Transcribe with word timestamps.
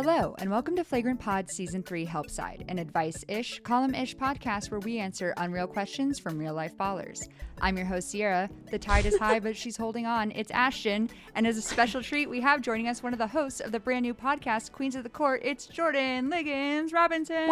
Hello, 0.00 0.36
and 0.38 0.48
welcome 0.48 0.76
to 0.76 0.84
Flagrant 0.84 1.18
Pod 1.18 1.50
Season 1.50 1.82
3 1.82 2.04
Help 2.04 2.30
Side, 2.30 2.64
an 2.68 2.78
advice 2.78 3.24
ish, 3.26 3.58
column 3.64 3.96
ish 3.96 4.16
podcast 4.16 4.70
where 4.70 4.78
we 4.78 5.00
answer 5.00 5.34
unreal 5.38 5.66
questions 5.66 6.20
from 6.20 6.38
real 6.38 6.54
life 6.54 6.76
ballers. 6.78 7.18
I'm 7.60 7.76
your 7.76 7.86
host, 7.86 8.12
Ciara. 8.12 8.48
The 8.70 8.78
tide 8.78 9.06
is 9.06 9.18
high, 9.18 9.40
but 9.40 9.56
she's 9.56 9.76
holding 9.76 10.06
on. 10.06 10.30
It's 10.30 10.52
Ashtyn. 10.52 11.10
And 11.34 11.48
as 11.48 11.56
a 11.56 11.60
special 11.60 12.00
treat, 12.00 12.30
we 12.30 12.40
have 12.42 12.60
joining 12.60 12.86
us 12.86 13.02
one 13.02 13.12
of 13.12 13.18
the 13.18 13.26
hosts 13.26 13.58
of 13.58 13.72
the 13.72 13.80
brand 13.80 14.04
new 14.04 14.14
podcast, 14.14 14.70
Queens 14.70 14.94
of 14.94 15.02
the 15.02 15.08
Court. 15.08 15.40
It's 15.42 15.66
Jordan 15.66 16.30
Ligons 16.30 16.92
Robinson. 16.92 17.48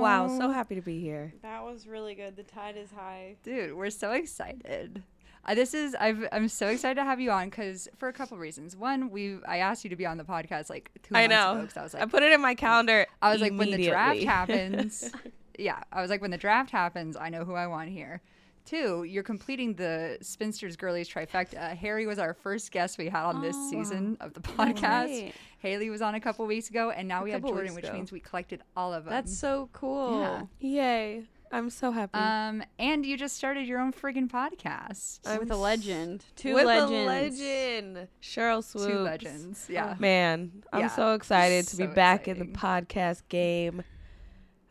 Wow, 0.00 0.36
so 0.36 0.50
happy 0.50 0.74
to 0.74 0.82
be 0.82 1.00
here. 1.00 1.32
That 1.42 1.62
was 1.62 1.86
really 1.86 2.16
good. 2.16 2.34
The 2.34 2.42
tide 2.42 2.76
is 2.76 2.90
high. 2.90 3.36
Dude, 3.44 3.76
we're 3.76 3.90
so 3.90 4.10
excited. 4.10 5.04
Uh, 5.46 5.54
this 5.54 5.72
is 5.74 5.94
I've, 5.98 6.26
I'm 6.32 6.48
so 6.48 6.68
excited 6.68 6.96
to 6.96 7.04
have 7.04 7.18
you 7.20 7.30
on 7.30 7.48
because 7.48 7.88
for 7.96 8.08
a 8.08 8.12
couple 8.12 8.36
reasons. 8.38 8.76
One, 8.76 9.10
we 9.10 9.38
I 9.48 9.58
asked 9.58 9.84
you 9.84 9.90
to 9.90 9.96
be 9.96 10.04
on 10.06 10.18
the 10.18 10.24
podcast 10.24 10.68
like 10.70 10.90
two 11.02 11.14
I 11.14 11.26
months 11.26 11.34
know. 11.34 11.52
ago 11.52 11.66
'cause 11.66 11.76
I 11.76 11.82
was 11.82 11.94
like, 11.94 12.02
I 12.02 12.06
put 12.06 12.22
it 12.22 12.32
in 12.32 12.40
my 12.40 12.54
calendar. 12.54 13.06
I 13.22 13.32
was 13.32 13.40
like, 13.40 13.52
when 13.56 13.70
the 13.70 13.82
draft 13.86 14.16
immediately. 14.16 14.24
happens, 14.26 15.10
yeah, 15.58 15.80
I 15.92 16.02
was 16.02 16.10
like, 16.10 16.20
when 16.20 16.30
the 16.30 16.38
draft 16.38 16.70
happens, 16.70 17.16
I 17.16 17.30
know 17.30 17.44
who 17.44 17.54
I 17.54 17.66
want 17.66 17.88
here. 17.88 18.20
Two, 18.66 19.04
you're 19.04 19.22
completing 19.22 19.74
the 19.74 20.18
Spinsters 20.20 20.76
Girlies 20.76 21.08
trifecta. 21.08 21.74
Harry 21.74 22.06
was 22.06 22.18
our 22.18 22.34
first 22.34 22.70
guest 22.70 22.98
we 22.98 23.08
had 23.08 23.24
on 23.24 23.40
this 23.40 23.56
Oh, 23.58 23.70
season 23.70 24.18
of 24.20 24.34
the 24.34 24.40
podcast. 24.40 24.82
right. 25.06 25.34
Haley 25.60 25.88
was 25.90 26.02
on 26.02 26.14
a 26.14 26.20
couple 26.20 26.46
weeks 26.46 26.68
ago, 26.68 26.90
and 26.90 27.08
now 27.08 27.22
A 27.22 27.24
we 27.24 27.30
have 27.32 27.40
couple 27.40 27.56
Jordan, 27.56 27.72
weeks 27.74 27.76
which 27.76 27.84
ago. 27.86 27.94
means 27.94 28.12
we 28.12 28.20
collected 28.20 28.62
all 28.76 28.92
of 28.92 29.04
them. 29.04 29.12
That's 29.12 29.36
so 29.36 29.70
cool. 29.72 30.20
Yeah. 30.20 30.42
Yay! 30.60 31.22
I'm 31.52 31.68
so 31.70 31.90
happy. 31.90 32.16
um, 32.16 32.62
and 32.78 33.04
you 33.04 33.16
just 33.16 33.36
started 33.36 33.66
your 33.66 33.80
own 33.80 33.92
friggin' 33.92 34.28
podcast. 34.30 35.20
I'm 35.26 35.40
With 35.40 35.50
a 35.50 35.56
legend. 35.56 36.24
Two 36.36 36.54
With 36.54 36.64
legends. 36.66 36.92
a 36.92 37.04
legend, 37.06 38.08
Sheryl 38.22 38.62
Swoopes. 38.62 38.86
Two 38.86 38.98
legends, 39.00 39.66
yeah. 39.68 39.96
Man, 39.98 40.62
I'm 40.72 40.80
Yeah. 40.82 40.88
so 40.88 41.14
excited 41.14 41.66
to 41.68 41.76
be 41.76 41.84
So 41.86 41.92
back 41.92 42.28
in 42.28 42.38
the 42.38 42.44
podcast 42.44 43.22
game. 43.28 43.82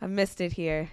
I 0.02 0.08
missed 0.08 0.40
it 0.40 0.54
here. 0.54 0.90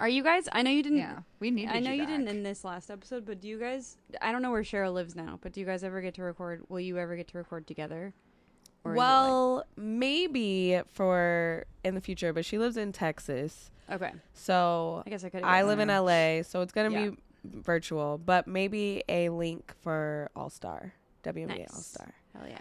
Are 0.00 0.08
you 0.08 0.24
guys? 0.24 0.48
I 0.50 0.62
know 0.62 0.70
you 0.70 0.82
didn't. 0.82 0.98
Yeah, 0.98 1.18
we 1.38 1.50
need. 1.52 1.68
I 1.68 1.78
know 1.78 1.92
you 1.92 2.06
didn't 2.06 2.26
in 2.26 2.42
this 2.42 2.64
last 2.64 2.90
episode, 2.90 3.24
but 3.26 3.40
do 3.40 3.46
you 3.46 3.58
guys? 3.58 3.98
I 4.22 4.32
don't 4.32 4.40
know 4.42 4.50
where 4.50 4.62
Sheryl 4.62 4.92
lives 4.94 5.14
now, 5.14 5.38
but 5.42 5.52
do 5.52 5.60
you 5.60 5.66
guys 5.66 5.84
ever 5.84 6.00
get 6.00 6.14
to 6.14 6.22
record? 6.22 6.64
Will 6.68 6.80
you 6.80 6.98
ever 6.98 7.14
get 7.16 7.28
to 7.28 7.38
record 7.38 7.66
together? 7.66 8.14
Or 8.82 8.92
is 8.92 8.96
it 8.96 8.98
well, 8.98 9.64
maybe 9.76 10.80
for 10.88 11.66
in 11.84 11.94
the 11.94 12.00
future, 12.00 12.32
but 12.32 12.46
she 12.46 12.56
lives 12.58 12.78
in 12.78 12.92
Texas, 12.92 13.70
like- 13.74 13.79
okay. 13.90 14.12
so 14.34 15.02
I 15.06 15.10
guess 15.10 15.24
I 15.24 15.28
could. 15.30 15.42
I 15.42 15.62
live 15.64 15.78
in 15.80 15.88
LA, 15.88 16.42
so 16.42 16.60
it's 16.62 16.72
gonna 16.72 16.90
Yeah. 16.90 17.10
be 17.10 17.16
virtual, 17.44 18.18
but 18.18 18.46
maybe 18.46 19.02
a 19.08 19.28
link 19.30 19.74
for 19.82 20.30
All 20.36 20.50
Star 20.50 20.92
WNBA 21.24 21.58
Nice. 21.58 21.74
All 21.74 21.80
Star. 21.80 22.14
Hell 22.34 22.48
yeah. 22.48 22.58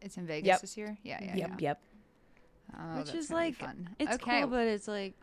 It's 0.00 0.16
in 0.16 0.26
Vegas 0.26 0.46
Yep. 0.46 0.60
this 0.60 0.76
year. 0.76 0.98
Yeah, 1.02 1.18
yeah, 1.22 1.36
Yep, 1.36 1.48
yeah. 1.50 1.56
yep. 1.60 1.80
Oh, 2.78 2.98
Which 2.98 3.06
that's 3.06 3.18
is 3.18 3.30
like- 3.30 3.54
fun. 3.56 3.90
It's 3.98 4.14
okay. 4.14 4.40
cool, 4.42 4.50
but 4.50 4.66
it's 4.66 4.86
like 4.88 5.14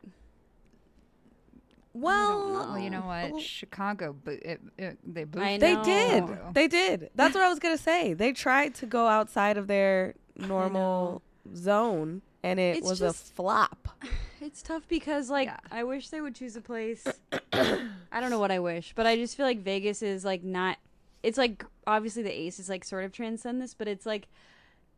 Well, 1.95 2.49
Well, 2.49 2.79
you 2.79 2.89
know 2.89 3.01
what? 3.01 3.31
well, 3.33 3.39
Chicago, 3.39 4.15
but 4.23 4.33
it, 4.35 4.59
it, 4.79 4.97
they 5.05 5.25
boosted. 5.25 5.61
They 5.61 5.75
did. 5.83 6.25
They 6.53 6.67
did. 6.67 7.09
That's 7.13 7.35
what 7.35 7.43
I 7.43 7.49
was 7.49 7.59
gonna 7.59 7.77
say. 7.77 8.13
They 8.13 8.31
tried 8.33 8.73
to 8.75 8.87
go 8.87 9.07
outside 9.07 9.57
of 9.57 9.67
their 9.67 10.15
normal 10.35 11.21
zone, 11.55 12.23
and 12.41 12.59
it 12.59 12.77
It's 12.77 12.89
was 12.89 12.99
just- 12.99 13.29
a 13.29 13.33
flop. 13.35 13.89
It's 14.53 14.61
tough 14.61 14.87
because 14.87 15.31
like 15.31 15.47
Yeah. 15.47 15.57
I 15.71 15.83
wish 15.83 16.09
they 16.09 16.21
would 16.21 16.35
choose 16.35 16.55
a 16.55 16.61
place. 16.61 17.03
I 17.53 18.19
don't 18.21 18.29
know 18.29 18.37
what 18.37 18.51
I 18.51 18.59
wish, 18.59 18.93
but 18.95 19.07
I 19.07 19.15
just 19.15 19.35
feel 19.35 19.47
like 19.47 19.63
Vegas 19.63 20.03
is 20.03 20.23
like 20.23 20.43
not. 20.43 20.77
It's 21.23 21.39
like 21.39 21.65
obviously 21.87 22.21
the 22.21 22.31
Aces 22.31 22.69
like 22.69 22.83
sort 22.83 23.03
of 23.03 23.11
transcend 23.11 23.59
this, 23.63 23.73
but 23.73 23.87
it's 23.87 24.05
like 24.05 24.27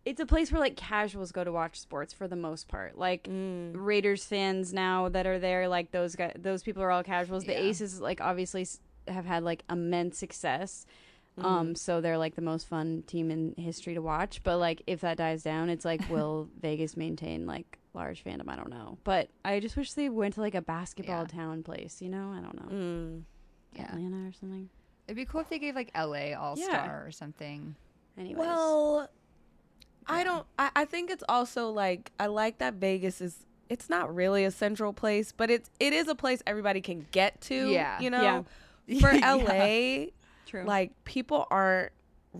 it's 0.03 0.19
a 0.19 0.25
place 0.25 0.52
where 0.52 0.59
like 0.59 0.75
casuals 0.75 1.31
go 1.31 1.46
to 1.46 1.53
watch 1.53 1.79
sports 1.79 2.12
for 2.12 2.28
the 2.28 2.35
most 2.35 2.68
part. 2.68 2.97
Like 2.97 3.29
Mm. 3.29 3.72
Raiders 3.75 4.25
fans 4.25 4.74
now 4.74 5.07
that 5.07 5.25
are 5.25 5.40
there, 5.40 5.69
like 5.69 5.91
those 5.91 6.18
guys, 6.18 6.34
those 6.38 6.62
people 6.62 6.84
are 6.84 6.91
all 6.91 7.02
casuals. 7.03 7.46
The 7.46 7.53
Yeah. 7.53 7.59
Aces 7.59 8.02
like 8.02 8.19
obviously 8.19 8.68
have 9.08 9.25
had 9.25 9.41
like 9.44 9.63
immense 9.69 10.18
success. 10.18 10.85
Mm-hmm. 11.40 11.47
Um, 11.47 11.75
so 11.75 12.02
they're 12.02 12.18
like 12.18 12.35
the 12.35 12.41
most 12.41 12.68
fun 12.68 13.03
team 13.08 13.31
in 13.31 13.56
history 13.58 13.94
to 13.94 14.02
watch. 14.02 14.44
But 14.44 14.58
like, 14.58 14.81
if 14.85 15.00
that 15.00 15.16
dies 15.18 15.44
down, 15.44 15.69
it's 15.69 15.85
like, 15.85 16.02
will 16.09 16.50
Vegas 16.59 16.97
maintain 16.97 17.46
like 17.46 17.78
large 17.95 18.23
fandom? 18.23 18.47
I 18.50 18.56
don't 18.56 18.69
know. 18.69 18.97
But 19.03 19.29
I 19.44 19.59
just 19.59 19.75
wish 19.75 19.94
they 19.94 20.09
went 20.09 20.35
to 20.35 20.41
like 20.41 20.53
a 20.56 20.61
basketball 20.61 21.22
Yeah. 21.22 21.28
town 21.28 21.63
place. 21.63 22.01
You 22.01 22.09
know, 22.09 22.31
I 22.31 22.41
don't 22.41 22.56
know, 22.56 22.75
Mm. 22.78 23.22
Yeah. 23.73 23.85
Atlanta 23.94 24.28
or 24.29 24.31
something. 24.33 24.69
It'd 25.07 25.16
be 25.16 25.25
cool 25.25 25.41
if 25.41 25.50
they 25.50 25.59
gave 25.59 25.75
like 25.75 25.91
LA 25.95 26.34
All 26.34 26.55
Yeah. 26.57 26.66
Star 26.66 27.03
or 27.05 27.11
something. 27.11 27.75
Anyways, 28.17 28.38
Well, 28.38 29.09
I 30.07 30.23
don't. 30.23 30.45
I, 30.59 30.69
I 30.75 30.85
think 30.85 31.09
it's 31.09 31.23
also 31.28 31.69
like 31.72 32.11
I 32.19 32.28
like 32.28 32.59
that 32.59 32.75
Vegas 32.75 33.22
is. 33.22 33.45
It's 33.67 33.89
not 33.89 34.13
really 34.13 34.45
a 34.45 34.51
central 34.51 34.94
place, 34.94 35.31
but 35.35 35.50
it's 35.50 35.72
it 35.79 35.91
is 35.94 36.07
a 36.07 36.13
place 36.16 36.44
everybody 36.45 36.81
can 36.81 37.07
get 37.11 37.41
to. 37.41 37.69
Yeah. 37.69 38.00
you 38.00 38.09
know. 38.11 38.45
Yeah. 38.88 39.00
For 39.00 39.11
Yeah. 39.16 39.34
LA, 39.34 40.05
true. 40.45 40.63
like 40.66 40.91
people 41.05 41.47
aren't 41.50 41.91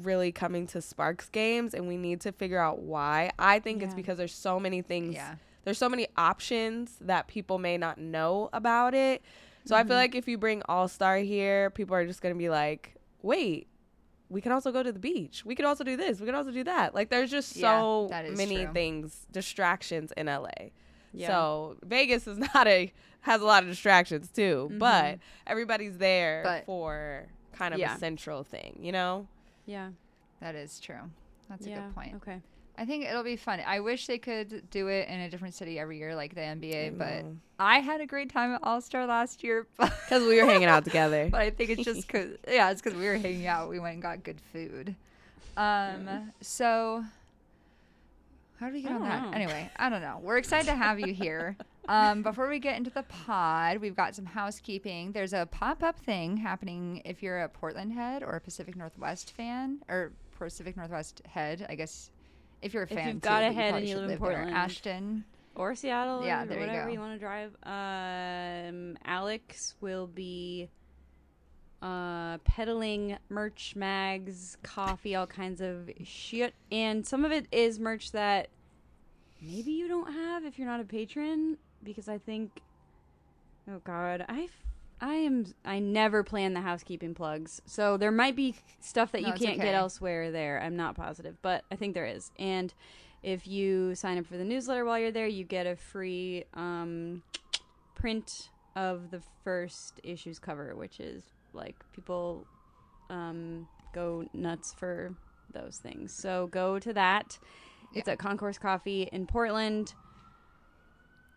really 0.04 0.32
coming 0.32 0.68
to 0.68 0.82
Sparks 0.82 1.30
games, 1.30 1.74
and 1.74 1.88
we 1.88 1.98
need 1.98 2.22
to 2.22 2.32
figure 2.32 2.60
out 2.60 2.80
why. 2.80 3.32
I 3.40 3.60
think 3.60 3.82
it's 3.84 3.94
because 3.94 4.18
there's 4.18 4.34
so 4.34 4.60
many 4.60 4.82
things 4.82 5.16
Yeah. 5.16 5.36
there's 5.64 5.78
so 5.78 5.90
many 5.90 6.08
options 6.18 6.98
that 7.02 7.28
people 7.28 7.58
may 7.58 7.78
not 7.78 7.98
know 7.98 8.50
about 8.54 8.94
it. 8.94 9.22
So 9.66 9.76
I 9.76 9.80
Mm-hmm. 9.80 9.88
feel 9.90 9.98
like 9.98 10.16
if 10.16 10.28
you 10.28 10.38
bring 10.38 10.62
All 10.70 10.88
Star 10.88 11.18
here, 11.18 11.70
people 11.72 11.96
are 11.96 12.06
just 12.06 12.22
gonna 12.22 12.36
be 12.36 12.50
like, 12.50 12.96
wait, 13.24 13.68
we 14.30 14.42
can 14.42 14.52
also 14.52 14.72
go 14.72 14.84
to 14.84 14.92
the 14.92 15.00
beach. 15.00 15.44
We 15.46 15.56
could 15.56 15.66
also 15.66 15.84
do 15.84 15.96
this. 15.98 16.20
We 16.20 16.26
can 16.26 16.36
also 16.36 16.52
do 16.52 16.64
that. 16.66 16.94
Like 16.94 17.10
there's 17.10 17.32
just 17.32 17.54
so 17.54 18.10
is 18.12 18.38
many 18.38 18.66
true. 18.66 18.74
things, 18.74 19.26
distractions 19.32 20.12
in 20.18 20.28
LA. 20.28 20.50
yeah. 21.14 21.28
So 21.28 21.78
Vegas 21.84 22.28
is 22.28 22.38
not 22.54 22.68
a 22.68 22.92
has 23.22 23.42
a 23.42 23.46
lot 23.46 23.64
of 23.64 23.70
distractions 23.70 24.30
too, 24.30 24.68
Mm-hmm. 24.70 24.78
but 24.78 25.18
everybody's 25.48 25.98
there 25.98 26.42
But- 26.44 26.66
for 26.68 27.26
kind 27.54 27.74
of 27.74 27.80
Yeah. 27.80 27.96
a 27.96 27.98
central 27.98 28.44
thing, 28.44 28.78
you 28.82 28.92
know? 28.92 29.28
Yeah, 29.66 29.90
That 30.42 30.56
is 30.56 30.80
true. 30.80 31.00
That's 31.50 31.66
a 31.66 31.70
good 31.70 31.96
point. 31.96 32.16
Okay. 32.16 32.42
I 32.78 32.86
think 32.86 33.06
it'll 33.06 33.24
be 33.24 33.38
fun. 33.38 33.62
I 33.66 33.80
wish 33.80 34.06
they 34.08 34.18
could 34.18 34.70
do 34.70 34.88
it 34.88 35.08
in 35.08 35.22
a 35.22 35.30
different 35.30 35.54
city 35.54 35.80
every 35.80 35.98
year, 35.98 36.14
like 36.16 36.36
the 36.36 36.42
NBA. 36.42 36.98
But. 36.98 37.26
I 37.58 37.80
had 37.80 38.02
a 38.02 38.06
great 38.06 38.30
time 38.30 38.54
at 38.54 38.60
All 38.64 38.82
Star 38.82 39.06
last 39.06 39.44
year. 39.44 39.66
Because 39.78 40.28
we 40.28 40.40
were 40.40 40.46
hanging 40.46 40.68
out 40.68 40.84
together. 40.84 41.30
but 41.32 41.42
I 41.42 41.50
think 41.50 41.70
it's 41.72 41.84
just 41.84 42.06
because, 42.08 42.38
yeah, 42.48 42.70
it's 42.70 42.82
because 42.82 42.98
we 42.98 43.06
were 43.06 43.18
hanging 43.18 43.48
out. 43.48 43.70
We 43.70 43.80
went 43.80 43.94
and 43.94 44.02
got 44.04 44.24
good 44.24 44.40
food. 44.52 44.96
Um. 45.58 46.32
So, 46.42 47.06
how 48.60 48.68
do 48.68 48.74
we 48.74 48.82
get 48.82 48.92
on 48.92 49.02
that? 49.02 49.24
know. 49.24 49.32
Anyway, 49.32 49.70
I 49.78 49.90
don't 49.90 50.02
know. 50.02 50.20
We're 50.22 50.38
excited 50.38 50.68
to 50.68 50.76
have 50.76 51.00
you 51.00 51.14
here. 51.14 51.56
Um, 51.88 52.24
before 52.24 52.50
we 52.50 52.58
get 52.58 52.78
into 52.78 52.90
the 52.90 53.04
pod, 53.04 53.78
we've 53.78 53.96
got 53.96 54.16
some 54.16 54.26
housekeeping. 54.26 55.12
There's 55.12 55.34
a 55.34 55.46
pop 55.52 55.84
up 55.84 56.00
thing 56.00 56.36
happening 56.38 57.04
if 57.06 57.22
you're 57.22 57.42
a 57.44 57.48
Portland 57.48 57.94
head 57.94 58.24
or 58.24 58.32
a 58.36 58.42
Pacific 58.42 58.76
Northwest 58.76 59.34
fan 59.38 59.84
or 59.88 60.12
Pacific 60.40 60.76
Northwest 60.76 61.22
head, 61.28 61.64
I 61.70 61.76
guess. 61.76 62.10
If 62.64 62.74
you're 62.74 62.82
a 62.82 62.88
If 62.88 62.94
fan, 62.98 63.08
you've 63.10 63.16
too, 63.22 63.30
got 63.30 63.44
a 63.44 63.52
head 63.52 63.70
probably 63.74 63.82
and 63.82 63.88
you 63.90 63.96
live 63.98 64.04
in 64.06 64.10
there. 64.10 64.18
Portland. 64.18 64.52
Ashtyn. 64.56 65.24
Or 65.54 65.76
Seattle, 65.76 66.26
Yeah, 66.26 66.42
or 66.42 66.46
there 66.48 66.60
you 66.60 66.66
whatever 66.66 66.88
go. 66.88 66.94
you, 66.94 67.00
want 67.00 67.14
to 67.14 67.20
drive. 67.20 67.56
Um, 67.62 68.98
Alex 69.06 69.76
will 69.80 70.08
be 70.08 70.70
uh, 71.86 72.40
peddling 72.40 73.18
merch, 73.30 73.76
mags, 73.76 74.58
coffee, 74.64 75.14
all 75.16 75.28
kinds 75.28 75.62
of 75.62 75.92
shit, 76.04 76.56
and 76.72 77.06
some 77.06 77.24
of 77.24 77.32
it 77.32 77.46
is 77.52 77.80
merch 77.80 78.12
that 78.12 78.48
maybe 79.40 79.72
you 79.72 79.88
don't 79.88 80.12
have 80.12 80.44
if 80.46 80.58
you're 80.58 80.68
not 80.68 80.80
a 80.80 80.84
patron, 80.84 81.58
because 81.84 82.10
I 82.10 82.18
think, 82.18 82.62
oh 83.70 83.82
god, 83.84 84.26
I. 84.28 84.50
I 85.02 85.16
am. 85.16 85.54
I 85.66 85.80
never 85.80 86.24
plan 86.24 86.54
the 86.54 86.62
housekeeping 86.62 87.14
plugs, 87.14 87.62
so 87.66 87.98
there 87.98 88.14
might 88.14 88.34
be 88.34 88.56
stuff 88.80 89.12
that 89.12 89.24
No, 89.24 89.28
you 89.28 89.34
can't 89.34 89.58
okay. 89.58 89.66
get 89.66 89.76
elsewhere. 89.76 90.32
There, 90.32 90.62
I'm 90.64 90.78
not 90.78 90.96
positive, 90.96 91.36
but 91.42 91.66
I 91.70 91.76
think 91.76 91.94
there 91.94 92.06
is. 92.06 92.32
And 92.40 92.74
if 93.22 93.46
you 93.46 93.94
sign 93.94 94.18
up 94.18 94.26
for 94.26 94.38
the 94.38 94.46
newsletter 94.46 94.86
while 94.86 94.98
you're 94.98 95.12
there, 95.12 95.28
you 95.28 95.44
get 95.44 95.68
a 95.68 95.76
free 95.76 96.46
um, 96.54 97.24
print 97.94 98.50
of 98.74 99.12
the 99.12 99.22
first 99.44 100.00
issue's 100.02 100.40
cover, 100.40 100.74
which 100.78 101.02
is 101.02 101.24
like 101.56 101.76
people 101.94 102.46
um, 103.10 103.68
go 103.94 104.26
nuts 104.34 104.74
for 104.78 105.14
those 105.54 105.78
things. 105.78 106.12
So 106.14 106.48
go 106.48 106.80
to 106.80 106.94
that. 106.94 107.40
It's 107.94 108.08
at 108.10 108.20
Concourse 108.20 108.58
Coffee 108.58 109.08
in 109.12 109.26
Portland. 109.26 109.94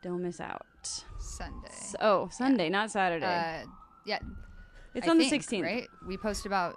Don't 0.02 0.22
miss 0.22 0.40
out. 0.40 0.66
Sunday. 1.18 1.68
S- 1.68 1.96
oh, 2.00 2.28
Sunday, 2.32 2.68
not 2.68 2.90
Saturday. 2.90 3.26
Uh, 3.26 3.66
yeah, 4.06 4.18
it's 4.94 5.06
I 5.06 5.10
on 5.10 5.18
think, 5.18 5.30
the 5.30 5.56
16th. 5.56 5.62
right? 5.62 5.88
We 6.06 6.16
posted 6.16 6.46
about 6.46 6.74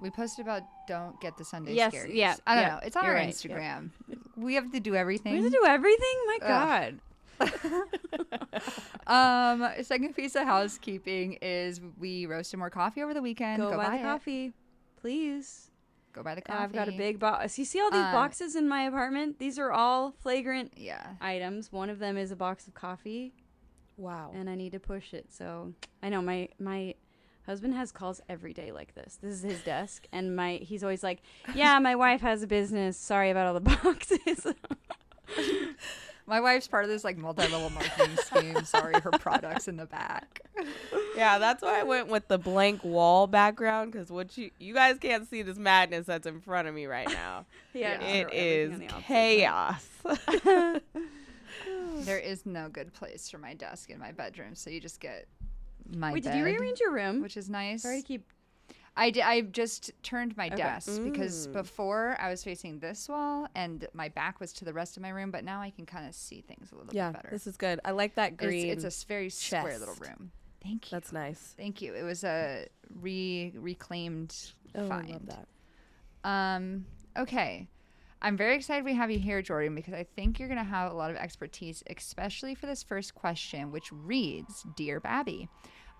we 0.00 0.10
posted 0.10 0.44
about 0.46 0.62
don't 0.88 1.20
get 1.20 1.36
the 1.36 1.44
Sunday 1.44 1.74
Yes, 1.74 1.94
scaries. 1.94 2.14
yeah, 2.14 2.36
I 2.46 2.54
don't 2.54 2.64
yeah, 2.64 2.68
know. 2.74 2.80
It's 2.84 2.96
on 2.96 3.04
our 3.04 3.14
right, 3.14 3.28
Instagram. 3.28 3.90
We 4.36 4.54
have 4.54 4.70
to 4.72 4.80
do 4.80 4.94
everything. 4.94 5.32
We 5.34 5.42
have 5.42 5.50
to 5.52 5.58
do 5.58 5.66
everything? 5.66 6.14
My 6.26 6.38
Ugh. 6.42 6.48
God. 6.48 7.00
um, 9.06 9.68
second 9.82 10.14
piece 10.14 10.34
of 10.36 10.44
housekeeping 10.44 11.38
is 11.42 11.80
we 11.98 12.26
roasted 12.26 12.58
more 12.58 12.70
coffee 12.70 13.02
over 13.02 13.14
the 13.14 13.22
weekend. 13.22 13.58
Go, 13.62 13.70
Go, 13.70 13.76
buy, 13.76 13.84
buy 13.84 13.90
the 13.96 14.00
it. 14.00 14.02
coffee, 14.02 14.52
please. 15.00 15.70
Go 16.12 16.22
buy 16.22 16.34
the 16.34 16.42
coffee. 16.42 16.58
I've 16.58 16.72
got 16.72 16.88
a 16.88 16.92
big 16.92 17.18
box. 17.20 17.58
You 17.58 17.64
see 17.64 17.80
all 17.80 17.90
these 17.90 18.00
Uh, 18.00 18.12
boxes 18.12 18.56
in 18.56 18.68
my 18.68 18.82
apartment? 18.82 19.38
These 19.38 19.58
are 19.58 19.70
all 19.72 20.10
flagrant 20.12 20.72
Yeah. 20.76 21.14
items. 21.20 21.70
One 21.70 21.88
of 21.88 21.98
them 22.00 22.16
is 22.16 22.32
a 22.32 22.36
box 22.36 22.66
of 22.66 22.74
coffee, 22.74 23.32
Wow. 23.96 24.32
and 24.34 24.50
I 24.50 24.56
need 24.56 24.72
to 24.72 24.80
push 24.80 25.14
it. 25.14 25.32
So 25.32 25.72
I 26.02 26.08
know 26.08 26.20
my 26.20 26.48
my 26.58 26.94
husband 27.46 27.74
has 27.74 27.90
calls 27.92 28.20
every 28.28 28.52
day 28.52 28.72
like 28.72 28.94
this. 28.96 29.18
This 29.22 29.32
is 29.32 29.42
his 29.42 29.62
desk, 29.62 30.06
and 30.12 30.34
my 30.34 30.54
he's 30.56 30.82
always 30.82 31.02
like, 31.04 31.22
"Yeah, 31.54 31.78
my 31.78 31.94
wife 31.94 32.20
has 32.22 32.42
a 32.42 32.46
business. 32.48 32.96
Sorry 32.96 33.30
about 33.30 33.46
all 33.46 33.54
the 33.54 33.60
boxes." 33.84 34.46
My 36.30 36.40
wife's 36.40 36.68
part 36.68 36.84
of 36.84 36.90
this 36.90 37.02
like 37.02 37.18
multi-level 37.18 37.70
marketing 37.70 38.16
scheme. 38.18 38.64
Sorry, 38.64 38.94
her 39.00 39.10
products 39.10 39.66
in 39.66 39.76
the 39.76 39.86
back. 39.86 40.40
Yeah, 41.16 41.38
that's 41.38 41.60
why 41.60 41.80
I 41.80 41.82
went 41.82 42.06
with 42.06 42.28
the 42.28 42.38
blank 42.38 42.84
wall 42.84 43.26
background 43.26 43.90
because 43.90 44.10
what 44.10 44.38
you 44.38 44.52
you 44.60 44.72
guys 44.72 44.96
can't 44.98 45.28
see 45.28 45.42
this 45.42 45.58
madness 45.58 46.06
that's 46.06 46.28
in 46.28 46.40
front 46.40 46.68
of 46.68 46.74
me 46.74 46.86
right 46.86 47.08
now. 47.12 47.46
Yeah. 47.74 47.96
just 47.96 48.06
it 48.06 48.28
throw 48.30 48.38
everything 48.38 48.38
is 48.38 48.72
on 48.72 48.78
the 48.78 48.88
opposite 48.88 49.06
chaos. 49.06 49.88
There 52.04 52.18
is 52.18 52.46
no 52.46 52.68
good 52.68 52.94
place 52.94 53.28
for 53.28 53.38
my 53.38 53.54
desk 53.54 53.90
in 53.90 53.98
my 53.98 54.12
bedroom, 54.12 54.54
so 54.54 54.70
you 54.70 54.80
just 54.80 55.00
get 55.00 55.26
my 55.92 56.12
Wait, 56.12 56.22
did 56.22 56.36
you 56.36 56.44
rearrange 56.44 56.78
your 56.78 56.92
room? 56.92 57.20
which 57.20 57.36
is 57.36 57.50
nice. 57.50 57.82
Sorry 57.82 58.02
to 58.02 58.06
keep. 58.06 58.24
I 58.96 59.10
did, 59.10 59.22
I 59.22 59.40
just 59.42 59.92
turned 60.02 60.36
my 60.36 60.46
Okay. 60.48 60.56
desk 60.56 61.02
because 61.04 61.46
Mm. 61.48 61.52
before 61.52 62.16
I 62.20 62.28
was 62.28 62.42
facing 62.44 62.80
this 62.80 63.08
wall 63.08 63.46
and 63.54 63.86
my 63.94 64.08
back 64.08 64.40
was 64.40 64.52
to 64.54 64.64
the 64.64 64.72
rest 64.72 64.96
of 64.96 65.02
my 65.02 65.10
room, 65.10 65.30
but 65.30 65.44
now 65.44 65.60
I 65.60 65.70
can 65.70 65.86
kind 65.86 66.06
of 66.08 66.14
see 66.14 66.40
things 66.42 66.72
a 66.72 66.76
little 66.76 66.92
yeah, 66.92 67.10
bit 67.10 67.22
better. 67.22 67.28
this 67.30 67.46
is 67.46 67.56
good. 67.56 67.80
I 67.84 67.92
like 67.92 68.16
that 68.16 68.36
green. 68.36 68.68
it's 68.70 68.84
a 68.84 69.06
very 69.06 69.30
square 69.30 69.78
little 69.78 69.94
room. 69.94 70.32
Thank 70.62 70.90
you. 70.90 70.96
that's 70.96 71.12
nice. 71.12 71.54
Thank 71.56 71.80
you. 71.80 71.94
It 71.94 72.02
was 72.02 72.24
a 72.24 72.66
re 73.00 73.52
reclaimed 73.56 74.36
Oh, 74.74 74.86
find. 74.88 75.08
I 75.08 75.12
love 75.12 75.26
that. 75.26 75.48
Um, 76.28 76.84
okay. 77.16 77.68
I'm 78.22 78.36
very 78.36 78.54
excited 78.54 78.84
we 78.84 78.92
have 78.94 79.10
you 79.10 79.18
here, 79.18 79.40
Jordan, 79.40 79.74
because 79.74 79.94
I 79.94 80.04
think 80.04 80.38
you're 80.38 80.48
going 80.48 80.58
to 80.58 80.64
have 80.64 80.92
a 80.92 80.94
lot 80.94 81.10
of 81.10 81.16
expertise, 81.16 81.82
especially 81.96 82.54
for 82.54 82.66
this 82.66 82.82
first 82.82 83.14
question, 83.14 83.72
which 83.72 83.90
reads 83.90 84.62
Dear 84.76 85.00
Babby, 85.00 85.48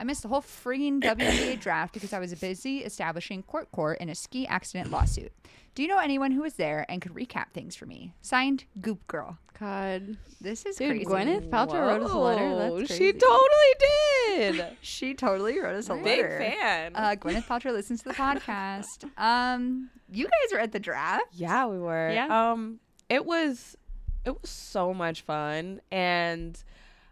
I 0.00 0.04
missed 0.04 0.22
the 0.22 0.28
whole 0.28 0.40
frigging 0.40 1.00
WNBA 1.00 1.60
draft 1.66 1.92
because 1.92 2.12
I 2.14 2.18
was 2.18 2.34
busy 2.34 2.78
establishing 2.78 3.42
court 3.42 3.70
court 3.70 3.98
in 4.00 4.08
a 4.08 4.14
ski 4.14 4.46
accident 4.46 4.90
lawsuit. 4.90 5.30
Do 5.74 5.82
you 5.82 5.88
know 5.88 5.98
anyone 5.98 6.32
who 6.32 6.40
was 6.42 6.54
there 6.54 6.84
and 6.88 7.00
could 7.02 7.12
recap 7.14 7.50
things 7.52 7.76
for 7.76 7.86
me? 7.86 8.14
Signed, 8.22 8.64
Goop 8.80 9.06
Girl. 9.06 9.38
God, 9.60 10.16
This 10.40 10.64
is 10.64 10.76
dude, 10.76 10.88
crazy. 10.90 11.04
Gwyneth 11.04 11.50
Paltrow 11.50 11.86
wrote 11.86 12.02
us 12.02 12.10
a 12.12 12.18
letter. 12.18 12.48
Whoa, 12.48 12.78
That's 12.80 12.96
she 12.96 13.12
totally 13.12 13.74
did. 13.78 14.66
She 14.80 15.12
totally 15.14 15.58
wrote 15.60 15.76
us 15.76 15.90
a 15.90 15.94
Big 15.96 16.22
letter. 16.22 16.38
fan. 16.38 16.92
Uh, 16.96 17.14
Gwyneth 17.14 17.46
Paltrow 17.46 17.72
listens 17.72 18.02
to 18.02 18.08
the 18.08 18.14
podcast. 18.14 19.04
Um, 19.18 19.90
you 20.10 20.24
guys 20.24 20.52
were 20.52 20.58
at 20.60 20.72
the 20.72 20.80
draft. 20.80 21.24
Yeah, 21.32 21.66
we 21.66 21.78
were. 21.78 22.10
Yeah. 22.10 22.52
Um 22.52 22.80
it 23.10 23.26
was 23.26 23.76
it 24.24 24.40
was 24.40 24.50
so 24.50 24.94
much 24.94 25.22
fun 25.22 25.80
and 25.92 26.62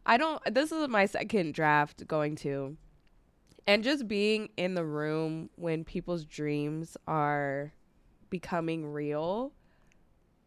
I 0.08 0.16
don't 0.16 0.42
this 0.52 0.72
is 0.72 0.88
my 0.88 1.04
second 1.04 1.52
draft 1.52 2.06
going 2.08 2.34
to. 2.36 2.76
And 3.66 3.84
just 3.84 4.08
being 4.08 4.48
in 4.56 4.74
the 4.74 4.84
room 4.84 5.50
when 5.56 5.84
people's 5.84 6.24
dreams 6.24 6.96
are 7.06 7.74
becoming 8.30 8.90
real 8.90 9.52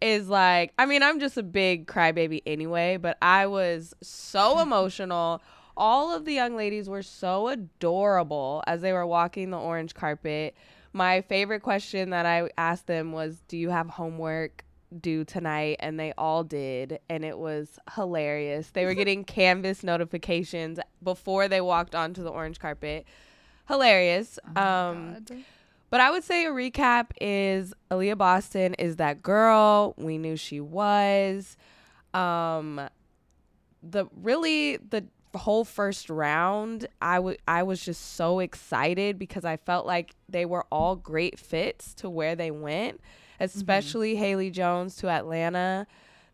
is 0.02 0.28
like 0.28 0.74
I 0.80 0.88
mean, 0.88 1.04
I'm 1.04 1.20
just 1.20 1.38
a 1.38 1.44
big 1.44 1.86
crybaby 1.86 2.42
anyway, 2.48 2.98
but 2.98 3.18
I 3.22 3.46
was 3.46 3.94
so 4.02 4.60
emotional. 4.62 5.44
All 5.78 6.14
of 6.14 6.26
the 6.26 6.34
young 6.34 6.56
ladies 6.56 6.90
were 6.90 7.04
so 7.04 7.48
adorable 7.48 8.64
as 8.66 8.82
they 8.82 8.92
were 8.92 9.06
walking 9.06 9.52
the 9.52 9.60
orange 9.60 9.94
carpet. 9.94 10.56
My 10.92 11.22
favorite 11.22 11.62
question 11.62 12.10
that 12.10 12.26
I 12.26 12.50
asked 12.58 12.88
them 12.88 13.12
was, 13.12 13.42
"Do 13.48 13.58
you 13.58 13.70
have 13.70 13.90
homework 13.90 14.66
due 15.00 15.24
tonight?" 15.24 15.78
And 15.80 16.00
they 16.00 16.14
all 16.18 16.44
did, 16.44 17.00
and 17.10 17.24
it 17.24 17.38
was 17.38 17.80
hilarious. 17.96 18.70
They 18.72 18.86
were 18.86 18.94
getting 18.94 19.24
Canvas 19.26 19.84
notifications 19.84 20.80
before 21.04 21.48
they 21.48 21.62
walked 21.62 21.96
onto 21.96 22.24
the 22.24 22.30
orange 22.30 22.60
carpet. 22.60 23.06
Hilarious. 23.68 24.40
Oh 24.56 24.62
um 24.62 25.26
but 25.90 26.00
I 26.00 26.10
would 26.10 26.24
say 26.24 26.46
a 26.46 26.50
recap 26.50 27.08
is 27.20 27.74
Aaliyah 27.92 28.18
Boston 28.18 28.74
is 28.76 28.96
that 28.96 29.22
girl. 29.22 29.94
We 29.98 30.18
knew 30.18 30.38
she 30.38 30.60
was. 30.60 31.58
Um 32.14 32.82
the 33.84 34.06
really 34.22 34.78
the 34.78 35.06
whole 35.36 35.64
first 35.64 36.10
round, 36.10 36.88
I 37.02 37.20
would 37.20 37.38
I 37.48 37.64
was 37.64 37.84
just 37.84 38.16
so 38.16 38.40
excited 38.40 39.18
because 39.18 39.46
I 39.46 39.58
felt 39.58 39.86
like 39.86 40.16
they 40.30 40.46
were 40.46 40.66
all 40.72 40.96
great 40.96 41.40
fits 41.40 41.94
to 41.96 42.10
where 42.10 42.36
they 42.36 42.52
went, 42.52 43.00
especially 43.42 44.16
Haley 44.16 44.50
Jones 44.52 44.96
to 44.98 45.10
Atlanta. 45.10 45.88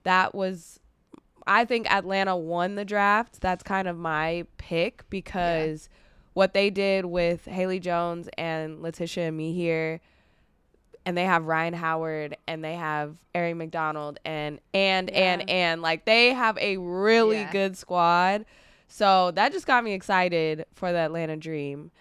That 0.04 0.36
was 0.36 0.80
I 1.46 1.64
think 1.66 1.90
Atlanta 1.92 2.36
won 2.36 2.76
the 2.76 2.86
draft. 2.86 3.40
That's 3.42 3.64
kind 3.64 3.88
of 3.88 3.98
my 3.98 4.46
pick 4.58 5.10
because 5.10 5.88
what 6.34 6.54
they 6.54 6.70
did 6.70 7.06
with 7.06 7.46
Haley 7.46 7.80
Jones 7.80 8.28
and 8.38 8.80
Laeticia 8.80 9.30
Amihere, 9.32 10.00
and 11.06 11.18
they 11.18 11.24
have 11.24 11.46
Rhyne 11.46 11.74
Howard 11.74 12.36
and 12.48 12.64
they 12.64 12.76
have 12.76 13.16
Aari 13.34 13.56
McDonald 13.56 14.20
and 14.26 14.60
and 14.74 15.10
and 15.10 15.50
and 15.50 15.82
like 15.82 16.04
they 16.06 16.34
have 16.34 16.58
a 16.58 16.78
really 16.78 17.38
Yeah. 17.40 17.52
good 17.52 17.78
squad. 17.78 18.46
So 18.90 19.32
that 19.32 19.52
just 19.54 19.66
got 19.68 19.84
me 19.84 19.94
excited 19.94 20.66
for 20.74 20.92
the 20.92 20.98
Atlanta 21.00 21.38
Dream. 21.38 21.92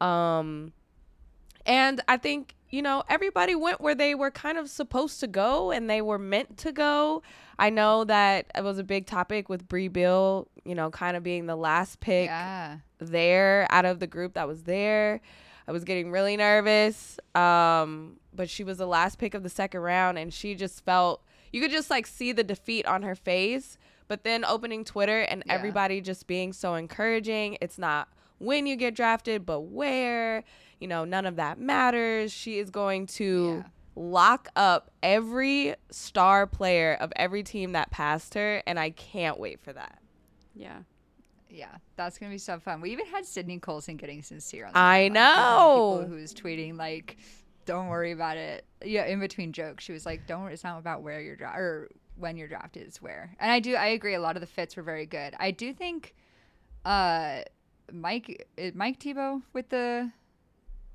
Um 0.00 0.72
and 1.66 2.00
I 2.08 2.16
think, 2.16 2.54
you 2.72 2.82
know, 2.82 3.04
everybody 3.08 3.54
went 3.54 3.80
where 3.80 3.94
they 3.94 4.14
were 4.14 4.30
kind 4.30 4.58
of 4.58 4.68
supposed 4.68 5.20
to 5.20 5.26
go 5.28 5.70
and 5.70 5.88
they 5.88 6.00
were 6.02 6.18
meant 6.18 6.56
to 6.58 6.72
go. 6.72 7.22
I 7.58 7.68
know 7.70 8.02
that 8.04 8.46
it 8.56 8.64
was 8.64 8.78
a 8.78 8.82
big 8.84 9.06
topic 9.06 9.48
with 9.48 9.68
Brea 9.68 9.88
Beal, 9.88 10.48
you 10.64 10.74
know, 10.74 10.90
kind 10.90 11.16
of 11.16 11.22
being 11.22 11.46
the 11.46 11.54
last 11.54 12.00
pick 12.00 12.26
Yeah. 12.26 12.78
there 12.98 13.66
out 13.70 13.84
of 13.84 14.00
the 14.00 14.06
group 14.06 14.34
that 14.34 14.48
was 14.48 14.62
there. 14.64 15.20
I 15.68 15.72
was 15.72 15.84
getting 15.84 16.10
really 16.10 16.36
nervous. 16.36 17.20
Um, 17.34 18.16
but 18.34 18.48
she 18.48 18.64
was 18.64 18.78
the 18.78 18.86
last 18.86 19.18
pick 19.18 19.34
of 19.34 19.42
the 19.42 19.50
second 19.50 19.80
round 19.82 20.18
and 20.18 20.32
she 20.32 20.54
just 20.54 20.84
felt 20.84 21.22
you 21.52 21.60
could 21.60 21.70
just 21.70 21.90
like 21.90 22.06
see 22.06 22.32
the 22.32 22.42
defeat 22.42 22.86
on 22.86 23.02
her 23.02 23.14
face. 23.14 23.76
But 24.08 24.24
then 24.24 24.44
opening 24.44 24.84
Twitter 24.84 25.20
and 25.20 25.42
Yeah. 25.46 25.52
everybody 25.52 26.00
just 26.00 26.26
being 26.26 26.52
so 26.54 26.74
encouraging. 26.74 27.58
It's 27.60 27.78
not 27.78 28.08
when 28.38 28.66
you 28.66 28.76
get 28.76 28.94
drafted, 28.94 29.44
but 29.46 29.60
where. 29.60 30.42
You 30.82 30.88
know, 30.88 31.04
none 31.04 31.26
of 31.26 31.36
that 31.36 31.58
matters. 31.60 32.32
She 32.32 32.58
is 32.58 32.68
going 32.70 33.06
to 33.06 33.62
Yeah. 33.64 33.68
lock 33.94 34.48
up 34.56 34.90
every 35.02 35.76
star 35.90 36.46
player 36.46 36.94
of 37.00 37.12
every 37.14 37.42
team 37.44 37.72
that 37.72 37.90
passed 37.92 38.34
her, 38.34 38.62
and 38.66 38.78
I 38.80 38.90
can't 38.90 39.38
wait 39.38 39.60
for 39.60 39.72
that. 39.72 39.98
Yeah. 40.54 40.80
Yeah, 41.48 41.76
that's 41.96 42.18
gonna 42.18 42.32
be 42.32 42.38
so 42.38 42.58
fun. 42.58 42.80
We 42.80 42.90
even 42.92 43.06
had 43.06 43.24
Sydney 43.26 43.58
Colson 43.58 43.96
getting 43.96 44.22
sincere. 44.22 44.66
On 44.66 44.72
the 44.72 44.78
I 44.78 45.08
timeline. 45.08 45.12
know. 45.12 45.96
People 46.00 46.16
who 46.16 46.20
was 46.22 46.34
tweeting 46.34 46.76
like, 46.76 47.16
"Don't 47.66 47.88
worry 47.88 48.10
about 48.10 48.38
it." 48.38 48.64
Yeah, 48.84 49.04
in 49.04 49.20
between 49.20 49.52
jokes, 49.52 49.84
she 49.84 49.92
was 49.92 50.04
like, 50.06 50.26
"Don't. 50.26 50.42
worry, 50.44 50.54
It's 50.54 50.64
not 50.64 50.78
about 50.78 51.02
where 51.02 51.20
you're 51.20 51.36
dra- 51.36 51.54
or 51.54 51.90
when 52.16 52.36
you're 52.38 52.48
drafted. 52.48 52.82
It's 52.86 53.02
where." 53.02 53.36
And 53.38 53.52
I 53.52 53.60
do. 53.60 53.74
I 53.76 53.86
agree. 53.88 54.14
A 54.14 54.20
lot 54.20 54.34
of 54.36 54.40
the 54.40 54.46
fits 54.46 54.76
were 54.76 54.82
very 54.82 55.04
good. 55.06 55.34
I 55.38 55.50
do 55.52 55.72
think, 55.74 56.14
uh, 56.86 57.42
Mike 57.92 58.48
Mike 58.74 58.98
Thibault 58.98 59.42
with 59.52 59.68
the 59.68 60.10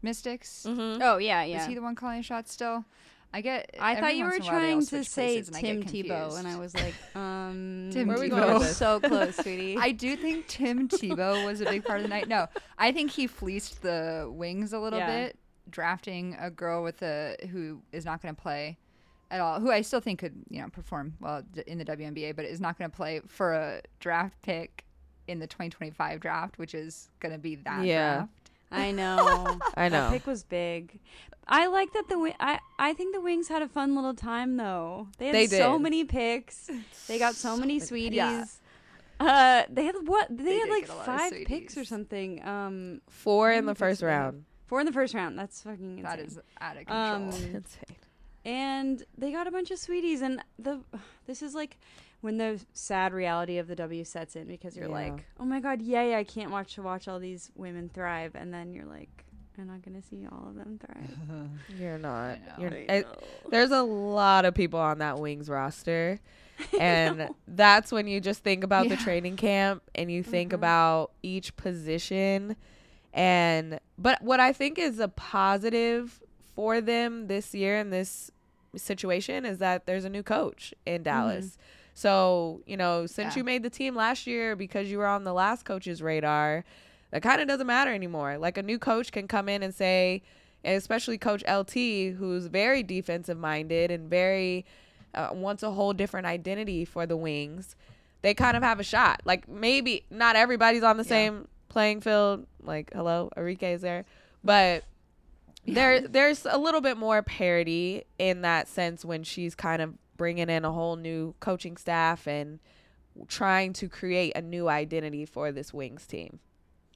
Mystics. 0.02 0.66
Mm-hmm. 0.68 1.02
Oh 1.02 1.18
yeah, 1.18 1.44
yeah. 1.44 1.62
Is 1.62 1.68
he 1.68 1.76
the 1.76 1.82
one 1.82 1.96
calling 1.96 2.22
shots 2.22 2.52
still? 2.52 2.86
I 3.34 3.42
get. 3.42 3.76
I 3.80 3.96
thought 4.00 4.16
you 4.16 4.24
were 4.24 4.34
in 4.34 4.42
a 4.42 4.46
while 4.46 4.60
they 4.62 4.72
all 4.74 4.82
trying 4.82 4.86
to 4.86 5.04
say 5.04 5.36
places 5.44 5.56
and 5.56 5.58
Tim 5.58 5.84
Tebow, 5.84 6.40
and 6.40 6.48
I 6.48 6.58
was 6.58 6.74
like, 6.74 6.94
um, 7.16 7.90
Tim 7.92 8.08
Where 8.08 8.18
are 8.18 8.20
we 8.22 8.30
Tebow. 8.30 8.40
going 8.40 8.60
We're 8.60 8.66
so 8.68 9.00
close, 9.02 9.36
sweetie. 9.42 9.78
I 9.78 9.92
do 9.92 10.16
think 10.16 10.48
Tim 10.48 10.88
Tebow 10.88 11.44
was 11.46 11.60
a 11.62 11.66
big 11.66 11.84
part 11.84 12.00
of 12.00 12.04
the 12.04 12.10
night. 12.10 12.28
No, 12.30 12.48
I 12.78 12.92
think 12.94 13.12
he 13.12 13.28
fleeced 13.28 13.82
the 13.82 14.30
wings 14.34 14.72
a 14.72 14.80
little 14.80 15.00
Yeah. 15.00 15.26
bit, 15.26 15.38
drafting 15.70 16.38
a 16.40 16.50
girl 16.50 16.84
with 16.84 17.02
a 17.02 17.36
who 17.52 17.82
is 17.92 18.06
not 18.06 18.22
going 18.22 18.34
to 18.34 18.42
play 18.42 18.78
at 19.30 19.42
all. 19.42 19.60
Who 19.60 19.72
I 19.72 19.82
still 19.82 20.00
think 20.00 20.20
could 20.20 20.34
you 20.50 20.62
know 20.62 20.70
perform 20.70 21.16
well 21.20 21.44
in 21.68 21.80
the 21.80 21.86
WNBA, 21.86 22.34
but 22.34 22.46
is 22.46 22.62
not 22.62 22.78
going 22.80 22.90
to 22.90 22.96
play 22.96 23.20
for 23.28 23.54
a 23.54 23.82
draft 24.00 24.42
pick 24.42 24.86
in 25.28 25.40
the 25.40 25.48
2025 25.48 26.22
draft, 26.22 26.58
which 26.58 26.74
is 26.74 27.10
going 27.20 27.34
to 27.34 27.38
be 27.38 27.56
that 27.56 27.84
Yeah. 27.86 28.16
draft. 28.16 28.30
I 28.72 28.92
know. 28.92 29.58
I 29.78 29.90
know. 29.90 30.10
That 30.10 30.12
pick 30.12 30.28
was 30.28 30.44
big. 30.44 31.00
I 31.48 31.68
like 31.68 31.94
that 31.94 32.08
the 32.10 32.16
wi- 32.16 32.36
I 32.40 32.60
I 32.78 32.94
think 32.94 33.14
the 33.16 33.22
Wings 33.22 33.48
had 33.48 33.62
a 33.62 33.68
fun 33.68 33.96
little 33.96 34.14
time 34.14 34.58
though. 34.58 35.08
They 35.18 35.28
had 35.28 35.36
They 35.36 35.48
so 35.48 35.80
many 35.80 36.04
picks. 36.04 36.70
They 37.08 37.18
got 37.20 37.36
so, 37.36 37.52
many 37.56 37.76
many- 37.76 37.80
sweeties. 37.80 38.18
yeah. 38.18 38.46
Uh, 39.20 39.64
they 39.70 39.86
had 39.86 39.96
what? 40.06 40.28
They, 40.30 40.44
They 40.44 40.58
had 40.60 40.70
like 40.70 40.82
get 40.88 40.90
a 40.90 40.94
lot 40.98 41.08
of 41.10 41.20
five 41.20 41.34
picks 41.46 41.78
or 41.78 41.86
something. 41.86 42.46
Um, 42.46 43.02
Four 43.10 43.52
in 43.52 43.66
the 43.66 43.74
first 43.76 44.02
round. 44.04 44.44
four 44.68 44.80
in 44.82 44.86
the 44.86 44.92
first 44.92 45.14
round. 45.14 45.40
That's 45.40 45.62
fucking 45.62 46.00
insane. 46.00 46.04
That 46.04 46.20
is 46.20 46.40
out 46.62 46.78
of 46.78 46.86
control. 46.86 47.06
Um, 47.16 47.24
Insane. 47.56 47.96
and 48.46 49.04
they 49.18 49.32
got 49.32 49.48
a 49.48 49.52
bunch 49.52 49.72
of 49.72 49.80
sweeties 49.80 50.22
and 50.22 50.42
the 50.60 50.82
this 51.26 51.42
is 51.42 51.56
like 51.56 51.78
when 52.28 52.38
the 52.38 52.60
sad 52.74 53.14
reality 53.14 53.58
of 53.58 53.68
the 53.70 53.76
W 53.76 54.04
sets 54.04 54.36
in 54.36 54.48
because 54.48 54.76
you're 54.76 54.90
Yeah. 54.90 55.12
like, 55.12 55.26
"Oh 55.40 55.46
my 55.46 55.62
god, 55.62 55.82
yay, 55.82 56.14
I 56.16 56.26
can't 56.26 56.52
watch 56.52 56.76
to 56.76 56.82
watch 56.82 57.08
all 57.08 57.20
these 57.20 57.50
women 57.56 57.90
thrive." 57.94 58.36
And 58.36 58.54
then 58.54 58.74
you're 58.74 58.84
like, 58.86 59.24
I'm 59.58 59.68
not 59.68 59.82
gonna 59.82 60.02
see 60.02 60.28
all 60.30 60.50
of 60.50 60.56
them 60.56 60.78
thrive. 60.78 61.50
You're 61.80 61.98
not. 61.98 62.38
know. 62.46 62.54
You're, 62.60 62.74
I 62.74 62.94
it- 63.00 63.08
there's 63.50 63.72
a 63.72 63.82
lot 63.82 64.44
of 64.46 64.54
people 64.54 64.80
on 64.80 64.98
that 65.00 65.18
Wings 65.20 65.50
roster. 65.50 66.20
And 66.80 67.30
that's 67.48 67.92
when 67.92 68.08
you 68.08 68.20
just 68.20 68.44
think 68.44 68.64
about 68.64 68.90
the 68.90 68.98
training 68.98 69.36
camp 69.38 69.84
and 69.96 70.12
you 70.12 70.22
think 70.24 70.52
Mhm. 70.52 70.56
about 70.56 71.12
each 71.24 71.56
position. 71.56 72.56
And, 73.14 73.80
but 73.98 74.22
what 74.22 74.40
I 74.40 74.52
think 74.54 74.78
is 74.78 75.00
a 75.00 75.08
positive 75.08 76.22
for 76.56 76.82
them 76.82 77.28
this 77.28 77.54
year 77.56 77.78
in 77.78 77.90
this 77.90 78.32
situation 78.76 79.46
is 79.46 79.58
that 79.60 79.86
there's 79.88 80.06
a 80.06 80.10
new 80.10 80.24
coach 80.24 80.74
in 80.86 81.02
Dallas. 81.04 81.58
So, 81.98 82.62
you 82.68 82.78
know, 82.78 83.08
since 83.08 83.34
Yeah. 83.36 83.40
you 83.40 83.44
made 83.44 83.64
the 83.64 83.72
team 83.72 83.96
last 83.96 84.28
year 84.28 84.56
because 84.56 84.88
you 84.92 85.00
were 85.00 85.08
on 85.08 85.24
the 85.24 85.34
last 85.34 85.66
coach's 85.66 86.00
radar, 86.00 86.64
that 87.10 87.24
kind 87.24 87.42
of 87.42 87.48
doesn't 87.48 87.66
matter 87.66 87.92
anymore. 87.92 88.38
Like 88.38 88.56
a 88.56 88.62
new 88.62 88.78
coach 88.78 89.12
can 89.12 89.28
come 89.28 89.50
in 89.50 89.64
and 89.64 89.74
say, 89.74 90.22
and 90.64 90.76
especially 90.78 91.18
Coach 91.18 91.44
LT, 91.50 92.14
who's 92.20 92.46
very 92.46 92.84
defensive 92.84 93.40
minded 93.40 93.90
and 93.90 94.08
very 94.12 94.64
uh, 95.16 95.30
wants 95.34 95.64
a 95.64 95.72
whole 95.72 95.92
different 95.92 96.28
identity 96.28 96.86
for 96.86 97.08
the 97.08 97.18
Wings. 97.18 97.76
They 98.22 98.36
kind 98.36 98.56
of 98.56 98.62
have 98.62 98.80
a 98.80 98.84
shot. 98.84 99.22
Like 99.26 99.48
maybe 99.48 100.04
not 100.12 100.36
everybody's 100.36 100.84
on 100.84 100.98
the 100.98 101.04
Yeah. 101.04 101.10
same 101.10 101.48
playing 101.68 102.02
field. 102.02 102.46
Like 102.62 102.92
hello, 102.94 103.32
Arike 103.36 103.64
is 103.64 103.82
there, 103.82 104.06
but 104.44 104.84
there 105.66 106.00
there's 106.02 106.46
a 106.46 106.60
little 106.60 106.82
bit 106.82 106.96
more 106.98 107.24
parity 107.24 108.04
in 108.20 108.42
that 108.42 108.68
sense 108.68 109.04
when 109.04 109.24
she's 109.24 109.56
kind 109.56 109.82
of 109.82 109.96
bringing 110.18 110.50
in 110.50 110.66
a 110.66 110.72
whole 110.72 110.96
new 110.96 111.36
coaching 111.40 111.78
staff 111.78 112.28
and 112.28 112.60
trying 113.28 113.74
to 113.74 113.88
create 113.88 114.34
a 114.36 114.42
new 114.42 114.68
identity 114.68 115.26
for 115.26 115.52
this 115.52 115.74
Wings 115.74 116.06
team. 116.06 116.40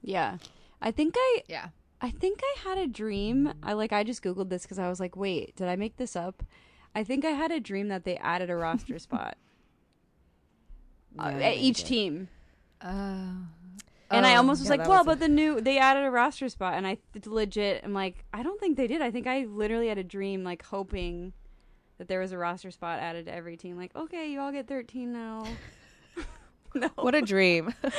Yeah, 0.01 0.37
I 0.81 0.91
think 0.91 1.15
I 1.17 1.43
Yeah. 1.47 1.69
I 2.03 2.09
think 2.09 2.39
I 2.43 2.55
had 2.67 2.77
a 2.79 2.87
dream. 2.87 3.53
I 3.61 3.73
like 3.73 3.93
I 3.93 4.03
just 4.03 4.23
googled 4.23 4.49
this 4.49 4.63
because 4.63 4.79
I 4.79 4.89
was 4.89 4.99
like, 4.99 5.15
wait, 5.15 5.55
did 5.55 5.67
I 5.67 5.75
make 5.75 5.97
this 5.97 6.15
up? 6.15 6.41
I 6.95 7.03
think 7.03 7.23
I 7.23 7.29
had 7.29 7.51
a 7.51 7.59
dream 7.59 7.87
that 7.89 8.03
they 8.05 8.17
added 8.17 8.49
a 8.49 8.55
roster 8.55 8.97
spot 9.07 9.37
uh, 11.19 11.23
at 11.23 11.57
each 11.57 11.83
maybe. 11.83 11.87
team, 11.87 12.27
Oh. 12.83 12.87
and 14.09 14.25
I 14.25 14.33
Oh, 14.33 14.37
almost 14.37 14.61
was 14.61 14.65
yeah, 14.69 14.77
like, 14.77 14.87
well, 14.87 14.99
was 14.99 15.01
a- 15.01 15.05
but 15.05 15.19
the 15.19 15.27
new 15.29 15.61
they 15.61 15.77
added 15.77 16.03
a 16.03 16.09
roster 16.11 16.49
spot, 16.49 16.73
and 16.75 16.87
I 16.87 16.97
th- 17.13 17.27
legit 17.27 17.83
am 17.83 17.93
like, 17.93 18.25
I 18.33 18.43
don't 18.43 18.59
think 18.59 18.77
they 18.77 18.87
did. 18.87 19.01
I 19.01 19.11
think 19.11 19.27
I 19.27 19.45
literally 19.45 19.87
had 19.87 19.97
a 19.97 20.03
dream 20.03 20.43
like 20.43 20.63
hoping 20.65 21.33
that 22.01 22.07
there 22.07 22.19
was 22.19 22.31
a 22.31 22.37
roster 22.39 22.71
spot 22.71 22.97
added 22.97 23.27
to 23.27 23.31
every 23.31 23.55
team. 23.55 23.77
Like, 23.77 23.95
okay, 23.95 24.31
you 24.31 24.39
all 24.39 24.51
get 24.51 24.67
thirteen 24.67 25.13
now. 25.13 25.43
Oh. 26.17 26.23
no, 26.73 26.89
What 26.95 27.13
a 27.13 27.21
dream. 27.21 27.71
I 27.83 27.89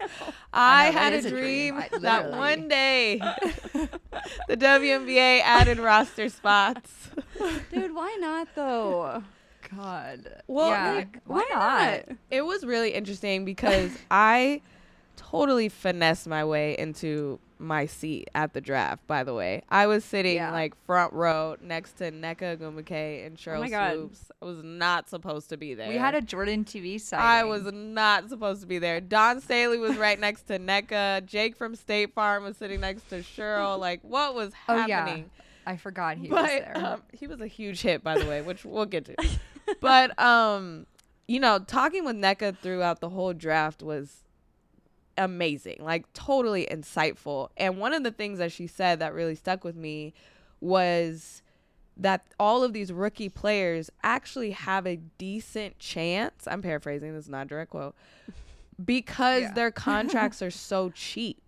know. 0.00 0.06
I, 0.54 0.86
I 0.86 0.90
know, 0.90 0.98
had 0.98 1.12
is 1.12 1.24
a 1.26 1.28
a 1.28 1.30
dream. 1.32 1.74
dream, 1.74 1.84
I- 1.92 1.98
that 1.98 2.30
one 2.30 2.66
day 2.68 3.18
the 4.48 4.56
WNBA 4.56 5.42
added 5.42 5.78
roster 5.78 6.30
spots. 6.30 7.10
dude. 7.70 7.94
Why 7.94 8.16
not 8.20 8.48
though? 8.54 9.22
God. 9.76 10.40
Well, 10.46 10.70
yeah. 10.70 10.92
like, 10.92 11.18
why, 11.26 11.44
not? 11.52 12.16
It 12.30 12.40
was 12.40 12.64
really 12.64 12.94
interesting 12.94 13.44
because 13.44 13.90
I 14.10 14.62
totally 15.16 15.68
finessed 15.68 16.26
my 16.26 16.42
way 16.42 16.74
into 16.78 17.38
my 17.58 17.86
seat 17.86 18.28
at 18.34 18.52
the 18.52 18.60
draft, 18.60 19.06
by 19.06 19.24
the 19.24 19.32
way. 19.32 19.62
I 19.70 19.86
was 19.86 20.04
sitting 20.04 20.36
Yeah. 20.36 20.50
like 20.52 20.74
front 20.84 21.12
row 21.12 21.56
next 21.62 21.92
to 21.98 22.10
Nneka 22.12 22.58
Ogwumike 22.58 23.26
and 23.26 23.36
Sheryl 23.36 23.60
my 23.60 23.68
God. 23.70 23.94
Swoopes. 23.94 24.30
I 24.42 24.44
was 24.44 24.62
not 24.62 25.08
supposed 25.08 25.48
to 25.48 25.56
be 25.56 25.74
there. 25.74 25.88
We 25.88 25.96
had 25.96 26.14
a 26.14 26.20
Jordan 26.20 26.64
TV 26.64 27.00
sighting. 27.00 27.24
I 27.24 27.44
was 27.44 27.70
not 27.72 28.28
supposed 28.28 28.60
to 28.60 28.66
be 28.66 28.78
there. 28.78 29.00
Dawn 29.00 29.40
Staley 29.40 29.78
was 29.78 29.96
right 29.96 30.20
next 30.20 30.42
to 30.48 30.58
Nneka. 30.58 31.24
Jake 31.26 31.56
from 31.56 31.74
State 31.74 32.12
Farm 32.14 32.44
was 32.44 32.56
sitting 32.56 32.80
next 32.80 33.08
to 33.10 33.20
Sheryl. 33.20 33.78
Like, 33.86 34.00
what 34.02 34.34
was 34.34 34.52
Oh, 34.68 34.84
yeah. 34.86 34.98
happening? 35.06 35.30
I 35.66 35.76
forgot 35.76 36.16
he 36.18 36.28
was 36.28 36.44
there. 36.46 36.72
um, 36.76 37.02
he 37.12 37.26
was 37.26 37.40
a 37.40 37.46
huge 37.46 37.80
hit, 37.82 38.04
by 38.04 38.18
the 38.18 38.26
way, 38.26 38.42
which 38.42 38.64
we'll 38.64 38.84
get 38.86 39.04
to. 39.06 39.16
but 39.80 40.16
um, 40.20 40.86
you 41.26 41.40
know, 41.40 41.58
talking 41.58 42.04
with 42.04 42.16
Nneka 42.16 42.58
throughout 42.58 43.00
the 43.00 43.08
whole 43.08 43.32
draft 43.32 43.82
was 43.82 44.22
amazing, 45.18 45.78
like 45.80 46.12
totally 46.12 46.66
insightful. 46.70 47.48
And 47.56 47.78
one 47.78 47.92
of 47.94 48.02
the 48.02 48.10
things 48.10 48.38
that 48.38 48.52
she 48.52 48.66
said 48.66 48.98
that 49.00 49.14
really 49.14 49.34
stuck 49.34 49.64
with 49.64 49.76
me 49.76 50.14
was 50.60 51.42
that 51.96 52.26
all 52.38 52.62
of 52.62 52.72
these 52.72 52.92
rookie 52.92 53.28
players 53.28 53.90
actually 54.02 54.50
have 54.50 54.86
a 54.86 54.96
decent 55.18 55.78
chance. 55.78 56.46
I'm 56.46 56.60
paraphrasing, 56.62 57.14
this 57.14 57.24
is 57.24 57.30
not 57.30 57.46
a 57.46 57.48
direct 57.48 57.70
quote. 57.70 57.94
Because 58.84 59.42
Yeah. 59.42 59.52
their 59.54 59.70
contracts 59.70 60.42
are 60.42 60.50
so 60.50 60.90
cheap. 60.90 61.40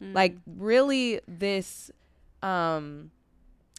Mm. 0.00 0.14
Like 0.14 0.36
really 0.46 1.20
this 1.26 1.90
um 2.42 3.10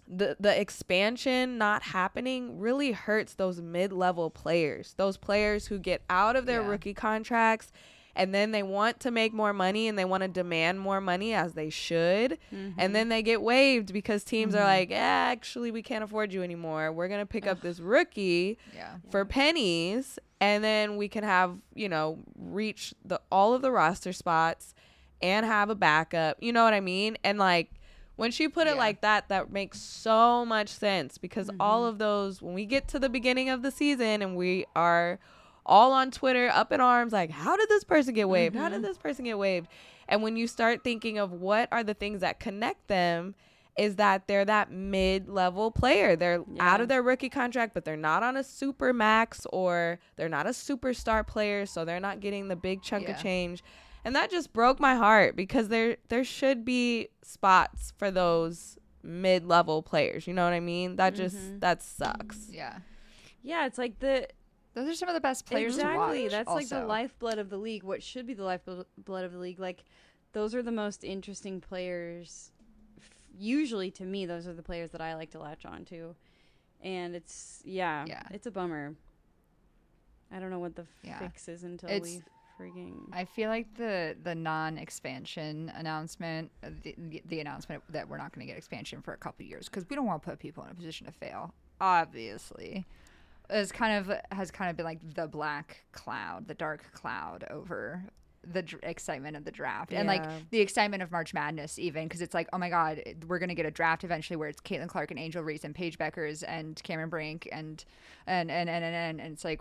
the 0.10 0.36
the 0.40 0.60
expansion 0.60 1.58
not 1.58 1.84
happening 1.84 2.60
really 2.60 2.92
hurts 2.94 3.34
those 3.34 3.62
mid-level 3.62 4.30
players. 4.30 4.94
Those 4.98 5.16
players 5.18 5.68
who 5.68 5.80
get 5.80 6.02
out 6.10 6.36
of 6.36 6.46
their 6.46 6.62
Yeah. 6.62 6.68
rookie 6.70 6.94
contracts 6.94 7.72
and 8.18 8.34
then 8.36 8.52
they 8.52 8.64
want 8.64 9.00
to 9.02 9.12
make 9.12 9.34
more 9.34 9.54
money 9.54 9.88
and 9.88 9.98
they 9.98 10.04
want 10.06 10.24
to 10.24 10.28
demand 10.28 10.80
more 10.80 11.00
money 11.00 11.34
as 11.34 11.54
they 11.54 11.70
should 11.70 12.38
Mhm. 12.54 12.74
and 12.78 12.94
then 12.96 13.08
they 13.10 13.22
get 13.22 13.42
waived 13.42 13.94
because 13.94 14.24
teams 14.24 14.54
are 14.56 14.60
Mhm. 14.62 14.66
like, 14.66 14.92
eh, 14.92 14.96
actually 14.96 15.72
we 15.72 15.82
can't 15.82 16.04
afford 16.04 16.34
you 16.34 16.44
anymore. 16.44 16.92
We're 16.92 17.08
going 17.08 17.22
to 17.22 17.26
pick 17.26 17.48
up 17.48 17.62
this 17.62 17.80
rookie 17.80 18.58
yeah. 18.76 18.96
for 19.10 19.24
pennies 19.24 20.20
and 20.42 20.64
then 20.64 20.98
we 20.98 21.08
can 21.08 21.24
have 21.24 21.58
you 21.74 21.88
know 21.90 22.20
reach 22.38 22.94
the 23.06 23.20
all 23.32 23.54
of 23.54 23.62
the 23.62 23.72
roster 23.72 24.12
spots 24.14 24.74
and 25.22 25.46
have 25.46 25.70
a 25.72 25.76
backup 25.76 26.38
you 26.40 26.52
know 26.54 26.64
what 26.64 26.76
i 26.76 26.80
mean 26.80 27.18
and 27.24 27.40
like 27.40 27.72
when 28.18 28.30
she 28.30 28.48
put 28.48 28.68
it 28.68 28.72
Yeah. 28.76 28.80
like 28.86 29.02
that 29.02 29.30
that 29.30 29.52
makes 29.52 29.80
so 29.80 30.46
much 30.46 30.70
sense 30.70 31.18
because 31.18 31.50
all 31.60 31.86
Mhm. 31.86 31.90
of 31.90 31.98
those 31.98 32.40
when 32.42 32.54
we 32.54 32.66
get 32.66 32.88
to 32.90 33.00
the 33.00 33.10
beginning 33.10 33.50
of 33.50 33.64
the 33.64 33.72
season 33.72 34.22
and 34.22 34.36
we 34.36 34.66
are 34.76 35.18
all 35.68 35.92
on 35.92 36.10
twitter 36.12 36.50
up 36.50 36.72
in 36.72 36.80
arms 36.82 37.12
like 37.14 37.30
how 37.30 37.56
did 37.58 37.68
this 37.70 37.84
person 37.84 38.14
get 38.14 38.28
waived 38.30 38.56
how 38.56 38.70
did 38.70 38.80
Mhm. 38.80 38.86
this 38.86 38.98
person 38.98 39.26
get 39.26 39.38
waived 39.38 39.68
and 40.08 40.24
when 40.24 40.36
you 40.38 40.48
start 40.48 40.84
thinking 40.84 41.18
of 41.18 41.32
what 41.34 41.68
are 41.72 41.84
the 41.84 41.94
things 41.94 42.22
that 42.22 42.40
connect 42.40 42.88
them 42.88 43.36
is 43.78 43.98
that 43.98 44.26
they're 44.28 44.44
that 44.46 44.72
mid-level 44.72 45.70
player. 45.70 46.16
They're 46.16 46.44
out 46.60 46.82
of 46.82 46.88
their 46.88 47.04
rookie 47.04 47.30
contract, 47.30 47.76
but 47.76 47.86
they're 47.86 47.96
not 47.96 48.24
on 48.24 48.36
a 48.36 48.44
super 48.44 48.92
max 48.92 49.46
or 49.54 50.00
they're 50.16 50.28
not 50.30 50.48
a 50.48 50.50
superstar 50.50 51.28
player, 51.28 51.68
so 51.68 51.86
they're 51.86 52.00
not 52.00 52.20
getting 52.20 52.48
the 52.48 52.56
big 52.56 52.82
chunk 52.82 53.04
Yeah. 53.04 53.12
of 53.12 53.22
change. 53.22 53.64
And 54.04 54.16
that 54.16 54.32
just 54.32 54.52
broke 54.52 54.80
my 54.80 54.96
heart 54.96 55.36
because 55.36 55.68
there 55.68 55.98
there 56.10 56.24
should 56.24 56.66
be 56.66 57.10
spots 57.22 57.94
for 58.00 58.10
those 58.10 58.80
mid-level 59.04 59.84
players. 59.84 60.26
You 60.26 60.34
know 60.34 60.44
what 60.44 60.54
I 60.54 60.60
mean? 60.60 60.96
That 60.96 61.14
just 61.14 61.36
Mhm. 61.38 61.60
that 61.60 61.84
sucks. 61.84 62.50
Yeah. 62.50 62.80
yeah, 63.44 63.68
it's 63.68 63.78
like 63.78 64.00
the 64.00 64.28
Those 64.78 64.90
are 64.90 64.94
some 64.96 65.10
of 65.10 65.16
the 65.16 65.22
best 65.22 65.48
players 65.48 65.76
exactly. 65.76 66.28
That's 66.28 66.48
like 66.48 66.70
the 66.70 66.86
lifeblood 66.86 67.40
of 67.40 67.50
the 67.50 67.58
league. 67.58 67.82
What 67.82 68.04
should 68.04 68.28
be 68.28 68.36
the 68.36 68.44
lifeblood 68.44 68.86
of 69.08 69.32
the 69.34 69.40
league? 69.40 69.60
Like 69.60 69.84
those 70.34 70.54
are 70.54 70.62
the 70.62 70.72
most 70.72 71.04
interesting 71.04 71.60
players. 71.60 72.52
Usually, 73.40 73.90
to 73.92 74.04
me, 74.04 74.28
those 74.28 74.46
are 74.48 74.54
the 74.54 74.62
players 74.62 74.92
that 74.92 75.02
I 75.02 75.16
like 75.16 75.32
to 75.32 75.40
latch 75.40 75.66
on 75.66 75.84
to. 75.86 76.14
And 76.84 77.16
it's 77.16 77.64
yeah, 77.66 78.06
Yeah. 78.08 78.22
it's 78.30 78.46
a 78.46 78.52
bummer. 78.52 78.94
I 80.32 80.40
don't 80.40 80.52
know 80.52 80.60
what 80.60 80.76
the 80.76 80.86
Yeah. 81.02 81.18
fix 81.18 81.48
is 81.48 81.64
until 81.64 81.90
It's- 81.90 82.04
we 82.04 82.22
freaking. 82.64 83.10
I 83.12 83.26
feel 83.26 83.50
like 83.50 83.74
the 83.78 84.16
the 84.24 84.36
non-expansion 84.36 85.72
announcement, 85.76 86.52
uh, 86.64 86.70
the, 86.84 86.94
the, 86.98 87.22
the 87.26 87.40
announcement 87.40 87.82
that 87.90 88.08
we're 88.08 88.18
not 88.18 88.32
going 88.32 88.46
to 88.46 88.52
get 88.52 88.58
expansion 88.60 89.02
for 89.02 89.14
a 89.14 89.18
couple 89.18 89.44
years 89.44 89.70
because 89.70 89.90
we 89.90 89.96
don't 89.96 90.06
want 90.06 90.22
to 90.22 90.30
put 90.30 90.38
people 90.38 90.64
in 90.66 90.70
a 90.70 90.76
position 90.76 91.08
to 91.08 91.12
fail. 91.14 91.52
Obviously, 91.82 92.86
is 93.50 93.72
kind 93.72 93.98
of 94.10 94.18
has 94.32 94.52
kind 94.52 94.70
of 94.70 94.78
been 94.78 94.86
like 94.86 95.00
the 95.16 95.28
black 95.28 95.84
cloud, 95.92 96.48
the 96.48 96.54
dark 96.54 96.92
cloud 96.94 97.46
over 97.50 98.04
the 98.54 98.62
dr- 98.62 98.84
excitement 98.84 99.36
of 99.36 99.44
the 99.46 99.52
draft. 99.52 99.92
And 99.92 100.08
like 100.08 100.24
the 100.52 100.60
excitement 100.60 101.04
of 101.04 101.12
March 101.12 101.34
Madness 101.34 101.80
even 101.80 102.06
because 102.08 102.22
it's 102.22 102.34
like 102.34 102.48
oh 102.54 102.58
my 102.58 102.70
god 102.70 103.02
we're 103.28 103.40
gonna 103.40 103.56
get 103.56 103.66
a 103.66 103.72
draft 103.72 104.04
eventually 104.04 104.38
where 104.38 104.50
it's 104.50 104.62
Caitlin 104.62 104.88
Clark 104.88 105.12
and 105.12 105.20
Angel 105.20 105.44
Reese 105.44 105.64
and 105.64 105.76
Paige 105.76 105.98
Bueckers 105.98 106.44
and 106.48 106.82
Cameron 106.84 107.10
Brink 107.10 107.48
and 107.52 107.84
and 108.26 108.50
and 108.50 108.70
and 108.70 108.84
and, 108.84 108.96
and, 108.96 109.22
and 109.22 109.34
it's 109.34 109.44
like 109.44 109.60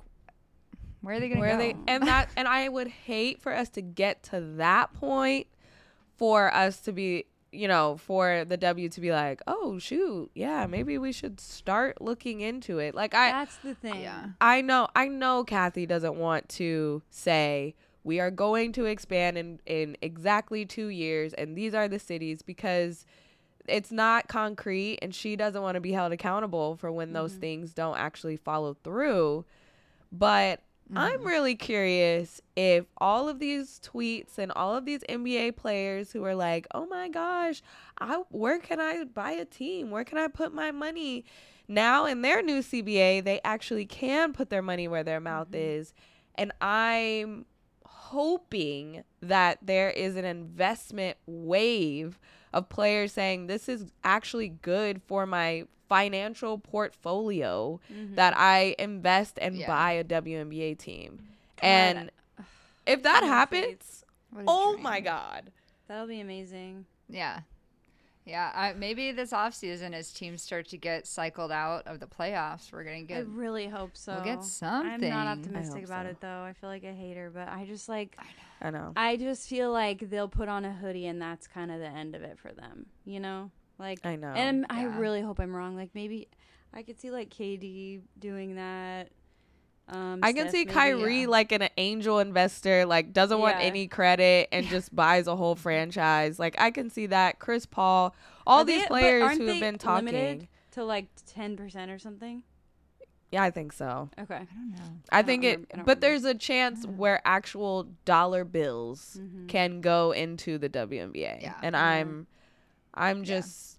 where 1.01 1.17
are 1.17 1.21
they 1.21 1.29
gonna 1.29 1.41
Where 1.41 1.57
go? 1.57 1.59
they? 1.59 1.77
And 1.87 2.07
that 2.07 2.31
and 2.37 2.49
I 2.49 2.69
would 2.69 2.89
hate 2.89 3.41
for 3.41 3.53
us 3.53 3.69
to 3.71 3.81
get 3.81 4.23
to 4.25 4.41
that 4.57 4.93
point 4.95 5.47
for 6.17 6.53
us 6.53 6.81
to 6.81 6.93
be 6.93 7.27
you 7.53 7.69
know 7.69 7.97
for 7.99 8.45
the 8.45 8.57
W 8.57 8.89
to 8.89 9.01
be 9.01 9.13
like 9.13 9.41
oh 9.47 9.79
shoot 9.79 10.31
yeah 10.35 10.67
maybe 10.67 10.99
we 10.99 11.13
should 11.13 11.39
start 11.41 12.01
looking 12.01 12.41
into 12.41 12.79
it 12.79 12.95
like 12.95 13.15
I 13.15 13.31
That's 13.31 13.57
the 13.59 13.75
thing. 13.75 14.03
yeah. 14.03 14.27
I 14.41 14.61
know 14.61 14.89
I 14.97 15.09
know 15.09 15.45
Cathy 15.45 15.87
doesn't 15.87 16.17
want 16.17 16.49
to 16.51 17.03
say 17.11 17.75
we 18.05 18.21
are 18.21 18.31
going 18.31 18.73
to 18.73 18.85
expand 18.85 19.39
in 19.39 19.61
in 19.67 19.97
exactly 20.03 20.65
2 20.67 20.89
years 20.89 21.33
and 21.35 21.57
these 21.57 21.73
are 21.75 21.89
the 21.89 21.99
cities 21.99 22.43
because 22.43 23.07
it's 23.69 23.91
not 23.91 24.29
concrete 24.29 24.99
and 25.03 25.15
she 25.15 25.35
doesn't 25.37 25.63
want 25.63 25.75
to 25.77 25.81
be 25.81 25.93
held 25.93 26.13
accountable 26.13 26.77
for 26.77 26.93
when 26.93 27.13
those 27.13 27.35
Mhm. 27.35 27.41
things 27.41 27.73
don't 27.75 27.97
actually 27.97 28.37
follow 28.37 28.75
through 28.75 29.45
but 30.13 30.61
I'm 30.95 31.19
mm-hmm. 31.19 31.27
really 31.27 31.55
curious 31.57 32.41
if 32.55 32.87
all 32.99 33.29
of 33.29 33.41
these 33.41 33.81
tweets 33.81 34.39
and 34.39 34.53
all 34.53 34.77
of 34.77 34.85
these 34.85 35.01
NBA 35.09 35.57
players 35.57 36.13
who 36.13 36.25
are 36.25 36.35
like, 36.35 36.67
"Oh 36.73 36.87
my 36.87 37.09
gosh, 37.09 37.63
I 37.99 38.23
where 38.31 38.59
can 38.59 38.81
I 38.81 39.05
buy 39.05 39.33
a 39.33 39.45
team? 39.45 39.91
Where 39.91 40.05
can 40.05 40.19
I 40.19 40.29
put 40.29 40.55
my 40.55 40.71
money?" 40.71 41.25
Now 41.69 42.07
in 42.07 42.23
their 42.23 42.43
new 42.43 42.61
CBA, 42.61 43.25
they 43.25 43.41
actually 43.45 43.87
can 43.87 44.33
put 44.33 44.51
their 44.51 44.63
money 44.63 44.87
where 44.87 45.03
their 45.03 45.21
mouth 45.21 45.49
mm-hmm. 45.49 45.81
is. 45.81 45.95
And 46.37 46.53
I'm 46.61 47.47
hoping 47.85 49.03
that 49.21 49.59
there 49.63 49.91
is 49.91 50.15
an 50.15 50.25
investment 50.25 51.17
wave 51.27 52.21
of 52.53 52.69
players 52.69 53.13
saying 53.13 53.49
this 53.49 53.69
is 53.69 53.93
actually 54.05 54.49
good 54.49 55.03
for 55.03 55.27
my 55.27 55.65
financial 55.89 56.59
portfolio 56.59 57.81
mm-hmm. 57.93 58.15
that 58.15 58.37
I 58.37 58.75
invest 58.79 59.39
and 59.41 59.57
Yeah. 59.57 59.67
buy 59.67 59.93
a 59.93 60.05
WNBA 60.05 60.79
team. 60.79 61.21
God, 61.57 61.67
and 61.67 62.11
if 62.87 63.03
that 63.03 63.23
happens, 63.23 64.05
oh 64.47 64.73
dream. 64.73 64.83
my 64.83 65.01
god. 65.01 65.51
That'll 65.89 66.07
be 66.07 66.21
amazing. 66.21 66.87
Yeah. 67.09 67.41
Yeah, 68.27 68.51
I, 68.53 68.73
maybe 68.73 69.13
this 69.13 69.31
offseason 69.31 69.93
as 69.93 70.11
teams 70.11 70.43
start 70.43 70.67
to 70.71 70.77
get 70.77 71.07
cycled 71.07 71.53
out 71.53 71.87
of 71.87 72.01
the 72.01 72.07
playoffs, 72.07 72.73
we're 72.73 72.83
going 72.83 73.07
to 73.07 73.15
I 73.15 73.19
really 73.21 73.69
hope 73.69 73.93
so. 73.97 74.15
We'll 74.15 74.25
get 74.25 74.43
something. 74.43 74.91
I'm 74.91 75.01
not 75.01 75.39
optimistic 75.39 75.85
about 75.85 76.07
so. 76.07 76.11
it 76.11 76.21
though. 76.21 76.43
I 76.43 76.53
feel 76.53 76.69
like 76.69 76.83
a 76.83 76.93
hater, 76.93 77.31
but 77.33 77.49
I 77.49 77.67
just 77.67 77.89
like 77.89 78.19
I 78.61 78.71
know. 78.71 78.93
I 78.97 79.17
just 79.17 79.49
feel 79.49 79.71
like 79.71 80.11
they'll 80.11 80.29
put 80.29 80.49
on 80.49 80.65
a 80.65 80.73
hoodie 80.73 81.07
and 81.07 81.23
that's 81.23 81.47
kind 81.47 81.71
of 81.71 81.79
the 81.79 81.87
end 81.87 82.17
of 82.17 82.23
it 82.23 82.37
for 82.37 82.53
them. 82.53 82.87
You 83.05 83.21
know, 83.21 83.53
like 83.79 84.05
I 84.05 84.17
know. 84.17 84.29
And 84.29 84.67
I 84.71 84.85
really 84.85 85.21
hope 85.23 85.39
I'm 85.39 85.55
wrong. 85.55 85.77
Like 85.77 85.91
maybe 85.95 86.29
I 86.73 86.83
could 86.83 86.99
see 87.01 87.11
like 87.11 87.31
KD 87.31 88.01
doing 88.19 88.57
that. 88.57 89.09
Um, 89.89 90.19
I 90.21 90.33
can 90.33 90.43
Steph 90.49 90.53
see 90.53 90.59
maybe, 90.65 90.73
Kyrie 90.73 91.21
yeah. 91.23 91.27
like 91.29 91.53
an 91.53 91.69
angel 91.77 92.19
investor, 92.19 92.85
like 92.87 93.13
doesn't 93.13 93.39
want 93.39 93.57
any 93.61 93.87
credit 93.87 94.49
and 94.51 94.67
just 94.69 94.95
buys 94.95 95.29
a 95.29 95.37
whole 95.37 95.55
franchise. 95.55 96.39
Like 96.41 96.57
I 96.61 96.71
can 96.73 96.91
see 96.91 97.07
that. 97.07 97.39
Chris 97.39 97.67
Paul, 97.67 98.15
all 98.47 98.63
Are 98.63 98.65
these 98.65 98.83
they- 98.83 98.89
players 98.89 99.37
who 99.39 99.47
have 99.47 99.61
been 99.61 99.79
talking. 99.79 100.49
to 100.73 100.85
like 100.85 101.07
ten 101.27 101.57
percent 101.57 101.91
or 101.91 101.99
something. 101.99 102.43
Yeah, 103.33 103.43
I 103.43 103.51
think 103.51 103.73
so. 103.73 104.09
Okay. 104.21 104.35
I 104.37 104.39
don't 104.39 104.71
know. 104.71 104.83
I, 105.11 105.19
I 105.19 105.23
think 105.23 105.43
it, 105.45 105.47
remember- 105.49 105.67
I 105.73 105.77
but 105.79 105.79
remember. 105.79 106.01
there's 106.01 106.25
a 106.25 106.35
chance 106.35 106.87
where 106.87 107.21
actual 107.25 107.85
dollar 108.05 108.45
bills 108.45 109.19
Mhm. 109.21 109.49
can 109.49 109.81
go 109.81 110.13
into 110.13 110.59
the 110.59 110.69
WNBA. 110.69 111.43
Yeah. 111.43 111.55
And 111.63 111.75
Yeah. 111.75 111.85
I'm, 111.85 112.27
I'm 112.97 113.19
Yeah. 113.19 113.25
just, 113.41 113.79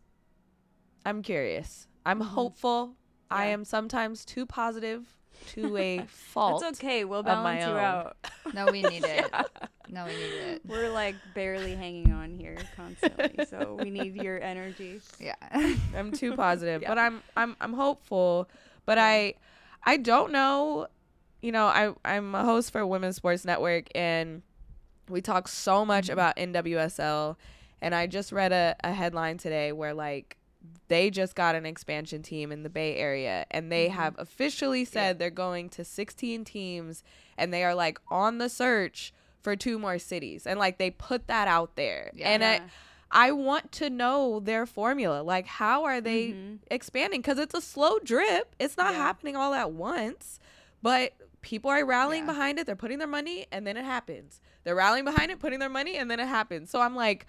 I'm 1.05 1.21
curious. 1.21 1.87
I'm 2.05 2.19
Mhm. 2.21 2.25
hopeful. 2.27 2.95
I 3.29 3.47
am 3.47 3.65
sometimes 3.65 4.23
too 4.23 4.45
positive 4.45 5.05
to 5.47 5.75
a 5.77 6.05
fault. 6.07 6.61
That's 6.61 6.79
okay. 6.79 7.03
We'll 7.05 7.23
balance 7.23 7.63
you 7.63 7.71
own. 7.71 7.77
out. 7.77 8.17
No, 8.53 8.71
we 8.71 8.81
need 8.81 9.03
it. 9.03 9.29
No, 9.89 10.05
we 10.05 10.11
need 10.11 10.33
it. 10.33 10.61
We're 10.65 10.89
like 10.89 11.15
barely 11.33 11.75
hanging 11.75 12.13
on 12.13 12.33
here 12.33 12.57
constantly, 12.77 13.45
so 13.45 13.77
we 13.83 13.89
need 13.89 14.15
your 14.15 14.41
energy. 14.41 15.01
Yeah. 15.19 15.35
I'm 15.95 16.13
too 16.13 16.33
positive, 16.37 16.81
Yeah. 16.81 16.87
but 16.87 16.97
I'm 16.97 17.21
I'm 17.35 17.57
I'm 17.59 17.73
hopeful. 17.73 18.49
But 18.85 18.97
I 18.97 19.33
I 19.83 19.97
don't 19.97 20.31
know. 20.31 20.87
You 21.41 21.51
know, 21.51 21.65
I 21.67 21.93
I'm 22.05 22.33
a 22.35 22.45
host 22.45 22.71
for 22.71 22.85
Women's 22.87 23.17
Sports 23.17 23.43
Network, 23.43 23.87
and 23.93 24.43
we 25.09 25.21
talk 25.21 25.49
so 25.49 25.83
much 25.85 26.05
Mm-hmm. 26.05 26.13
about 26.13 26.37
NWSL. 26.37 27.35
And 27.81 27.93
I 27.93 28.07
just 28.07 28.31
read 28.31 28.51
a, 28.51 28.75
a 28.83 28.91
headline 28.93 29.37
today 29.37 29.71
where 29.71 29.93
like 29.93 30.37
they 30.87 31.09
just 31.09 31.35
got 31.35 31.55
an 31.55 31.65
expansion 31.65 32.21
team 32.23 32.51
in 32.51 32.63
the 32.63 32.69
Bay 32.69 32.95
Area, 32.95 33.45
and 33.51 33.71
they 33.71 33.87
Mm-hmm. 33.87 33.95
have 33.99 34.15
officially 34.17 34.83
said 34.85 35.19
they're 35.19 35.29
going 35.29 35.69
to 35.69 35.85
16 35.85 36.43
teams, 36.43 37.03
and 37.37 37.53
they 37.53 37.63
are 37.63 37.75
like 37.75 37.99
on 38.09 38.37
the 38.39 38.49
search 38.49 39.13
for 39.41 39.55
two 39.55 39.77
more 39.79 39.99
cities, 39.99 40.45
and 40.47 40.59
like 40.59 40.77
they 40.77 40.89
put 40.89 41.27
that 41.27 41.47
out 41.47 41.75
there, 41.75 42.11
Yeah. 42.13 42.29
and 42.29 42.43
I. 42.43 42.61
I 43.09 43.31
want 43.31 43.71
to 43.73 43.89
know 43.89 44.41
their 44.41 44.65
formula. 44.65 45.21
Like, 45.23 45.45
how 45.47 45.85
are 45.85 46.01
they 46.01 46.33
Mhm. 46.33 46.59
expanding? 46.69 47.21
Because 47.21 47.39
it's 47.39 47.53
a 47.53 47.61
slow 47.61 47.99
drip. 47.99 48.53
It's 48.59 48.75
not 48.75 48.91
Yeah. 48.91 48.97
happening 48.99 49.37
all 49.37 49.53
at 49.53 49.71
once, 49.71 50.41
but 50.81 51.13
people 51.41 51.71
are 51.71 51.85
rallying 51.85 52.23
Yeah. 52.25 52.33
behind 52.33 52.59
it. 52.59 52.65
They're 52.65 52.75
putting 52.75 52.97
their 52.99 53.07
money, 53.07 53.45
and 53.49 53.65
then 53.65 53.77
it 53.77 53.85
happens. 53.85 54.41
They're 54.65 54.75
rallying 54.75 55.05
behind 55.05 55.31
it, 55.31 55.39
putting 55.39 55.59
their 55.59 55.69
money, 55.69 55.95
and 55.95 56.11
then 56.11 56.19
it 56.19 56.27
happens. 56.27 56.69
So 56.69 56.81
I'm 56.81 56.97
like, 56.97 57.25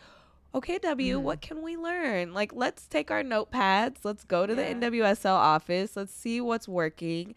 okay, 0.54 0.78
W, 0.78 1.18
Mhm. 1.18 1.22
what 1.22 1.40
can 1.40 1.62
we 1.62 1.76
learn? 1.76 2.32
Like, 2.34 2.52
let's 2.54 2.86
take 2.86 3.10
our 3.10 3.22
notepads. 3.22 3.98
Let's 4.04 4.24
go 4.24 4.46
to 4.46 4.54
the 4.54 4.62
Yeah. 4.62 4.70
NWSL 4.70 5.36
office. 5.36 5.96
Let's 5.96 6.12
see 6.14 6.40
what's 6.40 6.66
working. 6.68 7.34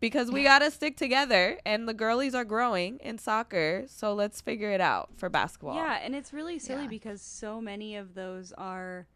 Because 0.00 0.30
we 0.30 0.44
got 0.44 0.60
to 0.60 0.70
stick 0.70 0.96
together, 0.96 1.58
and 1.66 1.88
the 1.88 1.94
girlies 1.94 2.32
are 2.32 2.44
growing 2.44 2.98
in 2.98 3.18
soccer. 3.18 3.84
So 3.88 4.14
let's 4.14 4.40
figure 4.40 4.70
it 4.70 4.80
out 4.80 5.10
for 5.16 5.28
basketball. 5.28 5.74
Yeah, 5.74 5.98
and 6.00 6.14
it's 6.14 6.32
really 6.32 6.60
silly 6.60 6.82
Yeah. 6.82 6.88
because 6.88 7.20
so 7.20 7.60
many 7.60 7.96
of 7.96 8.14
those 8.14 8.52
are 8.52 9.08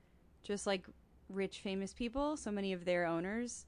just 0.42 0.66
like 0.66 0.84
rich, 1.28 1.60
famous 1.60 1.94
people. 1.94 2.36
So 2.36 2.50
many 2.50 2.72
of 2.72 2.84
their 2.84 3.06
owners 3.06 3.66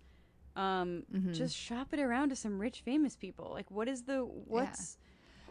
um, 0.56 1.02
Mhm. 1.12 1.34
just 1.34 1.56
shop 1.56 1.92
it 1.92 1.98
around 1.98 2.28
to 2.28 2.36
some 2.36 2.60
rich, 2.60 2.80
famous 2.82 3.16
people. 3.16 3.50
Like, 3.52 3.68
what 3.72 3.88
is 3.88 4.04
the 4.04 4.20
what's 4.24 4.98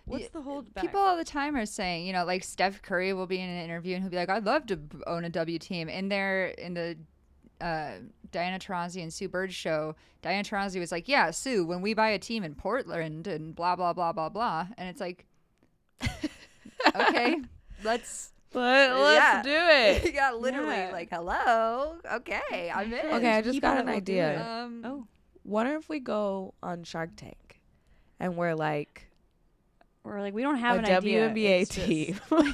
what's 0.05 0.29
the 0.29 0.41
hold 0.41 0.73
back? 0.73 0.83
People 0.83 0.99
all 0.99 1.17
the 1.17 1.23
time 1.23 1.55
are 1.55 1.65
saying, 1.65 2.05
you 2.05 2.13
know, 2.13 2.25
like 2.25 2.43
Steph 2.43 2.81
Curry 2.81 3.13
will 3.13 3.27
be 3.27 3.39
in 3.39 3.49
an 3.49 3.63
interview 3.63 3.95
and 3.95 4.03
he'll 4.03 4.11
be 4.11 4.17
like, 4.17 4.29
"I'd 4.29 4.45
love 4.45 4.65
to 4.67 4.79
own 5.07 5.25
a 5.25 5.29
W 5.29 5.59
team." 5.59 5.89
In 5.89 6.09
they're 6.09 6.47
in 6.47 6.73
the 6.73 6.97
uh, 7.61 7.93
Diana 8.31 8.59
Taurasi 8.59 9.01
and 9.01 9.13
Sue 9.13 9.27
Bird 9.29 9.53
show. 9.53 9.95
Diana 10.21 10.43
Taurasi 10.43 10.79
was 10.79 10.91
like, 10.91 11.07
"Yeah, 11.07 11.31
Sue, 11.31 11.65
when 11.65 11.81
we 11.81 11.93
buy 11.93 12.09
a 12.09 12.19
team 12.19 12.43
in 12.43 12.55
Portland 12.55 13.27
and 13.27 13.55
blah 13.55 13.75
blah 13.75 13.93
blah 13.93 14.11
blah 14.11 14.29
blah," 14.29 14.67
and 14.77 14.89
it's 14.89 14.99
like, 15.01 15.25
okay, 16.95 17.37
let's. 17.83 18.29
But 18.51 18.91
let's 18.95 19.47
do 19.47 19.51
it. 19.51 20.13
yeah, 20.13 20.31
literally, 20.33 20.75
Yeah. 20.75 20.91
like, 20.91 21.09
hello, 21.09 21.95
okay, 22.13 22.71
I'm 22.71 22.93
in. 22.93 23.05
Okay, 23.07 23.31
I 23.31 23.41
just 23.41 23.55
People 23.55 23.69
got 23.71 23.79
an 23.79 23.89
idea. 23.89 24.45
Um, 24.47 24.81
oh, 24.85 25.07
Wonder 25.43 25.75
if 25.75 25.89
we 25.89 25.99
go 25.99 26.53
on 26.61 26.83
Shark 26.83 27.15
Tank 27.15 27.59
and 28.19 28.37
we're 28.37 28.53
like 28.53 29.07
or 30.03 30.19
like 30.21 30.33
we 30.33 30.41
don't 30.41 30.57
have 30.57 30.75
a 30.75 30.79
an 30.79 30.85
idea. 30.85 31.29
WNBA 31.29 31.61
It's 31.61 31.75
just- 31.75 31.87
team. 31.87 32.19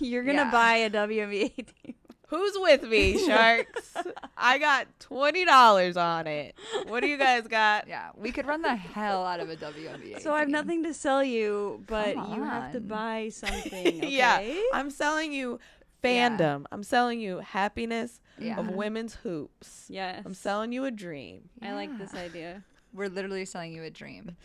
You're 0.00 0.24
gonna 0.24 0.38
Yeah. 0.44 0.50
buy 0.50 0.76
a 0.76 0.90
WNBA 0.90 1.54
team. 1.84 1.94
Who's 2.28 2.54
with 2.56 2.84
me, 2.84 3.18
Sharks? 3.26 3.92
I 4.38 4.56
got 4.58 4.86
twenty 4.98 5.44
dollars 5.44 5.96
on 5.98 6.26
it. 6.26 6.56
What 6.86 7.00
do 7.00 7.06
you 7.06 7.18
guys 7.18 7.46
got? 7.46 7.86
yeah, 7.88 8.08
we 8.16 8.32
could 8.32 8.46
run 8.46 8.62
the 8.62 8.74
hell 8.74 9.24
out 9.24 9.38
of 9.40 9.50
a 9.50 9.56
WNBA. 9.56 10.20
So 10.22 10.32
I 10.32 10.40
have 10.40 10.48
nothing 10.48 10.82
to 10.84 10.94
sell 10.94 11.22
you, 11.22 11.84
but 11.86 12.16
you 12.16 12.42
have 12.42 12.72
to 12.72 12.80
buy 12.80 13.28
something. 13.28 13.98
Okay? 13.98 14.08
Yeah, 14.08 14.42
I'm 14.72 14.88
selling 14.90 15.32
you 15.32 15.60
Yeah. 16.02 16.30
fandom. 16.30 16.64
I'm 16.72 16.82
selling 16.82 17.20
you 17.20 17.38
happiness 17.40 18.18
Yeah. 18.38 18.58
of 18.58 18.70
women's 18.70 19.14
hoops. 19.16 19.84
Yes. 19.90 20.22
I'm 20.24 20.34
selling 20.34 20.72
you 20.72 20.86
a 20.86 20.90
dream. 20.90 21.50
I 21.60 21.74
like 21.74 21.96
this 21.98 22.14
idea. 22.14 22.64
We're 22.94 23.08
literally 23.10 23.44
selling 23.44 23.72
you 23.74 23.82
a 23.84 23.90
dream. 23.90 24.36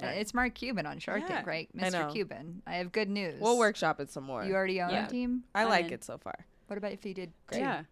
Uh, 0.00 0.06
Right. 0.06 0.16
It's 0.18 0.32
Mark 0.34 0.54
Cuban 0.54 0.86
on 0.86 0.98
Shark 0.98 1.20
Tank, 1.26 1.44
Yeah. 1.46 1.50
right? 1.50 1.68
I 1.78 1.82
Mr. 1.88 1.92
know. 2.06 2.12
Cuban. 2.12 2.62
I 2.66 2.74
have 2.76 2.92
good 2.92 3.08
news. 3.10 3.40
We'll 3.40 3.58
workshop 3.58 4.00
it 4.00 4.10
some 4.10 4.24
more. 4.24 4.44
You 4.44 4.54
already 4.54 4.80
own 4.80 4.90
Yeah. 4.90 5.06
a 5.06 5.08
team? 5.10 5.44
I 5.54 5.62
I'm 5.62 5.68
like 5.68 5.86
in. 5.86 5.92
it 5.94 6.04
so 6.04 6.18
far. 6.18 6.46
What 6.68 6.78
about 6.78 6.92
if 6.92 7.04
you 7.04 7.12
did? 7.14 7.32
Great. 7.46 7.60
Yeah. 7.60 7.82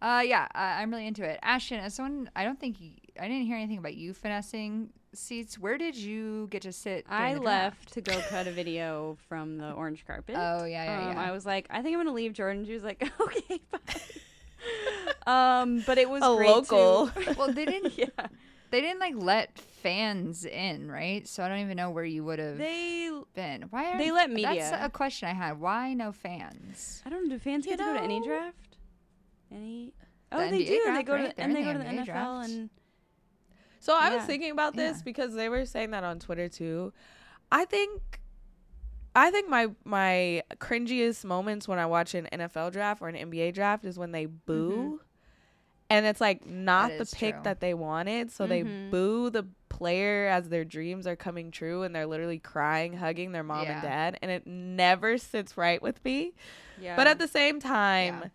Uh, 0.00 0.20
yeah, 0.26 0.48
I 0.52 0.82
I'm 0.82 0.90
really 0.90 1.06
into 1.06 1.22
it. 1.24 1.38
Ashtyn, 1.44 1.78
as 1.80 1.94
someone, 1.94 2.28
I 2.34 2.42
don't 2.42 2.58
think, 2.58 2.76
I 3.20 3.28
didn't 3.28 3.46
hear 3.46 3.56
anything 3.56 3.78
about 3.78 3.94
you 3.94 4.12
finessing 4.12 4.90
seats. 5.14 5.60
Where 5.60 5.78
did 5.78 5.94
you 5.94 6.48
get 6.50 6.62
to 6.62 6.72
sit? 6.72 7.06
I 7.08 7.34
left 7.36 7.92
to 7.92 8.00
go 8.00 8.20
cut 8.28 8.48
a 8.48 8.50
video 8.50 9.16
from 9.28 9.58
the 9.58 9.70
orange 9.70 10.04
carpet. 10.04 10.34
Oh, 10.36 10.64
yeah, 10.64 10.84
yeah, 10.84 11.08
um, 11.10 11.12
yeah. 11.16 11.22
I 11.22 11.30
was 11.30 11.46
like, 11.46 11.68
I 11.70 11.82
think 11.82 11.94
I'm 11.96 12.00
gonna 12.00 12.12
leave 12.16 12.32
Jordan. 12.32 12.66
She 12.66 12.72
was 12.74 12.82
like, 12.82 13.08
okay, 13.20 13.60
bye. 13.70 13.78
um, 15.62 15.84
but 15.86 15.98
it 15.98 16.10
was 16.10 16.22
A 16.22 16.30
local. 16.30 17.08
to- 17.08 17.34
well, 17.38 17.52
they 17.52 17.64
didn't, 17.64 17.96
yeah, 17.96 18.06
they 18.72 18.80
didn't 18.80 18.98
like 18.98 19.14
let 19.16 19.56
fans 19.58 20.44
in, 20.44 20.90
right? 20.90 21.26
So 21.28 21.44
I 21.44 21.48
don't 21.48 21.58
even 21.60 21.76
know 21.76 21.90
where 21.90 22.04
you 22.04 22.24
would 22.24 22.40
have 22.40 22.58
they. 22.58 23.10
been. 23.34 23.62
Why? 23.70 23.96
they 23.96 24.08
aren't- 24.10 24.14
let 24.14 24.30
media? 24.30 24.68
That's 24.70 24.84
a 24.86 24.90
question 24.90 25.28
I 25.28 25.32
had. 25.34 25.60
Why 25.60 25.94
no 25.94 26.10
fans? 26.10 27.00
I 27.06 27.10
don't. 27.10 27.28
Do 27.28 27.38
fans 27.38 27.64
You 27.64 27.72
get 27.72 27.78
to 27.78 27.84
go 27.84 27.92
to 27.94 28.02
any 28.02 28.20
draft? 28.26 28.76
Any? 29.52 29.92
Oh, 30.32 30.38
The 30.44 30.50
they 30.50 30.64
NBA 30.64 30.66
do. 30.66 30.92
they 30.94 31.02
go 31.02 31.12
right? 31.14 31.30
to 31.30 31.36
They're 31.36 31.46
and 31.46 31.54
they 31.56 31.62
the 31.62 31.72
go 31.72 31.72
to 31.74 31.78
the 31.78 31.84
NFL 31.84 32.04
draft. 32.04 32.48
and 32.50 32.70
So 33.80 33.94
I 33.96 34.14
was 34.16 34.24
thinking 34.24 34.50
about 34.50 34.74
this 34.74 34.98
Yeah. 34.98 35.02
because 35.04 35.34
they 35.34 35.48
were 35.48 35.64
saying 35.66 35.90
that 35.92 36.04
on 36.04 36.18
Twitter 36.18 36.48
too. 36.48 36.92
I 37.50 37.64
think 37.66 38.20
I 39.14 39.30
think 39.30 39.48
my 39.50 39.68
my 39.84 40.42
cringiest 40.56 41.24
moments 41.24 41.68
when 41.68 41.78
I 41.78 41.84
watch 41.86 42.14
an 42.14 42.28
NFL 42.32 42.72
draft 42.72 43.02
or 43.02 43.08
an 43.08 43.14
NBA 43.30 43.52
draft 43.52 43.84
is 43.84 43.98
when 43.98 44.12
they 44.12 44.24
boo. 44.26 44.70
Mm-hmm. 44.72 44.96
And 45.92 46.06
it's 46.06 46.20
like 46.22 46.46
not 46.46 46.88
That 46.88 46.98
the 47.10 47.16
pick 47.16 47.34
true. 47.34 47.42
that 47.44 47.60
they 47.60 47.74
wanted, 47.74 48.30
so 48.30 48.46
they 48.46 48.62
Mhm. 48.62 48.90
boo 48.90 49.28
the 49.28 49.46
player 49.68 50.26
as 50.26 50.48
their 50.48 50.64
dreams 50.64 51.06
are 51.06 51.16
coming 51.16 51.50
true 51.50 51.82
and 51.82 51.94
they're 51.94 52.06
literally 52.06 52.38
crying, 52.38 52.94
hugging 52.96 53.32
their 53.32 53.42
mom 53.42 53.64
Yeah. 53.64 53.72
and 53.74 53.82
dad, 53.82 54.18
and 54.22 54.30
it 54.30 54.46
never 54.46 55.18
sits 55.18 55.56
right 55.58 55.82
with 55.82 56.02
me. 56.04 56.32
yeah. 56.80 56.96
But 56.96 57.06
at 57.08 57.18
the 57.18 57.28
same 57.28 57.60
time, 57.60 58.22
Yeah. 58.22 58.28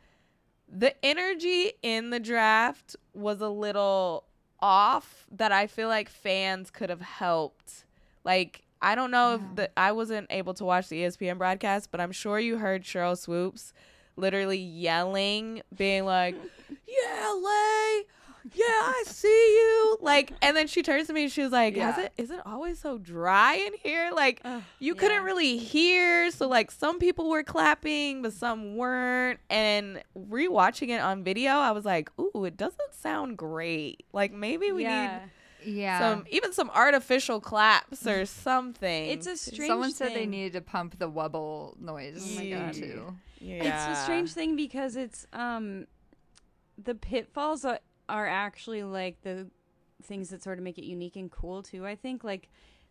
the 0.69 1.05
energy 1.05 1.73
in 1.81 2.11
the 2.11 2.19
draft 2.19 2.95
was 3.13 3.41
a 3.41 3.49
little 3.49 4.25
off 4.59 5.25
that 5.31 5.51
I 5.51 5.65
feel 5.67 5.87
like 5.87 6.09
fans 6.09 6.69
could 6.69 6.89
have 6.91 7.01
helped. 7.01 7.85
Like 8.23 8.63
I 8.79 8.93
don't 8.93 9.09
know 9.09 9.33
if 9.35 9.41
the 9.55 9.71
I 9.79 9.91
wasn't 9.93 10.27
able 10.29 10.53
to 10.53 10.63
watch 10.65 10.89
the 10.89 10.97
ESPN 11.01 11.39
broadcast, 11.39 11.89
but 11.89 11.99
I'm 11.99 12.11
sure 12.11 12.39
you 12.39 12.57
heard 12.59 12.83
Sheryl 12.83 13.17
Swoopes 13.17 13.73
literally 14.17 14.57
yelling, 14.57 15.61
being 15.75 16.05
like, 16.05 16.35
"Yeah, 16.87 17.33
Lay, 17.33 18.03
yeah, 18.53 18.63
I 18.65 19.03
see 19.05 19.27
you." 19.27 19.97
Like, 20.01 20.33
and 20.41 20.55
then 20.55 20.67
she 20.67 20.83
turns 20.83 21.07
to 21.07 21.13
me 21.13 21.23
and 21.23 21.31
she 21.31 21.41
was 21.41 21.51
like, 21.51 21.75
"Has 21.77 21.97
it? 21.97 22.13
Is 22.17 22.31
it 22.31 22.39
always 22.45 22.79
so 22.79 22.97
dry 22.97 23.55
in 23.55 23.73
here? 23.83 24.11
Like, 24.13 24.41
Ugh, 24.43 24.61
you 24.79 24.95
couldn't 24.95 25.17
yeah. 25.17 25.23
really 25.23 25.57
hear. 25.57 26.31
So 26.31 26.47
like 26.47 26.71
some 26.71 26.99
people 26.99 27.29
were 27.29 27.43
clapping, 27.43 28.21
but 28.21 28.33
some 28.33 28.75
weren't. 28.75 29.39
And 29.49 30.01
rewatching 30.17 30.89
it 30.89 30.99
on 31.01 31.23
video, 31.23 31.51
I 31.53 31.71
was 31.71 31.85
like, 31.85 32.09
"Ooh, 32.19 32.45
it 32.45 32.57
doesn't 32.57 32.93
sound 32.93 33.37
great. 33.37 34.05
Like 34.13 34.31
maybe 34.33 34.71
we 34.71 34.83
yeah. 34.83 35.19
need." 35.19 35.31
Yeah. 35.65 35.99
some 35.99 36.25
even 36.29 36.53
some 36.53 36.69
artificial 36.69 37.41
claps 37.41 38.07
or 38.07 38.25
something. 38.47 39.09
It's 39.09 39.27
a 39.27 39.35
strange 39.35 39.67
Someone 39.67 39.91
said 39.91 40.13
they 40.13 40.25
needed 40.27 40.53
to 40.53 40.61
pump 40.61 40.97
the 40.97 41.09
wubble 41.09 41.77
noise 41.81 42.37
Oh 42.37 42.39
my 42.41 42.49
God. 42.49 42.73
too. 42.73 43.15
Yeah. 43.39 43.63
It's 43.91 43.99
a 43.99 44.03
strange 44.03 44.31
thing 44.33 44.55
because 44.55 44.95
it's 44.95 45.25
um 45.33 45.85
the 46.81 46.95
pitfalls 46.95 47.65
are, 47.65 47.79
are 48.07 48.27
actually 48.27 48.83
like 48.83 49.21
the 49.21 49.47
things 50.03 50.29
that 50.29 50.43
sort 50.43 50.57
of 50.59 50.63
make 50.63 50.77
it 50.77 50.85
unique 50.85 51.15
and 51.15 51.31
cool 51.31 51.63
too. 51.63 51.85
I 51.85 51.95
think 51.95 52.23
like 52.23 52.49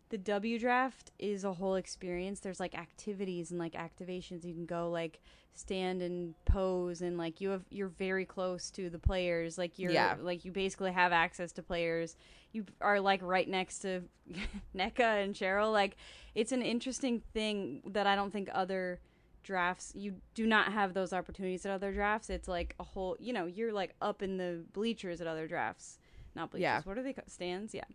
the 0.09 0.17
W 0.17 0.57
draft 0.57 1.11
is 1.19 1.43
a 1.43 1.53
whole 1.53 1.75
experience. 1.75 2.39
There's 2.39 2.59
like 2.59 2.77
activities 2.77 3.51
and 3.51 3.59
like 3.59 3.73
activations 3.73 4.45
you 4.45 4.53
can 4.53 4.65
go 4.65 4.89
like 4.89 5.19
stand 5.53 6.01
and 6.01 6.33
pose 6.45 7.01
and 7.01 7.17
like 7.17 7.41
you 7.41 7.49
have 7.49 7.63
you're 7.69 7.87
very 7.89 8.25
close 8.25 8.69
to 8.71 8.89
the 8.89 8.99
players. 8.99 9.57
Like 9.57 9.79
you're 9.79 9.91
Yeah. 9.91 10.15
like 10.21 10.45
you 10.45 10.51
basically 10.51 10.91
have 10.91 11.11
access 11.11 11.51
to 11.53 11.63
players. 11.63 12.15
You 12.53 12.65
are 12.81 12.99
like 13.01 13.21
right 13.21 13.47
next 13.47 13.79
to 13.79 14.01
Nneka 14.75 15.23
and 15.23 15.33
Sheryl. 15.33 15.71
Like 15.73 15.97
it's 16.35 16.51
an 16.51 16.61
interesting 16.61 17.21
thing 17.33 17.81
that 17.87 18.07
I 18.07 18.15
don't 18.15 18.31
think 18.31 18.49
other 18.53 18.99
drafts 19.47 19.91
you 19.95 20.15
do 20.35 20.45
not 20.45 20.71
have 20.73 20.93
those 20.93 21.11
opportunities 21.13 21.65
at 21.65 21.71
other 21.71 21.91
drafts. 21.91 22.29
It's 22.29 22.47
like 22.47 22.75
a 22.79 22.83
whole 22.83 23.15
you 23.19 23.33
know, 23.33 23.45
you're 23.47 23.73
like 23.73 23.95
up 24.01 24.21
in 24.21 24.37
the 24.37 24.63
bleachers 24.73 25.21
at 25.21 25.27
other 25.27 25.47
drafts. 25.47 25.97
Not 26.35 26.51
bleachers. 26.51 26.61
Yeah. 26.63 26.81
What 26.83 26.97
are 26.99 27.03
they 27.03 27.13
called? 27.13 27.31
Stands? 27.31 27.73
Yeah. 27.73 27.85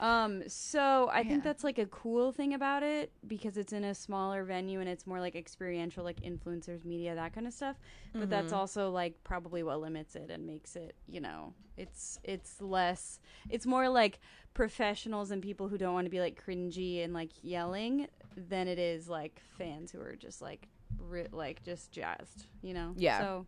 Um, 0.00 0.42
so 0.48 1.08
I 1.10 1.20
Yeah. 1.22 1.28
think 1.28 1.42
that's 1.44 1.64
like 1.64 1.78
a 1.78 1.86
cool 1.86 2.30
thing 2.30 2.54
about 2.54 2.82
it 2.84 3.10
because 3.26 3.56
it's 3.56 3.72
in 3.72 3.82
a 3.82 3.94
smaller 3.94 4.44
venue 4.44 4.78
and 4.80 4.88
it's 4.88 5.06
more 5.06 5.18
like 5.20 5.34
experiential, 5.34 6.04
like 6.04 6.20
influencers, 6.20 6.84
media, 6.84 7.14
that 7.16 7.32
kind 7.32 7.46
of 7.48 7.52
stuff. 7.52 7.76
But 8.12 8.30
that's 8.30 8.52
Mhm. 8.52 8.56
also 8.56 8.90
like 8.90 9.14
probably 9.24 9.62
what 9.64 9.80
limits 9.80 10.14
it 10.14 10.30
and 10.30 10.46
makes 10.46 10.76
it, 10.76 10.94
you 11.08 11.20
know, 11.20 11.54
it's 11.76 12.20
it's 12.24 12.60
less, 12.60 13.18
it's 13.48 13.66
more 13.66 13.88
like 13.88 14.20
professionals 14.54 15.30
and 15.32 15.42
people 15.42 15.68
who 15.68 15.78
don't 15.78 15.94
want 15.94 16.04
to 16.06 16.10
be 16.10 16.20
like 16.20 16.40
cringy 16.44 17.02
and 17.02 17.12
like 17.14 17.30
yelling 17.42 18.06
than 18.36 18.68
it 18.68 18.78
is 18.78 19.08
like 19.08 19.40
fans 19.56 19.90
who 19.90 20.00
are 20.00 20.14
just 20.16 20.40
like, 20.42 20.68
ri- 20.98 21.26
like 21.32 21.62
just 21.64 21.90
jazzed, 21.92 22.46
you 22.62 22.74
know. 22.74 22.94
Yeah. 22.96 23.18
So 23.20 23.46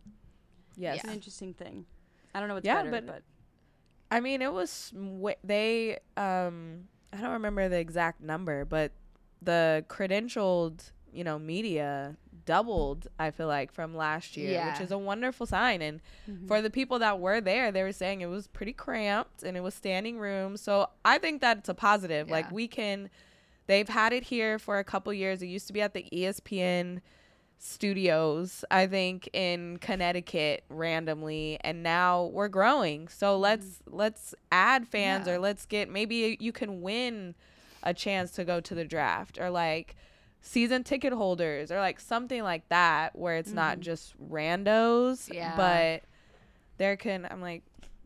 yes. 0.77 0.95
it's 0.97 1.03
an 1.05 1.11
interesting 1.11 1.53
thing. 1.53 1.85
I 2.33 2.39
don't 2.39 2.47
know 2.47 2.55
what's 2.55 2.65
Yeah, 2.65 2.77
better, 2.83 2.91
but- 2.91 3.05
but, 3.07 3.23
I 4.09 4.19
mean, 4.19 4.41
it 4.41 4.51
was 4.51 4.91
wa- 4.95 5.33
they. 5.43 5.97
Um, 6.17 6.87
I 7.13 7.17
don't 7.21 7.31
remember 7.31 7.67
the 7.69 7.79
exact 7.79 8.21
number, 8.21 8.65
but 8.65 8.91
the 9.41 9.85
credentialed, 9.89 10.91
you 11.13 11.23
know, 11.23 11.39
media 11.39 12.17
doubled. 12.45 13.07
I 13.19 13.31
feel 13.31 13.47
like 13.47 13.71
from 13.71 13.95
last 13.95 14.35
year, 14.35 14.65
which 14.71 14.81
is 14.81 14.91
a 14.91 14.97
wonderful 14.97 15.45
sign. 15.45 15.81
And 15.81 16.01
Mhm. 16.29 16.47
for 16.47 16.61
the 16.61 16.69
people 16.69 16.99
that 16.99 17.19
were 17.19 17.39
there, 17.41 17.71
they 17.71 17.83
were 17.83 17.91
saying 17.91 18.21
it 18.21 18.25
was 18.27 18.47
pretty 18.47 18.73
cramped 18.73 19.43
and 19.43 19.55
it 19.55 19.61
was 19.61 19.73
standing 19.75 20.17
room. 20.19 20.57
So 20.57 20.89
I 21.05 21.17
think 21.17 21.39
that's 21.41 21.69
a 21.69 21.73
positive. 21.73 22.29
Like 22.29 22.51
we 22.51 22.67
can. 22.67 23.09
They've 23.67 23.87
had 23.87 24.11
it 24.11 24.23
here 24.23 24.59
for 24.59 24.79
a 24.79 24.83
couple 24.83 25.13
years. 25.13 25.41
It 25.41 25.45
used 25.47 25.67
to 25.67 25.73
be 25.73 25.81
at 25.81 25.93
the 25.93 26.05
ESPN 26.11 27.01
studios, 27.63 28.65
I 28.71 28.87
think 28.87 29.29
in 29.33 29.77
Connecticut 29.77 30.63
randomly 30.69 31.57
and 31.61 31.83
now 31.83 32.25
we're 32.25 32.47
growing. 32.47 33.07
So 33.07 33.37
let's 33.37 33.81
let's 33.85 34.33
add 34.51 34.87
fans 34.87 35.27
Yeah. 35.27 35.33
or 35.35 35.39
let's 35.39 35.65
get 35.65 35.89
maybe 35.89 36.37
you 36.39 36.51
can 36.51 36.81
win 36.81 37.35
a 37.83 37.93
chance 37.93 38.31
to 38.31 38.43
go 38.43 38.59
to 38.61 38.73
the 38.75 38.83
draft 38.85 39.39
or 39.39 39.49
like 39.51 39.95
season 40.41 40.83
ticket 40.83 41.13
holders 41.13 41.71
or 41.71 41.79
like 41.79 41.99
something 41.99 42.41
like 42.43 42.67
that 42.69 43.15
where 43.15 43.35
it's 43.37 43.51
not 43.53 43.77
Mhm. 43.77 43.81
just 43.81 44.15
randos 44.29 45.31
Yeah. 45.31 45.55
but 45.55 46.03
there 46.77 46.95
can 46.97 47.27
I'm 47.29 47.41
like 47.41 47.61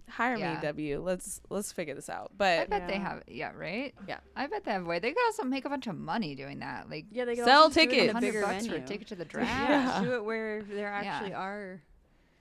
hire 0.10 0.38
Yeah. 0.38 0.56
me 0.56 0.62
W 0.62 1.02
let's 1.02 1.42
let's 1.50 1.72
figure 1.72 1.96
this 1.96 2.10
out 2.10 2.32
but 2.38 2.60
I 2.60 2.62
but 2.64 2.70
bet 2.70 2.88
they 2.88 2.94
Yeah. 2.96 3.00
have, 3.10 3.24
yeah, 3.28 3.52
right? 3.56 3.94
Yeah. 4.08 4.20
I 4.36 4.48
bet 4.48 4.64
they 4.64 4.72
have 4.72 4.84
a 4.84 4.86
way. 4.86 5.00
They 5.00 5.12
could 5.12 5.26
also 5.26 5.44
make 5.44 5.66
a 5.66 5.70
bunch 5.70 5.88
of 5.88 5.98
money 5.98 6.36
doing 6.36 6.60
that. 6.60 6.90
Like, 6.90 7.06
yeah, 7.12 7.26
they 7.26 7.36
could 7.36 7.46
Sell 7.46 7.64
also 7.64 7.80
just 7.82 7.90
do 7.90 7.96
it 7.98 7.98
in 7.98 7.98
tickets. 8.00 8.10
a 8.10 8.14
hundred 8.14 8.28
bigger 8.34 8.42
bucks 8.46 8.68
for 8.68 8.76
a 8.76 8.82
ticket 8.82 9.08
to 9.10 9.16
the 9.16 9.24
Yeah, 9.26 9.30
draft. 9.30 9.70
Yeah. 9.70 10.02
do 10.04 10.14
it 10.14 10.24
where 10.24 10.62
there 10.64 10.90
Yeah. 10.90 11.12
actually 11.14 11.34
are 11.34 11.82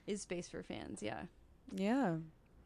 is 0.07 0.21
space 0.21 0.47
for 0.47 0.61
fans. 0.63 1.01
Yeah. 1.01 1.23
yeah 1.73 2.17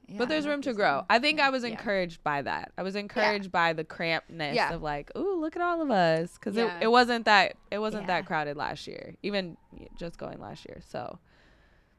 Yeah. 0.07 0.17
but 0.17 0.27
there's 0.27 0.45
room 0.45 0.62
to 0.63 0.73
grow. 0.73 1.05
I 1.09 1.19
think 1.19 1.39
I 1.39 1.49
was 1.49 1.63
Yeah. 1.63 1.69
encouraged 1.69 2.21
by 2.23 2.41
that. 2.41 2.71
I 2.77 2.83
was 2.83 2.95
encouraged 2.95 3.51
by 3.51 3.71
the 3.73 3.85
crampedness 3.85 4.55
Yeah. 4.55 4.73
of 4.73 4.81
like, 4.81 5.09
ooh, 5.17 5.39
look 5.39 5.55
at 5.55 5.62
all 5.62 5.81
of 5.81 5.89
us, 5.91 6.33
because 6.33 6.55
Yeah. 6.57 6.77
it, 6.79 6.83
it 6.83 6.88
wasn't 6.88 7.25
that 7.25 7.55
it 7.71 7.79
wasn't 7.79 8.03
Yeah. 8.03 8.07
that 8.19 8.25
crowded 8.25 8.57
last 8.57 8.85
year, 8.88 9.15
even 9.23 9.55
just 9.97 10.17
going 10.17 10.39
last 10.39 10.65
year. 10.67 10.81
So 10.85 11.19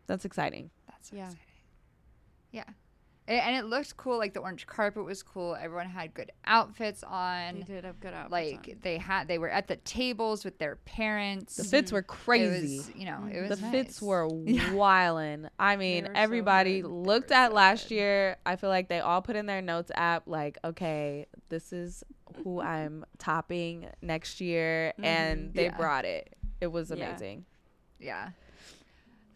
that's 0.07 0.25
exciting. 0.27 0.71
That's 0.89 1.09
so 1.11 1.17
Yeah. 1.17 1.25
exciting. 1.27 1.47
Yeah. 2.53 2.65
A- 3.31 3.43
And 3.45 3.57
it 3.57 3.65
looked 3.65 3.97
cool. 3.97 4.19
Like 4.19 4.35
the 4.35 4.41
orange 4.41 4.67
carpet 4.67 5.05
was 5.05 5.23
cool. 5.23 5.55
Everyone 5.55 5.87
had 5.89 6.13
good 6.13 6.31
outfits 6.45 7.01
They 7.03 7.07
on. 7.07 7.63
did 7.67 7.85
have 7.85 8.01
good 8.01 8.13
outfits. 8.13 8.33
Like 8.33 8.69
on. 8.69 8.79
they 8.83 8.99
had, 8.99 9.29
they 9.29 9.39
were 9.39 9.49
at 9.49 9.69
the 9.69 9.77
tables 9.77 10.45
with 10.45 10.59
their 10.59 10.77
parents. 10.77 11.57
The 11.57 11.65
fits 11.65 11.93
were 11.93 12.03
crazy. 12.03 12.75
It 12.75 12.79
was, 12.79 12.91
you 12.97 13.07
know, 13.07 13.27
it 13.31 13.43
the 13.45 13.49
was 13.51 13.61
fits 13.61 14.03
nice. 14.03 14.03
were 14.03 14.29
Yeah. 14.45 14.71
wildin'. 14.73 15.49
I 15.59 15.77
mean, 15.77 16.05
were 16.05 16.11
so 16.15 16.21
everybody 16.21 16.83
looked 16.83 17.31
at 17.31 17.51
so 17.51 17.55
last 17.55 17.89
good. 17.89 17.95
year. 17.95 18.37
I 18.45 18.57
feel 18.57 18.69
like 18.71 18.89
they 18.89 19.01
all 19.01 19.23
put 19.23 19.37
in 19.37 19.47
their 19.47 19.63
notes 19.63 19.93
app, 19.95 20.25
like, 20.27 20.59
okay, 20.65 21.27
this 21.49 21.73
is 21.73 22.03
who 22.43 22.61
I'm 22.75 23.05
topping 23.19 23.87
next 24.03 24.41
year, 24.41 24.93
and 25.03 25.51
Mhm. 25.51 25.55
they 25.55 25.65
Yeah. 25.65 25.77
brought 25.77 26.05
it. 26.05 26.35
It 26.61 26.67
was 26.73 26.91
Yeah. 26.91 27.09
amazing. 27.11 27.45
Yeah. 28.01 28.31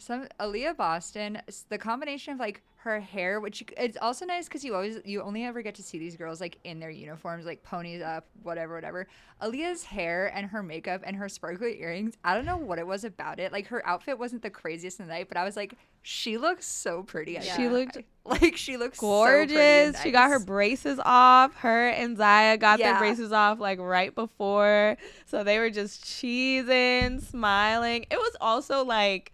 Some 0.04 0.28
Aaliyah 0.38 0.76
Boston, 0.76 1.40
the 1.70 1.78
combination 1.78 2.34
of 2.34 2.38
like 2.38 2.62
her 2.76 3.00
hair, 3.00 3.40
which 3.40 3.64
it's 3.78 3.96
also 4.02 4.26
nice 4.26 4.46
because 4.46 4.62
you 4.62 4.74
always 4.74 4.98
you 5.06 5.22
only 5.22 5.44
ever 5.44 5.62
get 5.62 5.74
to 5.76 5.82
see 5.82 5.98
these 5.98 6.14
girls 6.14 6.42
like 6.42 6.58
in 6.64 6.78
their 6.78 6.90
uniforms, 6.90 7.46
like 7.46 7.62
ponies 7.62 8.02
up, 8.02 8.26
whatever, 8.42 8.74
whatever. 8.74 9.06
Aaliyah's 9.40 9.82
hair 9.82 10.30
and 10.34 10.46
her 10.46 10.62
makeup 10.62 11.00
and 11.04 11.16
her 11.16 11.30
sparkly 11.30 11.80
earrings. 11.80 12.18
I 12.22 12.34
don't 12.34 12.44
know 12.44 12.58
what 12.58 12.78
it 12.78 12.86
was 12.86 13.04
about 13.04 13.40
it. 13.40 13.50
Like 13.50 13.68
her 13.68 13.84
outfit 13.86 14.18
wasn't 14.18 14.42
the 14.42 14.50
craziest 14.50 15.00
in 15.00 15.06
the 15.06 15.12
night, 15.14 15.28
but 15.28 15.38
I 15.38 15.44
was 15.44 15.56
like, 15.56 15.74
she 16.02 16.36
looks 16.36 16.66
so 16.66 17.02
pretty. 17.02 17.32
Yeah. 17.32 17.56
She 17.56 17.62
that 17.62 17.72
looked 17.72 17.98
like 18.26 18.58
she 18.58 18.76
looks 18.76 18.98
so 18.98 19.24
pretty 19.24 19.56
and 19.56 19.94
gorgeous. 19.94 20.02
she 20.02 20.10
got 20.10 20.28
her 20.28 20.38
braces 20.38 21.00
off. 21.02 21.54
Her 21.54 21.88
and 21.88 22.18
Zia 22.18 22.58
got 22.58 22.78
their 22.78 22.98
braces 22.98 23.32
off 23.32 23.58
like 23.58 23.78
right 23.78 24.14
before. 24.14 24.98
So 25.24 25.42
they 25.42 25.58
were 25.58 25.70
just 25.70 26.04
cheesing, 26.04 27.22
smiling. 27.22 28.04
It 28.10 28.18
was 28.18 28.36
also 28.42 28.84
like 28.84 29.32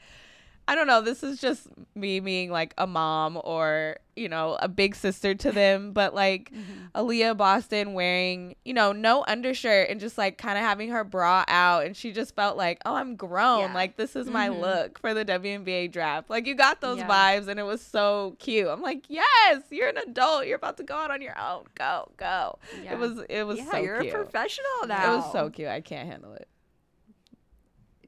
I 0.70 0.76
don't 0.76 0.86
know, 0.86 1.00
this 1.00 1.24
is 1.24 1.40
just 1.40 1.66
me 1.96 2.20
being 2.20 2.48
like 2.52 2.74
a 2.78 2.86
mom 2.86 3.40
or, 3.42 3.96
you 4.14 4.28
know, 4.28 4.56
a 4.60 4.68
big 4.68 4.94
sister 4.94 5.34
to 5.34 5.50
them, 5.50 5.90
but 5.98 6.14
like 6.14 6.52
Mhm. 6.52 6.92
Aaliyah 6.94 7.36
Boston 7.36 7.92
wearing, 7.92 8.54
you 8.64 8.72
know, 8.72 8.92
no 8.92 9.24
undershirt 9.26 9.90
and 9.90 9.98
just 9.98 10.16
like 10.16 10.38
kind 10.38 10.56
of 10.56 10.62
having 10.62 10.90
her 10.90 11.02
bra 11.02 11.44
out 11.48 11.86
and 11.86 11.96
she 11.96 12.12
just 12.12 12.36
felt 12.36 12.56
like, 12.56 12.78
"Oh, 12.84 12.94
I'm 12.94 13.16
grown. 13.16 13.60
Yeah. 13.70 13.74
Like 13.74 13.96
this 13.96 14.14
is 14.14 14.28
my 14.28 14.48
Mhm. 14.48 14.60
look 14.60 14.98
for 15.00 15.12
the 15.12 15.24
WNBA 15.24 15.88
draft." 15.90 16.30
Like 16.30 16.46
you 16.46 16.54
got 16.54 16.80
those 16.80 16.98
Yeah. 16.98 17.08
vibes 17.08 17.48
and 17.48 17.58
it 17.58 17.64
was 17.64 17.80
so 17.82 18.36
cute. 18.38 18.68
I'm 18.68 18.80
like, 18.80 19.06
"Yes, 19.08 19.62
you're 19.70 19.88
an 19.88 19.96
adult. 19.98 20.46
You're 20.46 20.56
about 20.56 20.76
to 20.76 20.84
go 20.84 20.94
out 20.94 21.10
on 21.10 21.20
your 21.20 21.36
own. 21.36 21.64
Go, 21.74 22.12
go." 22.16 22.60
Yeah. 22.80 22.92
It 22.92 22.98
was 23.00 23.18
it 23.28 23.42
was 23.42 23.58
yeah, 23.58 23.70
so 23.72 23.76
you're 23.78 24.02
cute. 24.02 24.14
a 24.14 24.18
professional 24.18 24.86
now. 24.86 25.14
It 25.14 25.16
was 25.16 25.32
so 25.32 25.50
cute. 25.50 25.66
I 25.68 25.80
can't 25.80 26.08
handle 26.08 26.34
it. 26.34 26.46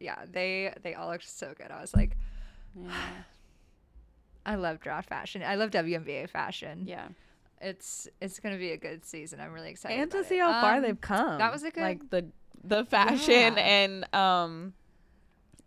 Yeah, 0.00 0.24
they 0.30 0.72
they 0.82 0.94
all 0.94 1.08
looked 1.10 1.28
so 1.28 1.54
good. 1.56 1.70
I 1.72 1.80
was 1.80 1.94
like, 1.94 2.16
Yeah. 2.74 2.90
I 4.44 4.54
love 4.56 4.80
draft 4.80 5.08
fashion. 5.08 5.42
I 5.42 5.54
love 5.54 5.70
WNBA 5.70 6.28
fashion. 6.28 6.84
yeah. 6.86 7.08
It's 7.60 8.08
it's 8.20 8.40
gonna 8.40 8.56
be 8.58 8.72
a 8.72 8.76
good 8.76 9.04
season. 9.04 9.38
I'm 9.40 9.52
really 9.52 9.70
excited. 9.70 10.00
and 10.00 10.10
to 10.10 10.24
see 10.24 10.38
it. 10.38 10.40
how 10.40 10.60
far 10.60 10.74
Um, 10.76 10.82
they've 10.82 11.00
come. 11.00 11.38
that 11.38 11.52
was 11.52 11.62
a 11.62 11.70
good- 11.70 11.80
like 11.82 12.10
the 12.10 12.26
the 12.64 12.84
fashion 12.84 13.54
Yeah. 13.56 13.62
and 13.62 14.14
um 14.14 14.74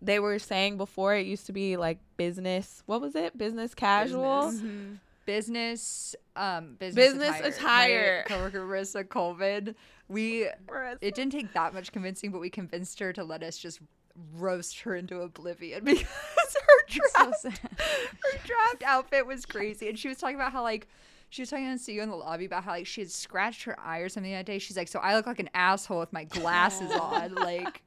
they 0.01 0.19
were 0.19 0.37
saying 0.39 0.75
before 0.77 1.15
it 1.15 1.25
used 1.25 1.45
to 1.45 1.53
be 1.53 1.77
like 1.77 1.99
business. 2.17 2.83
What 2.85 2.99
was 2.99 3.15
it? 3.15 3.37
Business 3.37 3.73
casual. 3.73 4.47
Business. 4.51 4.61
Mhm. 4.71 4.99
business 5.25 6.15
um 6.35 6.75
business, 6.75 7.13
Business 7.13 7.37
attire. 7.57 8.19
attire. 8.19 8.23
Coworker 8.27 8.67
Marissa 8.67 9.07
Colvin. 9.07 9.73
We 10.09 10.49
Marissa. 10.67 10.97
it 10.99 11.15
didn't 11.15 11.31
take 11.31 11.53
that 11.53 11.73
much 11.73 11.93
convincing, 11.93 12.29
but 12.31 12.39
we 12.41 12.49
convinced 12.49 12.99
her 12.99 13.13
to 13.13 13.23
let 13.23 13.41
us 13.41 13.57
just 13.57 13.79
roast 14.37 14.81
her 14.81 14.95
into 14.95 15.21
oblivion 15.21 15.83
because 15.85 16.05
her 16.05 16.85
It's 16.87 17.41
so 17.41 17.49
her 17.49 18.37
draft 18.45 18.83
outfit 18.85 19.25
was 19.25 19.45
crazy 19.45 19.89
and 19.89 19.99
she 19.99 20.07
was 20.07 20.17
talking 20.17 20.35
about 20.35 20.51
how 20.51 20.63
like 20.63 20.87
she 21.29 21.41
was 21.41 21.49
talking 21.49 21.69
to 21.69 21.77
see 21.77 21.93
you 21.93 22.01
in 22.01 22.09
the 22.09 22.15
lobby 22.15 22.45
about 22.45 22.63
how 22.63 22.71
like 22.71 22.87
she 22.87 23.01
had 23.01 23.11
scratched 23.11 23.63
her 23.63 23.77
eye 23.79 23.99
or 23.99 24.09
something 24.09 24.31
that 24.31 24.45
day. 24.45 24.57
She's 24.59 24.77
like, 24.77 24.87
so 24.87 24.99
I 24.99 25.15
look 25.15 25.25
like 25.25 25.39
an 25.39 25.49
asshole 25.53 25.99
with 25.99 26.13
my 26.13 26.23
glasses 26.23 26.91
on, 27.01 27.35
like 27.35 27.81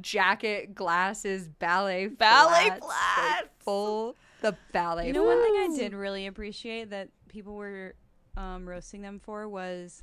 jacket, 0.00 0.74
glasses, 0.74 1.48
ballet, 1.48 2.08
Ballet 2.08 2.70
flats, 2.70 2.82
like, 2.82 3.50
full 3.60 4.16
the 4.40 4.56
ballet. 4.72 5.06
You 5.06 5.12
know, 5.12 5.24
one 5.24 5.40
thing 5.42 5.54
I 5.54 5.76
did 5.76 5.94
really 5.94 6.26
appreciate 6.26 6.90
that 6.90 7.08
people 7.28 7.54
were 7.54 7.94
um, 8.36 8.68
roasting 8.68 9.02
them 9.02 9.20
for 9.22 9.48
was 9.48 10.02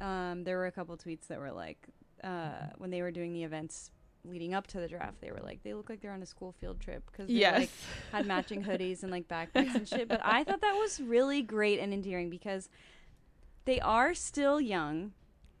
um, 0.00 0.44
there 0.44 0.58
were 0.58 0.66
a 0.66 0.72
couple 0.72 0.96
tweets 0.96 1.28
that 1.28 1.38
were 1.38 1.52
like 1.52 1.78
uh, 2.22 2.66
when 2.78 2.90
they 2.90 3.00
were 3.00 3.10
doing 3.10 3.32
the 3.32 3.44
events 3.44 3.90
leading 4.24 4.54
up 4.54 4.66
to 4.68 4.78
the 4.80 4.88
draft, 4.88 5.20
they 5.20 5.30
were 5.32 5.40
like 5.42 5.62
they 5.64 5.74
look 5.74 5.88
like 5.90 6.00
they're 6.00 6.12
on 6.12 6.22
a 6.22 6.26
school 6.26 6.52
field 6.60 6.80
trip 6.80 7.02
because 7.10 7.28
they 7.28 7.34
Yes. 7.34 7.58
like 7.60 7.70
had 8.12 8.26
matching 8.26 8.62
hoodies 8.68 9.02
and 9.02 9.10
like 9.10 9.26
backpacks 9.28 9.74
and 9.74 9.88
shit. 9.88 10.08
But 10.08 10.20
I 10.24 10.44
thought 10.44 10.60
that 10.60 10.74
was 10.74 11.00
really 11.00 11.42
great 11.42 11.78
and 11.80 11.92
endearing 11.92 12.30
because 12.30 12.68
they 13.64 13.80
are 13.80 14.14
still 14.14 14.60
young. 14.60 15.12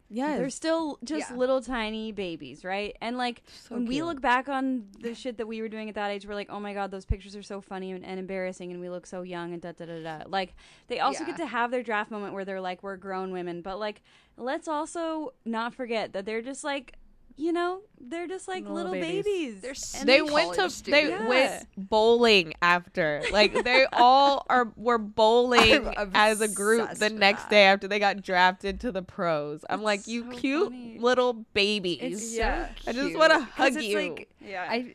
yes. 0.08 0.36
They're 0.38 0.50
still 0.50 0.98
just 1.02 1.30
Yeah. 1.30 1.36
little 1.36 1.60
tiny 1.62 2.12
babies, 2.12 2.64
right? 2.64 2.96
And 3.00 3.16
like 3.16 3.42
So 3.62 3.74
when 3.76 3.86
we 3.86 4.02
look 4.02 4.20
back 4.20 4.48
on 4.48 4.88
the 5.00 5.14
shit 5.14 5.38
that 5.38 5.46
we 5.48 5.60
were 5.62 5.68
doing 5.68 5.88
at 5.88 5.94
that 5.96 6.10
age, 6.10 6.26
we're 6.26 6.34
like, 6.34 6.50
oh 6.50 6.60
my 6.60 6.74
god, 6.74 6.90
those 6.90 7.04
pictures 7.06 7.34
are 7.34 7.42
so 7.42 7.60
funny 7.60 7.90
and, 7.92 8.04
and 8.04 8.20
embarrassing, 8.20 8.70
and 8.70 8.80
we 8.80 8.90
look 8.90 9.06
so 9.06 9.22
young 9.22 9.52
and 9.54 9.62
da 9.62 9.72
da 9.72 9.86
da 9.86 10.02
da. 10.02 10.24
Like 10.28 10.54
they 10.88 11.00
also 11.00 11.20
Yeah. 11.24 11.28
get 11.30 11.36
to 11.38 11.46
have 11.46 11.70
their 11.70 11.82
draft 11.82 12.10
moment 12.12 12.34
where 12.34 12.44
they're 12.44 12.60
like, 12.60 12.82
we're 12.82 12.96
grown 12.96 13.32
women, 13.32 13.60
but 13.62 13.78
like 13.80 14.02
let's 14.36 14.68
also 14.68 15.32
not 15.44 15.74
forget 15.74 16.12
that 16.12 16.26
they're 16.26 16.42
just 16.42 16.62
like, 16.64 16.94
you 17.36 17.52
know, 17.52 17.80
they're 18.00 18.26
just 18.26 18.46
like 18.48 18.62
Little 18.64 18.74
little, 18.74 18.92
babies. 18.92 19.24
babies. 19.24 19.60
They're 19.60 20.00
And 20.00 20.08
they 20.08 20.22
went 20.22 20.54
to 20.54 20.82
they. 20.90 21.08
Yeah. 21.08 21.28
went 21.28 21.66
bowling 21.76 22.54
after 22.62 23.22
like 23.32 23.64
they 23.64 23.86
all 23.92 24.44
are 24.48 24.72
were 24.76 24.98
bowling 24.98 25.86
as 26.14 26.40
a 26.40 26.48
group 26.48 26.92
the 26.94 27.10
next 27.10 27.44
that. 27.44 27.50
day 27.50 27.64
after 27.64 27.88
they 27.88 27.98
got 27.98 28.22
drafted 28.22 28.80
to 28.80 28.92
the 28.92 29.02
pros 29.02 29.64
i'm 29.70 29.78
That's 29.80 29.84
like 29.84 30.06
you 30.06 30.30
so 30.32 30.38
cute 30.38 30.68
funny. 30.70 30.98
little 31.00 31.32
babies 31.54 31.98
It's 32.00 32.34
Yeah. 32.36 32.68
so 32.82 32.90
I 32.90 32.92
just 32.94 33.16
want 33.16 33.32
to 33.32 33.40
hug 33.40 33.74
it's 33.76 33.84
you. 33.84 33.96
Like, 33.96 34.28
yeah. 34.40 34.66
I, 34.68 34.94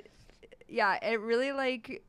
yeah, 0.70 0.98
it 1.02 1.20
really 1.22 1.52
like 1.54 2.04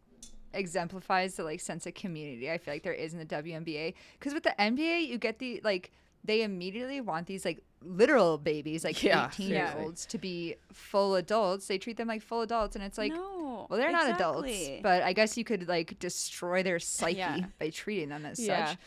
exemplifies 0.53 1.35
the 1.37 1.45
like 1.45 1.61
sense 1.61 1.87
of 1.87 1.95
community. 1.95 2.51
I 2.51 2.59
feel 2.59 2.75
like 2.75 2.83
there 2.83 2.93
is 2.93 3.13
in 3.13 3.19
the 3.19 3.27
WNBA 3.27 3.95
because 4.19 4.35
with 4.35 4.43
the 4.43 4.55
NBA, 4.59 5.07
you 5.07 5.19
get 5.19 5.39
the 5.39 5.61
like 5.65 5.93
they 6.29 6.43
immediately 6.43 7.01
want 7.01 7.27
these 7.27 7.45
like 7.45 7.61
literal 7.83 8.39
babies, 8.39 8.85
like 8.85 9.03
Yeah, 9.03 9.27
eighteen 9.29 9.49
year 9.49 9.75
olds, 9.79 10.07
to 10.07 10.19
be 10.19 10.55
full 10.73 11.17
adults. 11.17 11.67
They 11.67 11.79
treat 11.79 11.97
them 11.97 12.07
like 12.09 12.23
full 12.23 12.43
adults, 12.43 12.77
and 12.77 12.85
it's 12.85 12.99
like. 12.99 13.13
no, 13.13 13.67
Well, 13.69 13.79
they're 13.79 13.91
not 13.91 14.09
adults, 14.15 14.53
but 14.83 15.03
I 15.03 15.13
guess 15.13 15.37
you 15.37 15.43
could 15.45 15.67
like 15.69 15.99
destroy 15.99 16.63
their 16.63 16.79
psyche 16.79 17.17
Yeah. 17.19 17.47
by 17.59 17.71
treating 17.71 18.09
them 18.11 18.25
as 18.25 18.39
Yeah. 18.39 18.69
such, 18.69 18.79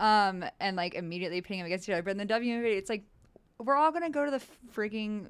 um, 0.00 0.44
and 0.58 0.76
like 0.76 0.94
immediately 0.94 1.40
pitting 1.40 1.58
them 1.58 1.66
against 1.66 1.88
each 1.88 1.92
other. 1.92 2.02
But 2.02 2.12
in 2.12 2.18
the 2.18 2.26
WNBA, 2.26 2.76
it's 2.76 2.90
like 2.90 3.04
we're 3.58 3.76
all 3.76 3.92
gonna 3.92 4.10
go 4.10 4.24
to 4.24 4.30
the 4.30 4.42
freaking. 4.74 5.28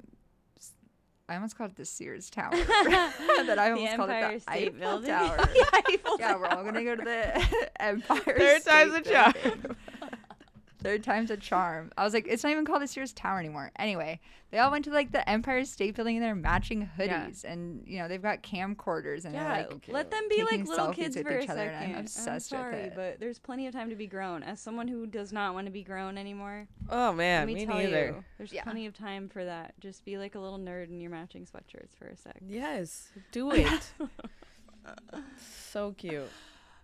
I 1.29 1.35
almost 1.35 1.57
called 1.57 1.71
it 1.71 1.75
the 1.75 1.83
Sears 1.83 2.29
Tower. 2.29 2.51
that 2.55 3.57
I 3.59 3.69
The 3.69 3.75
almost 3.75 3.95
called 3.97 4.09
Empire 4.09 4.31
it 4.31 4.33
the 4.35 4.39
State 4.39 4.67
Eiffel 4.67 4.79
Building. 4.79 5.09
Tower. 5.09 5.37
yeah, 5.55 5.63
Eiffel 5.73 6.17
yeah, 6.19 6.35
we're 6.37 6.47
all 6.47 6.63
gonna 6.63 6.83
go 6.85 6.95
to 6.95 7.03
the 7.03 7.69
Empire. 7.81 8.19
third 8.37 8.63
time's 8.63 8.93
a 8.93 9.03
State 9.03 9.13
charm. 9.13 9.75
Third 10.87 11.03
time's 11.03 11.31
a 11.31 11.37
charm. 11.37 11.91
I 11.97 12.03
was 12.05 12.13
like, 12.13 12.27
it's 12.29 12.43
not 12.43 12.51
even 12.53 12.63
called 12.63 12.81
the 12.81 12.87
Sears 12.87 13.11
Tower 13.11 13.39
anymore. 13.39 13.71
Anyway, 13.77 14.21
they 14.51 14.59
all 14.59 14.71
went 14.71 14.85
to 14.85 14.91
like 14.91 15.11
the 15.11 15.27
Empire 15.29 15.65
State 15.65 15.95
Building 15.95 16.15
in 16.15 16.21
their 16.21 16.33
matching 16.33 16.89
Yeah. 16.97 17.25
hoodies, 17.27 17.43
and 17.43 17.83
you 17.85 17.99
know 17.99 18.07
they've 18.07 18.21
got 18.21 18.41
camcorders 18.41 19.25
and 19.25 19.33
Yeah, 19.33 19.43
they're 19.63 19.67
like 19.69 19.87
let 19.89 20.09
them 20.11 20.23
be 20.29 20.43
like 20.49 20.65
little 20.65 20.93
kids 20.93 21.17
with 21.17 21.27
for 21.27 21.37
each 21.39 21.49
a 21.49 21.51
other, 21.51 21.65
second. 21.65 21.83
and 21.83 21.93
I'm 21.95 21.99
obsessed 22.03 22.51
with 22.53 22.59
sorry, 22.61 22.75
it. 22.77 22.93
but 22.95 23.19
there's 23.19 23.37
plenty 23.37 23.67
of 23.67 23.73
time 23.73 23.89
to 23.89 23.95
be 23.97 24.07
grown. 24.07 24.43
As 24.43 24.61
someone 24.61 24.87
who 24.87 25.05
does 25.05 25.33
not 25.33 25.53
want 25.53 25.65
to 25.67 25.71
be 25.71 25.83
grown 25.83 26.17
anymore, 26.17 26.67
oh 26.89 27.11
man 27.11 27.41
let 27.41 27.47
me, 27.47 27.55
me 27.55 27.65
tell 27.65 27.77
neither 27.77 28.05
you, 28.05 28.23
there's 28.37 28.53
Yeah. 28.53 28.63
plenty 28.63 28.85
of 28.85 28.97
time 28.97 29.27
for 29.27 29.43
that. 29.43 29.73
Just 29.81 30.05
be 30.05 30.17
like 30.17 30.35
a 30.35 30.39
little 30.39 30.59
nerd 30.59 30.87
in 30.89 31.01
your 31.01 31.11
matching 31.11 31.45
sweatshirts 31.45 31.97
for 31.99 32.05
a 32.07 32.15
sec. 32.15 32.37
yes 32.47 33.09
do 33.33 33.51
it 33.51 33.91
so 35.69 35.91
cute 35.97 36.29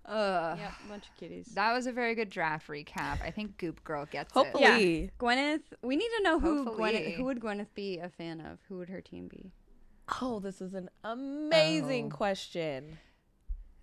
Ugh. 0.06 0.58
yeah, 0.60 0.72
bunch 0.90 1.06
of 1.08 1.18
kitties. 1.18 1.48
That 1.56 1.74
was 1.74 1.86
a 1.88 1.92
very 1.92 2.14
good 2.16 2.30
draft 2.30 2.68
recap. 2.68 3.22
I 3.24 3.32
think 3.32 3.58
Goop 3.58 3.84
Girl 3.84 4.06
gets 4.06 4.32
it. 4.32 4.38
hopefully 4.38 5.04
it. 5.06 5.18
Gwyneth, 5.18 5.62
we 5.82 5.96
need 5.96 6.10
to 6.18 6.24
know 6.24 6.40
who 6.40 6.66
Hopefully. 6.66 6.92
Gwyneth, 6.94 7.16
who 7.16 7.24
would 7.26 7.40
Gwyneth 7.40 7.74
be 7.74 8.00
a 8.00 8.10
fan 8.10 8.42
of? 8.42 8.60
Who 8.68 8.78
would 8.80 8.90
her 8.90 9.02
team 9.02 9.28
be? 9.28 9.52
oh 10.22 10.42
this 10.42 10.60
is 10.60 10.74
an 10.74 10.90
amazing 11.06 12.08
Oh. 12.12 12.16
question 12.18 12.98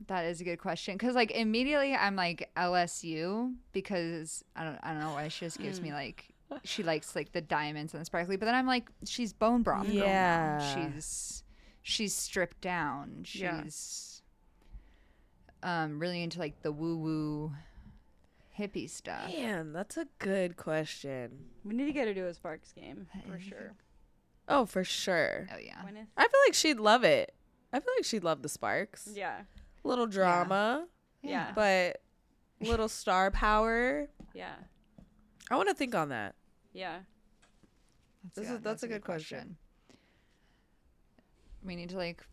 That 0.06 0.26
is 0.26 0.42
a 0.42 0.44
good 0.44 0.58
question 0.58 0.94
because 0.96 1.14
like 1.14 1.30
immediately 1.30 1.94
I'm 1.94 2.14
like 2.14 2.50
LSU 2.56 3.54
because 3.72 4.44
I 4.54 4.64
don't 4.64 4.78
I 4.82 4.92
don't 4.92 5.00
know 5.00 5.12
why 5.14 5.28
she 5.28 5.46
just 5.46 5.58
gives 5.58 5.80
Mm. 5.80 5.84
me 5.84 5.92
like 5.92 6.26
she 6.64 6.82
likes 6.82 7.16
like 7.16 7.32
the 7.32 7.40
diamonds 7.40 7.94
and 7.94 8.00
the 8.02 8.04
sparkly, 8.04 8.36
but 8.36 8.44
then 8.44 8.54
I'm 8.54 8.66
like 8.66 8.90
she's 9.06 9.32
bone 9.32 9.62
broth. 9.62 9.86
girl 9.86 9.94
now. 9.96 10.02
Yeah. 10.04 10.74
she's 10.92 11.42
she's 11.82 12.14
stripped 12.14 12.60
down. 12.60 13.22
She's 13.24 13.40
Yeah. 13.40 13.62
Um 15.62 15.98
really 15.98 16.22
into 16.22 16.38
like 16.38 16.62
the 16.62 16.72
woo 16.72 16.96
woo 16.96 17.52
hippie 18.58 18.88
stuff. 18.90 19.28
man 19.28 19.72
that's 19.72 19.96
a 19.96 20.06
good 20.18 20.56
question 20.56 21.46
We 21.64 21.74
need 21.74 21.86
to 21.86 21.92
get 21.92 22.08
her 22.08 22.14
to 22.14 22.26
a 22.26 22.34
Sparks 22.34 22.72
game 22.72 23.06
for 23.30 23.38
sure. 23.40 23.74
oh 24.48 24.66
for 24.66 24.84
sure 24.84 25.48
Oh 25.54 25.58
yeah. 25.58 25.76
Gwyneth. 25.82 26.06
I 26.16 26.22
feel 26.22 26.40
like 26.46 26.54
she'd 26.54 26.80
love 26.80 27.04
it. 27.04 27.34
I 27.72 27.80
feel 27.80 27.92
like 27.96 28.04
she'd 28.04 28.24
love 28.24 28.42
the 28.42 28.48
Sparks. 28.48 29.08
Yeah. 29.14 29.42
Little 29.84 30.06
drama, 30.06 30.86
Yeah. 31.22 31.52
but 31.54 32.02
little 32.60 32.88
star 32.88 33.30
power. 33.30 34.08
Yeah. 34.34 34.54
I 35.50 35.56
want 35.56 35.68
to 35.68 35.74
think 35.74 35.94
on 35.94 36.08
that. 36.10 36.34
Yeah. 36.72 36.98
This 38.34 38.50
is- 38.50 38.60
that's 38.60 38.82
a 38.82 38.88
good 38.88 39.02
question. 39.04 39.56
We 41.62 41.76
need 41.76 41.90
to 41.90 41.96
like 41.96 42.24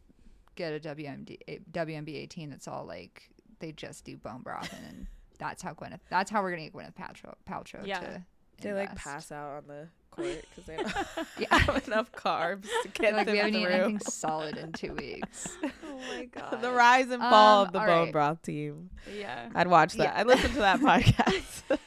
get 0.58 0.74
a 0.74 0.80
WMD, 0.96 1.38
a 1.48 1.60
WNBA 1.72 2.30
team 2.30 2.50
that's 2.50 2.67
all 2.67 2.86
like 2.86 3.30
they 3.60 3.72
just 3.72 4.04
do 4.04 4.17
bone 4.17 4.41
broth 4.41 4.72
and 4.74 4.84
then 4.86 5.08
that's 5.39 5.62
how 5.63 5.74
Gwyneth. 5.74 6.00
That's 6.10 6.30
how 6.32 6.41
we're 6.41 6.52
gonna 6.52 6.63
get 6.70 6.74
Gwyneth 6.74 6.96
Paltrow. 6.96 7.34
Paltrow 7.50 7.86
Yeah. 7.86 8.00
to 8.02 8.24
They 8.62 8.74
like 8.74 8.96
pass 8.96 9.32
out 9.32 9.58
on 9.58 9.67
the 9.67 9.88
court 10.12 10.43
because 10.50 10.65
they 10.65 10.76
don't 10.78 11.08
Yeah. 11.39 11.58
have 11.60 11.88
enough 11.88 12.12
carbs 12.12 12.65
to 12.84 12.89
get 12.89 13.13
like 13.15 13.28
them 13.28 13.34
we 13.34 13.38
haven't 13.38 13.54
through. 13.54 13.62
eaten 13.62 13.72
anything 13.74 14.00
solid 14.00 14.58
in 14.58 14.72
two 14.74 14.93
weeks. 14.93 15.48
Oh 15.63 15.70
my 16.10 16.26
god. 16.26 16.60
the 16.62 16.72
rise 16.72 17.10
and 17.12 17.22
fall 17.22 17.62
Um, 17.62 17.67
of 17.67 17.74
the 17.74 17.80
bone 17.80 17.88
right. 17.88 18.12
broth 18.12 18.41
team. 18.41 18.89
Yeah. 19.15 19.50
I'd 19.56 19.67
watch 19.67 19.93
that. 19.93 20.04
Yeah. 20.13 20.20
I'd 20.20 20.28
listen 20.28 20.52
to 20.52 20.60
that 20.60 20.80
podcast. 20.80 21.78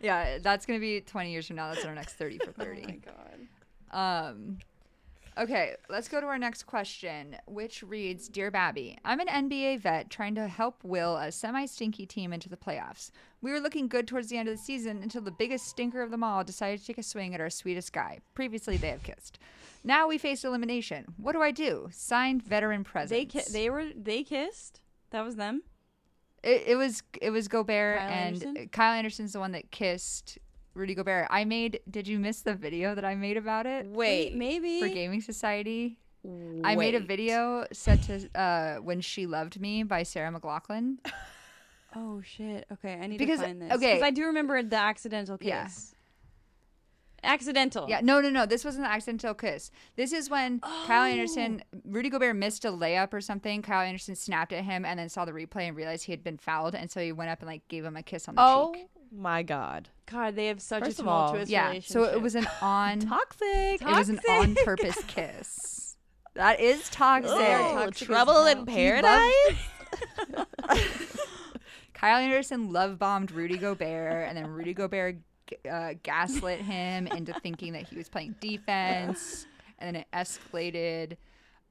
yeah, 0.00 0.38
that's 0.38 0.66
gonna 0.66 0.78
be 0.80 1.00
20 1.00 1.32
years 1.32 1.46
from 1.46 1.56
now. 1.56 1.72
That's 1.72 1.84
our 1.84 1.94
next 1.94 2.14
30 2.14 2.38
for 2.44 2.52
30. 2.52 2.82
Oh 2.82 2.86
my 2.86 2.92
30. 2.92 3.00
god. 3.04 4.28
Um, 4.30 4.58
okay, 5.38 5.74
let's 5.88 6.08
go 6.08 6.20
to 6.20 6.26
our 6.26 6.38
next 6.38 6.64
question, 6.64 7.36
which 7.46 7.82
reads 7.82 8.28
Dear 8.28 8.50
Babby, 8.50 8.98
I'm 9.04 9.20
an 9.20 9.28
NBA 9.28 9.80
vet 9.80 10.10
trying 10.10 10.34
to 10.36 10.48
help 10.48 10.82
will 10.82 11.16
a 11.16 11.32
semi 11.32 11.66
stinky 11.66 12.06
team 12.06 12.32
into 12.32 12.48
the 12.48 12.56
playoffs. 12.56 13.10
We 13.42 13.50
were 13.50 13.60
looking 13.60 13.88
good 13.88 14.06
towards 14.08 14.28
the 14.28 14.38
end 14.38 14.48
of 14.48 14.56
the 14.56 14.62
season 14.62 15.02
until 15.02 15.22
the 15.22 15.30
biggest 15.30 15.66
stinker 15.66 16.02
of 16.02 16.10
them 16.10 16.24
all 16.24 16.44
decided 16.44 16.80
to 16.80 16.86
take 16.86 16.98
a 16.98 17.02
swing 17.02 17.34
at 17.34 17.40
our 17.40 17.50
sweetest 17.50 17.92
guy. 17.92 18.20
Previously, 18.34 18.76
they 18.76 18.88
have 18.88 19.02
kissed. 19.02 19.38
Now 19.82 20.08
we 20.08 20.16
face 20.16 20.44
elimination. 20.44 21.04
What 21.18 21.32
do 21.32 21.42
I 21.42 21.50
do? 21.50 21.88
Signed 21.92 22.42
veteran 22.42 22.84
presence. 22.84 23.10
They 23.10 23.26
ki- 23.26 23.52
they 23.52 23.68
were 23.68 23.86
they 23.94 24.22
kissed. 24.22 24.80
That 25.10 25.24
was 25.24 25.36
them. 25.36 25.62
it, 26.42 26.64
it 26.68 26.76
was 26.76 27.02
it 27.20 27.30
was 27.30 27.48
Gobert 27.48 27.98
Kyle 27.98 28.08
and 28.08 28.34
Anderson? 28.34 28.68
Kyle 28.72 28.92
Anderson's 28.92 29.32
the 29.34 29.40
one 29.40 29.52
that 29.52 29.70
kissed 29.70 30.38
Rudy 30.74 30.94
Gobert. 30.94 31.28
I 31.30 31.44
made. 31.44 31.80
Did 31.90 32.06
you 32.08 32.18
miss 32.18 32.42
the 32.42 32.54
video 32.54 32.94
that 32.94 33.04
I 33.04 33.14
made 33.14 33.36
about 33.36 33.66
it 33.66 33.86
Wait, 33.86 34.34
maybe. 34.34 34.80
for 34.80 34.88
Gaming 34.88 35.20
Society? 35.20 35.98
I 36.64 36.74
made 36.74 36.94
a 36.94 37.00
video 37.00 37.66
set 37.72 38.02
to 38.04 38.28
uh, 38.38 38.76
"When 38.76 39.00
She 39.00 39.26
Loved 39.26 39.60
Me" 39.60 39.82
by 39.82 40.02
Sarah 40.02 40.32
McLachlan. 40.32 40.96
Oh 41.94 42.20
shit. 42.22 42.66
Okay, 42.72 42.94
I 43.00 43.06
need 43.06 43.18
Because- 43.18 43.40
to 43.40 43.44
find 43.46 43.62
this. 43.62 43.72
okay. 43.72 43.92
Because 43.94 44.02
I 44.02 44.10
do 44.10 44.24
remember 44.24 44.62
the 44.62 44.76
accidental 44.76 45.38
kiss. 45.38 45.48
Yeah. 45.48 45.70
Accidental. 47.22 47.86
Yeah, 47.88 48.00
no, 48.02 48.20
no, 48.20 48.28
no. 48.28 48.44
This 48.44 48.64
wasn't 48.66 48.84
an 48.84 48.90
accidental 48.92 49.32
kiss. 49.32 49.70
This 49.96 50.12
is 50.12 50.28
when 50.28 50.60
Kyle 50.60 51.04
Anderson, 51.04 51.62
Rudy 51.86 52.10
Gobert 52.10 52.36
missed 52.36 52.66
a 52.66 52.68
layup 52.68 53.14
or 53.14 53.20
something. 53.22 53.62
Kyle 53.62 53.80
Anderson 53.80 54.14
snapped 54.14 54.52
at 54.52 54.64
him 54.64 54.84
and 54.84 54.98
then 54.98 55.08
saw 55.08 55.24
the 55.24 55.32
replay 55.32 55.68
and 55.68 55.74
realized 55.76 56.04
he 56.04 56.12
had 56.12 56.22
been 56.22 56.36
fouled, 56.36 56.74
and 56.74 56.90
so 56.90 57.00
he 57.00 57.12
went 57.12 57.30
up 57.30 57.38
and 57.40 57.48
like 57.48 57.66
gave 57.68 57.82
him 57.84 57.96
a 57.96 58.02
kiss 58.02 58.28
on 58.28 58.34
the 58.34 58.42
Oh 58.42 58.72
cheek. 58.74 58.88
My 59.16 59.42
god, 59.42 59.88
God, 60.10 60.36
they 60.36 60.46
have 60.46 60.60
such 60.60 60.84
First 60.84 60.98
a 60.98 61.02
of 61.02 61.08
all- 61.08 61.26
tumultuous 61.28 61.50
Yeah, 61.50 61.78
so 61.80 62.04
it 62.04 62.20
was 62.20 62.34
an 62.34 62.46
on. 62.60 63.00
toxic. 63.00 63.80
It 63.80 63.84
was 63.86 64.08
an 64.08 64.16
Toxic. 64.16 64.30
on 64.30 64.54
purpose 64.64 64.98
kiss. 65.06 65.96
That 66.34 66.60
is 66.60 66.88
toxic. 66.90 67.30
They 67.38 67.54
Oh, 67.54 67.74
toxic 67.86 68.08
trouble 68.08 68.46
in 68.46 68.66
paradise. 68.66 69.56
Kyle 71.94 72.18
Anderson 72.18 72.72
love 72.72 72.98
bombed 72.98 73.30
Rudy 73.30 73.56
Gobert, 73.56 74.28
and 74.28 74.36
then 74.36 74.48
Rudy 74.48 74.74
Gobert 74.74 75.16
uh, 75.70 75.94
gaslit 76.02 76.60
him 76.60 77.06
into 77.06 77.32
thinking 77.40 77.72
that 77.74 77.88
he 77.88 77.96
was 77.96 78.08
playing 78.08 78.34
defense, 78.40 79.46
and 79.78 79.94
then 79.94 80.02
it 80.02 80.06
escalated. 80.12 81.16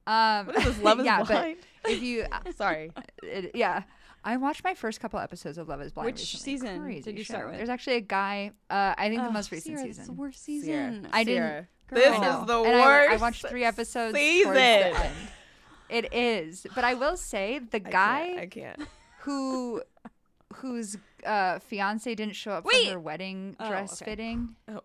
Um, 0.06 0.46
What 0.46 0.56
is 0.58 0.64
this? 0.64 0.78
Love 0.82 1.00
is 1.00 1.06
yeah, 1.06 1.22
blind. 1.22 1.56
but 1.82 1.92
if 1.92 2.02
you, 2.02 2.26
Sorry. 2.56 2.90
it, 3.22 3.52
yeah, 3.54 3.84
I 4.26 4.36
watched 4.38 4.64
my 4.64 4.74
first 4.74 5.00
couple 5.00 5.18
episodes 5.20 5.58
of 5.58 5.68
Love 5.68 5.80
Is 5.82 5.92
Blind. 5.92 6.06
Which 6.06 6.20
recently. 6.20 6.52
season 6.52 6.82
Crazy 6.82 7.02
did 7.02 7.18
you 7.18 7.24
start 7.24 7.42
show. 7.44 7.48
with? 7.48 7.56
There's 7.58 7.68
actually 7.68 7.96
a 7.96 8.00
guy. 8.00 8.52
Uh, 8.70 8.94
I 8.96 9.08
think 9.10 9.22
the 9.22 9.30
most 9.30 9.52
recent 9.52 9.76
Ciara, 9.76 9.86
season. 9.88 10.06
the 10.06 10.12
worst 10.12 10.44
Ciara. 10.46 10.60
season. 10.60 11.08
I 11.12 11.24
didn't- 11.24 11.66
Girl. 11.88 11.98
This 12.00 12.18
I 12.18 12.40
is 12.40 12.46
the 12.46 12.58
And 12.62 12.80
worst. 12.80 13.10
I, 13.10 13.14
I 13.14 13.16
watched 13.18 13.46
three 13.46 13.64
episodes 13.64 14.16
season. 14.16 14.56
It 15.90 16.14
is, 16.14 16.66
but 16.74 16.82
I 16.82 16.94
will 16.94 17.16
say 17.18 17.58
the 17.58 17.76
I 17.76 17.80
can't, 17.80 17.92
guy 17.92 18.36
I 18.40 18.46
can't. 18.46 18.80
who 19.20 19.82
whose 20.54 20.96
uh, 21.26 21.58
fiance 21.58 22.14
didn't 22.14 22.36
show 22.36 22.52
up 22.52 22.64
Wait. 22.64 22.86
for 22.86 22.92
her 22.94 23.00
wedding 23.00 23.54
Oh, 23.60 23.68
dress 23.68 24.00
okay. 24.00 24.12
fitting. 24.12 24.56
Oh. 24.68 24.80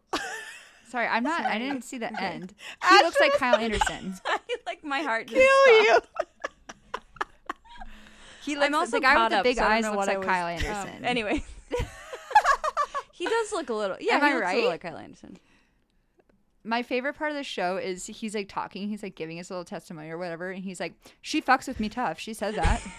Sorry, 0.90 1.08
I'm 1.08 1.24
not. 1.24 1.46
I 1.46 1.58
didn't 1.60 1.84
see 1.84 2.00
the 2.00 2.12
end. 2.22 2.54
He 2.90 2.96
looks 3.04 3.20
like 3.22 3.34
Kyle 3.34 3.56
Anderson. 3.56 4.16
like 4.66 4.84
my 4.84 5.00
heart 5.02 5.28
Kill 5.28 5.40
you. 5.40 6.00
He 8.50 8.56
looks 8.56 8.68
I'm 8.68 8.76
also 8.76 8.92
the 8.92 9.00
guy 9.02 9.14
caught 9.16 9.24
with 9.26 9.32
the 9.32 9.38
up, 9.38 9.44
big 9.44 9.58
so 9.58 9.64
eyes 9.64 9.84
know 9.84 9.94
looks 9.94 10.08
like 10.08 10.18
was- 10.18 10.28
Kyle 10.28 10.46
um, 10.46 10.52
Anderson. 10.52 11.06
anyway, 11.06 11.44
he 13.14 13.26
does 13.26 13.52
look 13.52 13.70
a 13.70 13.74
little. 13.74 13.98
Yeah, 14.00 14.16
Am 14.16 14.22
he 14.22 14.28
I 14.28 14.34
looks 14.34 14.46
a 14.46 14.48
little 14.56 14.62
right? 14.64 14.70
like 14.70 14.82
Kyle 14.82 14.98
Anderson. 14.98 15.38
my 16.64 16.84
favorite 16.84 17.14
part 17.18 17.32
of 17.32 17.38
the 17.38 17.44
show 17.44 17.78
is 17.78 18.06
he's 18.06 18.36
like 18.36 18.50
talking, 18.50 18.90
he's 18.90 19.04
like 19.04 19.16
giving 19.16 19.40
us 19.40 19.50
a 19.50 19.54
little 19.54 19.66
testimony 19.66 20.10
or 20.10 20.18
whatever, 20.18 20.52
and 20.52 20.64
he's 20.64 20.80
like, 20.80 20.94
"She 21.22 21.42
fucks 21.42 21.68
with 21.68 21.80
me 21.80 21.90
tough." 21.90 22.20
She 22.20 22.34
says 22.34 22.56
that. 22.56 22.82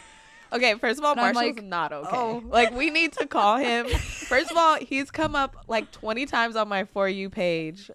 Okay, 0.52 0.74
first 0.74 0.98
of 0.98 1.04
all, 1.04 1.12
And 1.12 1.20
Marshall's 1.20 1.36
like, 1.58 1.62
not 1.62 1.92
okay. 1.92 2.08
oh. 2.12 2.42
Like 2.44 2.72
we 2.72 2.90
need 2.90 3.12
to 3.12 3.26
call 3.28 3.58
him. 3.58 3.86
First 3.88 4.50
of 4.50 4.56
all, 4.56 4.78
he's 4.78 5.08
come 5.08 5.36
up 5.36 5.54
like 5.68 5.92
20 5.92 6.26
times 6.26 6.56
on 6.56 6.66
my 6.68 6.82
for 6.86 7.08
you 7.08 7.30
page 7.30 7.88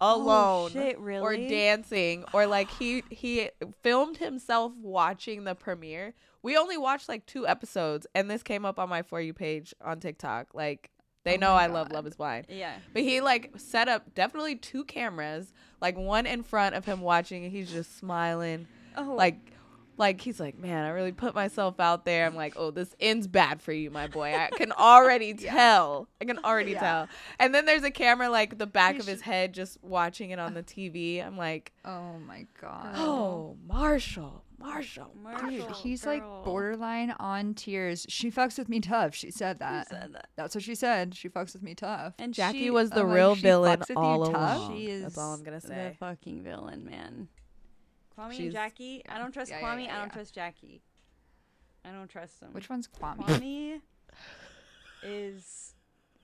Oh, 0.00 0.22
alone 0.22 0.70
Oh, 0.74 0.80
shit, 0.80 0.98
or 0.98 1.36
dancing 1.36 2.24
or 2.32 2.46
like 2.46 2.70
he 2.70 3.02
he 3.10 3.50
filmed 3.82 4.18
himself 4.18 4.72
watching 4.80 5.44
the 5.44 5.54
premiere. 5.54 6.14
We 6.42 6.56
only 6.56 6.76
watched 6.76 7.08
like 7.08 7.26
two 7.26 7.46
episodes 7.46 8.06
and 8.14 8.30
this 8.30 8.42
came 8.42 8.64
up 8.64 8.78
on 8.78 8.88
my 8.88 9.02
for 9.02 9.20
you 9.20 9.32
page 9.32 9.74
on 9.82 10.00
TikTok. 10.00 10.54
Like 10.54 10.90
they 11.24 11.34
Oh 11.34 11.40
know 11.40 11.52
I 11.52 11.66
love 11.66 11.90
Love 11.90 12.06
is 12.06 12.14
Blind. 12.16 12.46
Yeah. 12.48 12.76
But 12.92 13.02
he 13.02 13.20
like 13.20 13.52
set 13.56 13.88
up 13.88 14.14
definitely 14.14 14.56
two 14.56 14.84
cameras, 14.84 15.52
like 15.80 15.96
one 15.96 16.26
in 16.26 16.42
front 16.42 16.74
of 16.74 16.84
him 16.84 17.00
watching 17.00 17.44
and 17.44 17.52
he's 17.52 17.70
just 17.70 17.98
smiling 17.98 18.66
Oh, 18.96 19.14
like 19.14 19.38
like 19.98 20.20
he's 20.20 20.38
like 20.40 20.58
man 20.58 20.84
i 20.84 20.88
really 20.88 21.12
put 21.12 21.34
myself 21.34 21.78
out 21.80 22.04
there 22.04 22.26
i'm 22.26 22.34
like 22.34 22.54
oh 22.56 22.70
this 22.70 22.94
ends 23.00 23.26
bad 23.26 23.60
for 23.62 23.72
you 23.72 23.90
my 23.90 24.06
boy 24.06 24.34
i 24.34 24.48
can 24.56 24.72
already 24.78 25.32
tell 25.34 26.08
i 26.20 26.24
can 26.24 26.38
already 26.44 26.72
Yeah. 26.72 26.80
tell 26.80 27.08
and 27.38 27.54
then 27.54 27.64
there's 27.66 27.82
a 27.84 27.90
camera 27.90 28.28
like 28.28 28.58
the 28.58 28.66
back 28.66 28.94
You 28.94 29.00
of 29.00 29.06
his 29.06 29.18
should- 29.18 29.24
head 29.24 29.52
just 29.54 29.78
watching 29.82 30.30
it 30.30 30.38
on 30.38 30.54
the 30.54 30.62
tv 30.62 31.24
i'm 31.26 31.36
like 31.36 31.72
oh 31.84 32.18
my 32.26 32.46
god. 32.60 32.94
oh 32.96 33.56
marshall 33.66 34.42
marshall 34.58 35.10
Dude, 35.14 35.22
Marshall, 35.22 35.74
he's 35.74 36.04
girl. 36.04 36.14
like 36.14 36.44
borderline 36.44 37.14
on 37.20 37.52
tears. 37.54 38.06
She 38.08 38.30
fucks 38.30 38.56
with 38.58 38.68
me 38.70 38.80
tough. 38.80 39.14
She 39.14 39.30
said 39.30 39.58
that. 39.58 39.88
said 39.88 40.14
that. 40.14 40.28
That's 40.36 40.54
what 40.54 40.64
she 40.64 40.74
said. 40.74 41.14
She 41.14 41.28
fucks 41.28 41.52
with 41.52 41.62
me 41.62 41.74
tough. 41.74 42.14
And 42.18 42.32
jackie 42.32 42.60
she, 42.60 42.70
was 42.70 42.88
the 42.90 43.02
like, 43.04 43.14
real 43.14 43.34
villain 43.34 43.82
all 43.96 44.24
along 44.26 44.74
She 44.76 44.86
is. 44.88 45.02
that's 45.02 45.18
all 45.18 45.34
i'm 45.34 45.42
gonna 45.42 45.60
say. 45.60 45.90
The 45.90 45.96
fucking 45.98 46.42
villain, 46.42 46.84
man. 46.86 47.28
Kwame 48.18 48.30
She's- 48.32 48.42
and 48.44 48.52
Jackie. 48.52 49.02
I 49.08 49.18
don't 49.18 49.32
trust 49.32 49.50
Yeah, 49.50 49.60
yeah, 49.60 49.66
Kwame. 49.76 49.84
yeah, 49.86 49.96
I 49.96 50.00
don't 50.00 50.12
trust 50.12 50.34
Jackie. 50.34 50.82
I 51.84 51.90
don't 51.92 52.08
trust 52.08 52.40
them. 52.40 52.52
Which 52.52 52.68
one's 52.68 52.88
Kwame? 52.88 53.18
Kwame 53.18 53.80
is. 55.02 55.72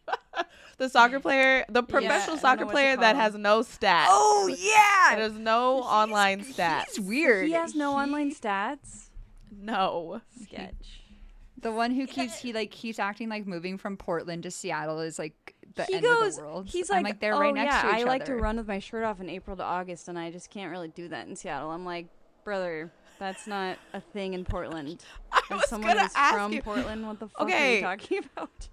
the 0.78 0.88
soccer 0.88 1.20
player 1.20 1.64
the 1.68 1.82
professional 1.82 2.34
don't 2.34 2.40
soccer 2.40 2.66
player 2.66 2.96
that 2.96 3.14
him. 3.14 3.20
has 3.20 3.34
no 3.36 3.60
stats 3.60 4.06
Oh 4.08 4.52
yeah. 4.58 5.14
there's 5.16 5.38
no 5.38 5.78
online 5.82 6.40
stats 6.44 6.96
He's 6.96 7.00
weird. 7.00 7.46
He 7.46 7.52
has 7.52 7.74
no 7.76 7.92
He- 7.92 8.02
online 8.02 8.34
stats. 8.34 9.10
no 9.50 10.20
Sketch. 10.42 11.00
The 11.60 11.70
one 11.70 11.92
who 11.92 12.08
keeps 12.08 12.38
he 12.38 12.52
like 12.52 12.72
keeps 12.72 12.98
acting 12.98 13.28
like 13.28 13.46
moving 13.46 13.78
from 13.78 13.96
Portland 13.96 14.42
to 14.42 14.50
Seattle 14.50 14.98
is 14.98 15.20
like 15.20 15.51
the 15.74 15.84
he 15.84 15.94
end 15.94 16.04
goes. 16.04 16.28
of 16.30 16.36
the 16.36 16.42
world. 16.42 16.68
He's 16.68 16.90
I'm 16.90 16.96
like, 16.98 17.04
like 17.14 17.20
they're 17.20 17.34
oh 17.34 17.40
right 17.40 17.54
next 17.54 17.74
yeah, 17.74 17.82
to 17.82 17.88
each 17.88 17.94
I 17.94 18.04
like 18.04 18.24
to 18.26 18.34
run 18.36 18.56
with 18.56 18.68
my 18.68 18.78
shirt 18.78 19.04
off 19.04 19.20
in 19.20 19.28
April 19.28 19.56
to 19.56 19.62
August, 19.62 20.08
and 20.08 20.18
I 20.18 20.30
just 20.30 20.50
can't 20.50 20.70
really 20.70 20.88
do 20.88 21.08
that 21.08 21.26
in 21.28 21.36
Seattle. 21.36 21.70
I'm 21.70 21.84
like, 21.84 22.06
brother, 22.44 22.90
that's 23.18 23.46
not 23.46 23.78
a 23.94 24.00
thing 24.00 24.34
in 24.34 24.44
Portland. 24.44 25.04
I 25.32 25.40
As 25.50 25.60
was 25.60 25.68
someone 25.68 25.90
gonna 25.90 26.02
who's 26.02 26.12
ask 26.16 26.34
from 26.34 26.52
you. 26.52 26.62
Portland, 26.62 27.06
what 27.06 27.18
the 27.20 27.28
fuck 27.28 27.50
are 27.50 27.72
you 27.74 27.80
talking 27.80 28.18
about? 28.36 28.68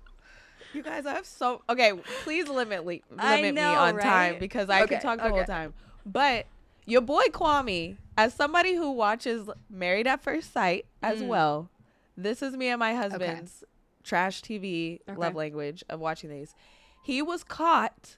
You 0.74 0.84
guys, 0.84 1.06
I 1.06 1.14
have 1.16 1.26
so 1.26 1.62
okay. 1.70 1.94
Please 2.24 2.48
limit 2.48 2.86
le- 2.86 3.00
limit 3.10 3.56
me 3.56 3.62
know, 3.62 3.74
on 3.76 3.98
time 3.98 4.38
because 4.40 4.70
I 4.70 4.84
Okay, 4.84 4.96
could 4.96 5.02
talk 5.02 5.18
the 5.18 5.30
whole 5.30 5.44
time. 5.44 5.74
But 6.06 6.46
your 6.86 7.02
boy 7.02 7.24
Kwame, 7.32 7.98
as 8.18 8.34
somebody 8.34 8.76
who 8.76 8.92
watches 8.92 9.50
Married 9.70 10.06
at 10.08 10.22
First 10.22 10.54
Sight 10.54 10.86
as 11.02 11.22
Mm. 11.22 11.28
well, 11.28 11.70
this 12.16 12.42
is 12.44 12.56
me 12.56 12.68
and 12.68 12.80
my 12.80 12.94
husband's 12.94 13.64
trash 14.04 14.42
TV 14.42 15.00
Okay. 15.10 15.18
love 15.20 15.36
language 15.36 15.84
of 15.90 16.00
watching 16.00 16.30
these. 16.30 16.54
He 17.02 17.22
was 17.22 17.44
caught 17.44 18.18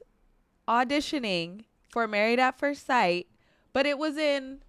auditioning 0.68 1.66
for 1.90 2.08
Married 2.08 2.40
at 2.40 2.58
First 2.58 2.86
Sight, 2.86 3.28
but 3.74 3.86
it 3.86 3.98
was 3.98 4.18
in, 4.18 4.60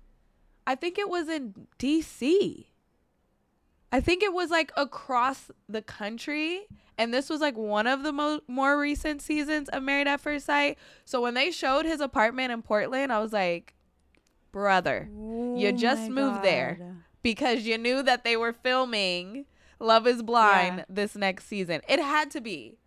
I 0.67 0.75
think 0.75 0.99
it 0.99 1.09
was 1.09 1.29
in 1.29 1.55
D.C. 1.79 2.69
I 3.91 4.01
think 4.01 4.23
it 4.23 4.33
was 4.33 4.51
like 4.51 4.73
across 4.77 5.51
the 5.69 5.83
country. 5.83 6.63
And 6.99 7.13
this 7.13 7.29
was 7.31 7.41
like 7.41 7.57
one 7.57 7.87
of 7.87 8.03
the 8.03 8.13
mo- 8.13 8.41
more 8.49 8.79
recent 8.79 9.23
seasons 9.23 9.69
of 9.71 9.83
Married 9.83 10.07
at 10.09 10.21
First 10.21 10.47
Sight. 10.47 10.79
So 11.05 11.21
when 11.21 11.35
they 11.35 11.51
showed 11.51 11.85
his 11.85 12.01
apartment 12.01 12.53
in 12.53 12.63
Portland, 12.63 13.13
I 13.13 13.19
was 13.19 13.33
like, 13.33 13.75
brother, 14.51 15.09
oh 15.19 15.57
You 15.59 15.73
just 15.73 16.09
moved 16.11 16.43
there. 16.43 16.79
Because 17.23 17.63
you 17.63 17.79
knew 17.79 18.03
that 18.03 18.25
they 18.25 18.37
were 18.37 18.53
filming 18.53 19.47
Love 19.79 20.07
is 20.07 20.23
Blind 20.23 20.79
Yeah. 20.79 20.85
this 20.89 21.17
next 21.17 21.47
season. 21.47 21.81
It 21.89 21.99
had 21.99 22.31
to 22.33 22.41
be. 22.41 22.79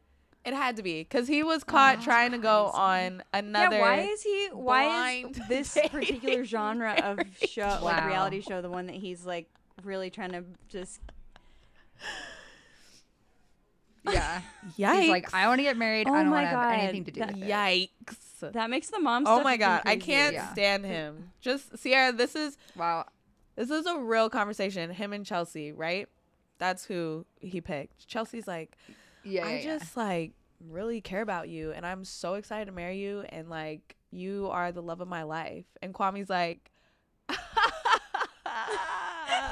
It 0.46 0.54
had 0.54 0.76
to 0.78 0.84
be 0.84 1.02
because 1.02 1.28
he 1.28 1.42
was 1.44 1.64
oh, 1.64 1.72
caught 1.72 1.96
that's 1.96 2.06
trying 2.06 2.32
to 2.32 2.38
go 2.38 2.66
on 2.68 3.24
another. 3.34 3.78
Yeah, 3.78 3.82
why 3.82 4.00
is 4.02 4.22
he? 4.22 4.48
Why 4.54 5.26
is 5.30 5.40
this 5.50 5.74
dating 5.74 5.90
particular 5.90 6.46
genre 6.46 6.94
of 7.04 7.20
show, 7.50 7.80
like 7.82 8.06
reality 8.06 8.42
show, 8.42 8.62
the 8.62 8.70
one 8.70 8.86
that 8.88 8.96
he's 8.96 9.26
like 9.26 9.48
really 9.84 10.10
trying 10.12 10.32
to 10.34 10.44
just? 10.70 11.00
yeah. 14.08 14.42
Yikes! 14.78 15.00
He's 15.02 15.10
like, 15.10 15.34
I 15.34 15.48
want 15.48 15.60
to 15.60 15.64
get 15.64 15.78
married. 15.78 16.08
Oh 16.08 16.14
I 16.14 16.22
don't 16.22 16.30
my 16.30 16.44
want 16.44 16.46
to 16.46 16.50
have 16.50 16.72
God, 16.72 16.80
anything 16.80 17.06
to 17.06 17.12
do 17.12 17.20
that- 17.22 17.34
with 17.34 17.44
it. 17.44 17.50
Yikes! 17.50 18.52
That 18.54 18.70
makes 18.70 18.90
the 18.90 19.00
mom. 19.00 19.24
Oh 19.26 19.38
stuff 19.38 19.44
my 19.44 19.58
god, 19.58 19.82
I 19.86 19.96
can't 19.96 20.34
Yeah. 20.36 20.52
stand 20.52 20.86
him. 20.86 21.32
Just 21.42 21.82
Ciara, 21.82 22.12
this 22.12 22.36
is 22.36 22.58
Wow. 22.76 23.06
this 23.56 23.72
is 23.72 23.88
a 23.88 23.98
real 23.98 24.30
conversation. 24.30 24.92
Him 24.92 25.14
and 25.14 25.26
Chelsea, 25.26 25.72
right? 25.72 26.08
That's 26.60 26.86
who 26.86 27.26
he 27.40 27.62
picked. 27.62 28.08
Chelsea's 28.08 28.48
like, 28.48 28.78
Yeah. 29.26 29.46
I 29.46 29.50
yeah, 29.52 29.56
yeah. 29.58 29.78
just 29.80 29.98
like 29.98 30.32
really 30.70 31.02
care 31.02 31.22
about 31.22 31.50
you 31.50 31.72
and 31.74 31.86
I'm 31.86 32.06
so 32.06 32.36
excited 32.36 32.66
to 32.66 32.72
marry 32.72 32.98
you 32.98 33.26
and 33.30 33.50
like 33.50 33.96
you 34.12 34.48
are 34.52 34.72
the 34.72 34.82
love 34.82 35.02
of 35.02 35.08
my 35.08 35.24
life. 35.24 35.66
And 35.82 35.94
Kwame's 35.94 36.30
like 36.30 36.72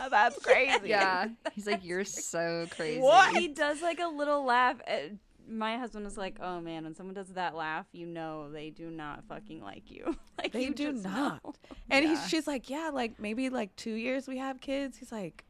That's 0.10 0.38
crazy. 0.44 0.90
Yeah. 0.90 1.28
He's 1.54 1.66
like, 1.68 1.84
you're 1.86 2.06
so 2.06 2.68
crazy. 2.70 3.00
What? 3.02 3.36
He 3.36 3.48
does 3.48 3.82
like 3.82 4.00
a 4.00 4.08
little 4.08 4.44
laugh. 4.46 4.78
Uh, 4.88 5.16
My 5.50 5.78
husband 5.78 6.06
is 6.06 6.18
like, 6.18 6.38
"Oh 6.42 6.62
man, 6.62 6.84
when 6.84 6.94
someone 6.96 7.16
does 7.16 7.30
that 7.30 7.56
laugh, 7.56 7.86
you 7.92 8.06
know 8.06 8.50
they 8.52 8.70
do 8.70 8.90
not 8.90 9.24
fucking 9.28 9.62
like 9.64 9.90
you. 9.92 10.16
like 10.38 10.52
They 10.52 10.66
you 10.66 10.74
do 10.74 10.92
just 10.94 11.04
not. 11.04 11.44
know. 11.44 11.54
And 11.90 12.06
Yeah. 12.06 12.12
he's 12.12 12.30
she's 12.30 12.48
like, 12.48 12.70
Yeah, 12.70 12.92
like 12.94 13.20
maybe 13.20 13.50
like 13.50 13.76
two 13.76 13.94
years 13.94 14.28
we 14.28 14.38
have 14.38 14.62
kids. 14.62 14.98
He's 14.98 15.12
like, 15.12 15.44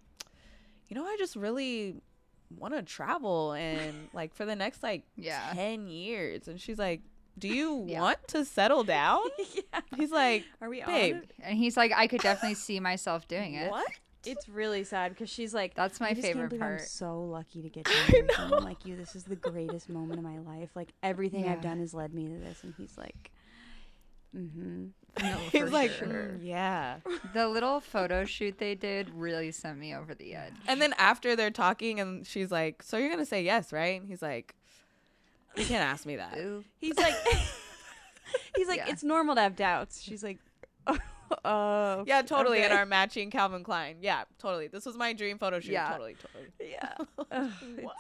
you 0.88 0.96
know, 0.96 1.06
I 1.06 1.16
just 1.20 1.36
really 1.36 1.96
want 2.58 2.74
to 2.74 2.82
travel 2.82 3.54
and 3.54 4.10
like 4.14 4.34
for 4.34 4.46
the 4.46 4.56
next 4.56 4.84
like 4.84 5.04
Yeah. 5.18 5.52
10 5.54 5.88
years. 5.88 6.48
And 6.48 6.60
she's 6.60 6.78
like, 6.80 7.02
Do 7.38 7.48
you 7.48 7.86
Yeah. 7.88 8.02
want 8.02 8.20
to 8.30 8.46
settle 8.46 8.84
down? 9.00 9.22
yeah. 9.54 9.82
He's 9.98 10.12
like, 10.12 10.46
Are 10.62 10.70
we 10.70 10.84
Babe. 10.84 11.16
on? 11.16 11.22
And 11.42 11.58
he's 11.58 11.76
like, 11.78 11.92
I 11.96 12.08
could 12.08 12.22
definitely 12.22 12.56
see 12.56 12.80
myself 12.80 13.28
doing 13.28 13.56
it. 13.56 13.70
What? 13.72 13.88
It's 14.26 14.48
really 14.48 14.86
sad 14.86 15.12
because 15.14 15.30
she's 15.30 15.54
like, 15.54 15.76
That's 15.76 16.00
my 16.00 16.10
I 16.10 16.14
just 16.14 16.24
can't 16.24 16.36
favorite 16.40 16.60
part. 16.60 16.82
I'm 16.82 16.88
so 16.88 17.22
lucky 17.24 17.62
to 17.62 17.70
get 17.70 17.84
to 17.86 18.22
know. 18.22 18.34
someone 18.36 18.64
like 18.64 18.86
you. 18.86 18.96
This 18.96 19.16
is 19.18 19.26
the 19.26 19.36
greatest 19.36 19.90
moment 19.90 20.18
of 20.18 20.24
my 20.24 20.38
life. 20.40 20.70
Like 20.76 20.94
everything 21.04 21.48
I've 21.50 21.60
done 21.62 21.80
has 21.80 21.94
led 21.94 22.14
me 22.14 22.28
to 22.30 22.38
this, 22.40 22.64
and 22.64 22.74
he's 22.78 22.98
like, 22.98 23.32
mm-hmm. 24.36 24.86
No, 25.22 25.38
He's 25.52 25.62
for 25.62 25.70
like, 25.70 25.92
sure. 25.92 26.08
"Mm, 26.08 26.40
yeah. 26.42 26.98
The 27.34 27.48
little 27.48 27.80
photo 27.80 28.26
shoot 28.26 28.58
they 28.58 28.74
did 28.76 29.10
really 29.12 29.52
sent 29.52 29.78
me 29.78 29.94
over 29.96 30.16
the 30.16 30.34
edge. 30.36 30.54
And 30.68 30.82
then 30.82 30.94
after 30.98 31.36
they're 31.36 31.52
talking, 31.52 32.00
and 32.00 32.26
she's 32.26 32.52
like, 32.52 32.82
"So 32.82 32.98
you're 32.98 33.10
gonna 33.12 33.26
say 33.26 33.44
yes, 33.44 33.72
right?" 33.72 34.00
And 34.02 34.10
he's 34.10 34.22
like, 34.24 34.56
"You 35.56 35.66
can't 35.66 35.84
ask 35.84 36.06
me 36.06 36.16
that." 36.16 36.38
Ooh. 36.40 36.64
He's 36.80 36.98
like, 36.98 37.14
he's 38.56 38.68
like, 38.68 38.78
Yeah. 38.80 38.90
it's 38.90 39.04
normal 39.04 39.36
to 39.36 39.42
have 39.42 39.56
doubts. 39.56 40.02
She's 40.02 40.24
like, 40.24 40.40
oh, 40.88 40.98
Yeah, 41.46 42.22
totally. 42.26 42.60
In 42.60 42.66
okay. 42.66 42.74
our 42.76 42.86
matching 42.86 43.30
Calvin 43.30 43.64
Klein. 43.64 43.98
Yeah, 44.02 44.24
totally. 44.40 44.68
This 44.68 44.86
was 44.86 44.96
my 44.96 45.14
dream 45.14 45.38
photo 45.38 45.60
shoot. 45.60 45.72
Yeah. 45.74 45.90
Totally, 45.92 46.16
totally. 46.16 46.52
yeah. 46.72 46.94
Ugh, 47.32 47.52
What? 47.84 47.96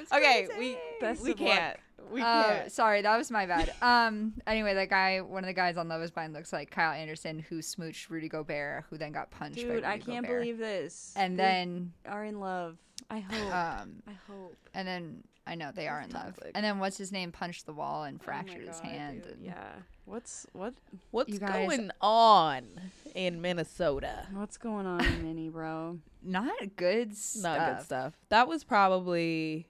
it's 0.00 0.12
Okay, 0.12 0.48
we 0.58 0.76
Best 1.00 1.22
we 1.22 1.34
can't. 1.34 1.78
We 2.10 2.20
Uh, 2.20 2.44
can't. 2.44 2.72
sorry, 2.72 3.02
that 3.02 3.16
was 3.16 3.30
my 3.30 3.46
bad. 3.46 3.72
Um. 3.80 4.34
Anyway, 4.46 4.74
that 4.74 4.90
guy, 4.90 5.20
one 5.20 5.44
of 5.44 5.48
the 5.48 5.52
guys 5.54 5.76
on 5.76 5.88
Love 5.88 6.02
Is 6.02 6.10
Blind, 6.10 6.32
looks 6.32 6.52
like 6.52 6.70
Kyle 6.70 6.92
Anderson, 6.92 7.38
who 7.38 7.58
smooched 7.60 8.10
Rudy 8.10 8.28
Gobert, 8.28 8.84
who 8.90 8.98
then 8.98 9.12
got 9.12 9.30
punched. 9.30 9.56
by 9.66 9.74
Dude, 9.74 9.84
I 9.84 9.98
can't 9.98 10.24
Gobert. 10.26 10.40
believe 10.40 10.58
this. 10.58 11.12
And 11.16 11.38
They 11.38 11.42
then, 11.44 11.92
are 12.06 12.24
in 12.24 12.40
love. 12.40 12.76
I 13.10 13.20
hope. 13.20 13.54
um, 13.54 14.02
I 14.08 14.12
hope. 14.30 14.56
and 14.74 14.86
then 14.88 15.22
I 15.46 15.54
know 15.56 15.70
they 15.74 15.88
are 15.88 16.00
in 16.00 16.10
love. 16.10 16.36
toxic. 16.36 16.52
And 16.54 16.64
then 16.64 16.78
what's 16.78 16.96
his 16.96 17.10
name 17.12 17.32
punched 17.32 17.66
the 17.66 17.72
wall 17.72 18.04
and 18.04 18.16
Oh 18.16 18.22
my 18.22 18.24
fractured 18.24 18.66
his 18.68 18.76
God, 18.80 18.84
hand. 18.90 19.26
and- 19.26 19.44
Yeah. 19.44 19.72
What's 20.04 20.46
what? 20.52 20.74
What's 21.12 21.38
guys- 21.38 21.68
going 21.68 21.90
on 22.00 22.64
in 23.14 23.40
Minnesota? 23.40 24.26
What's 24.32 24.56
going 24.56 24.84
on 24.86 25.04
in 25.04 25.22
Minnie, 25.22 25.48
bro? 25.48 25.98
Not 26.22 26.76
good 26.76 27.16
stuff. 27.16 27.42
Not 27.58 27.76
good 27.76 27.84
stuff. 27.84 28.14
That 28.28 28.48
was 28.48 28.64
probably 28.64 29.68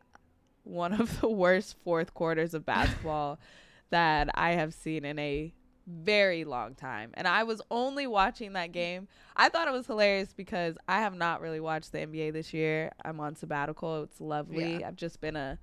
one 0.64 0.92
of 0.94 1.20
the 1.20 1.28
worst 1.44 1.76
fourth 1.84 2.14
quarters 2.14 2.54
of 2.54 2.64
basketball 2.64 3.38
that 3.90 4.30
I 4.34 4.52
have 4.52 4.72
seen 4.72 5.04
in 5.04 5.18
a 5.18 5.52
very 5.86 6.44
long 6.44 6.74
time. 6.74 7.10
And 7.14 7.26
I 7.26 7.42
was 7.44 7.60
only 7.70 8.06
watching 8.06 8.52
that 8.54 8.72
game. 8.72 9.08
I 9.36 9.48
thought 9.48 9.68
it 9.68 9.72
was 9.72 9.86
hilarious 9.86 10.32
because 10.34 10.76
I 10.88 11.00
have 11.00 11.14
not 11.14 11.40
really 11.40 11.60
watched 11.60 11.92
the 11.92 11.98
NBA 11.98 12.32
this 12.32 12.52
year. 12.52 12.92
I'm 13.04 13.20
on 13.20 13.36
sabbatical. 13.36 14.04
It's 14.04 14.20
lovely. 14.20 14.80
Yeah. 14.80 14.88
I've 14.88 14.96
just 14.96 15.20
been 15.20 15.36
a 15.36 15.58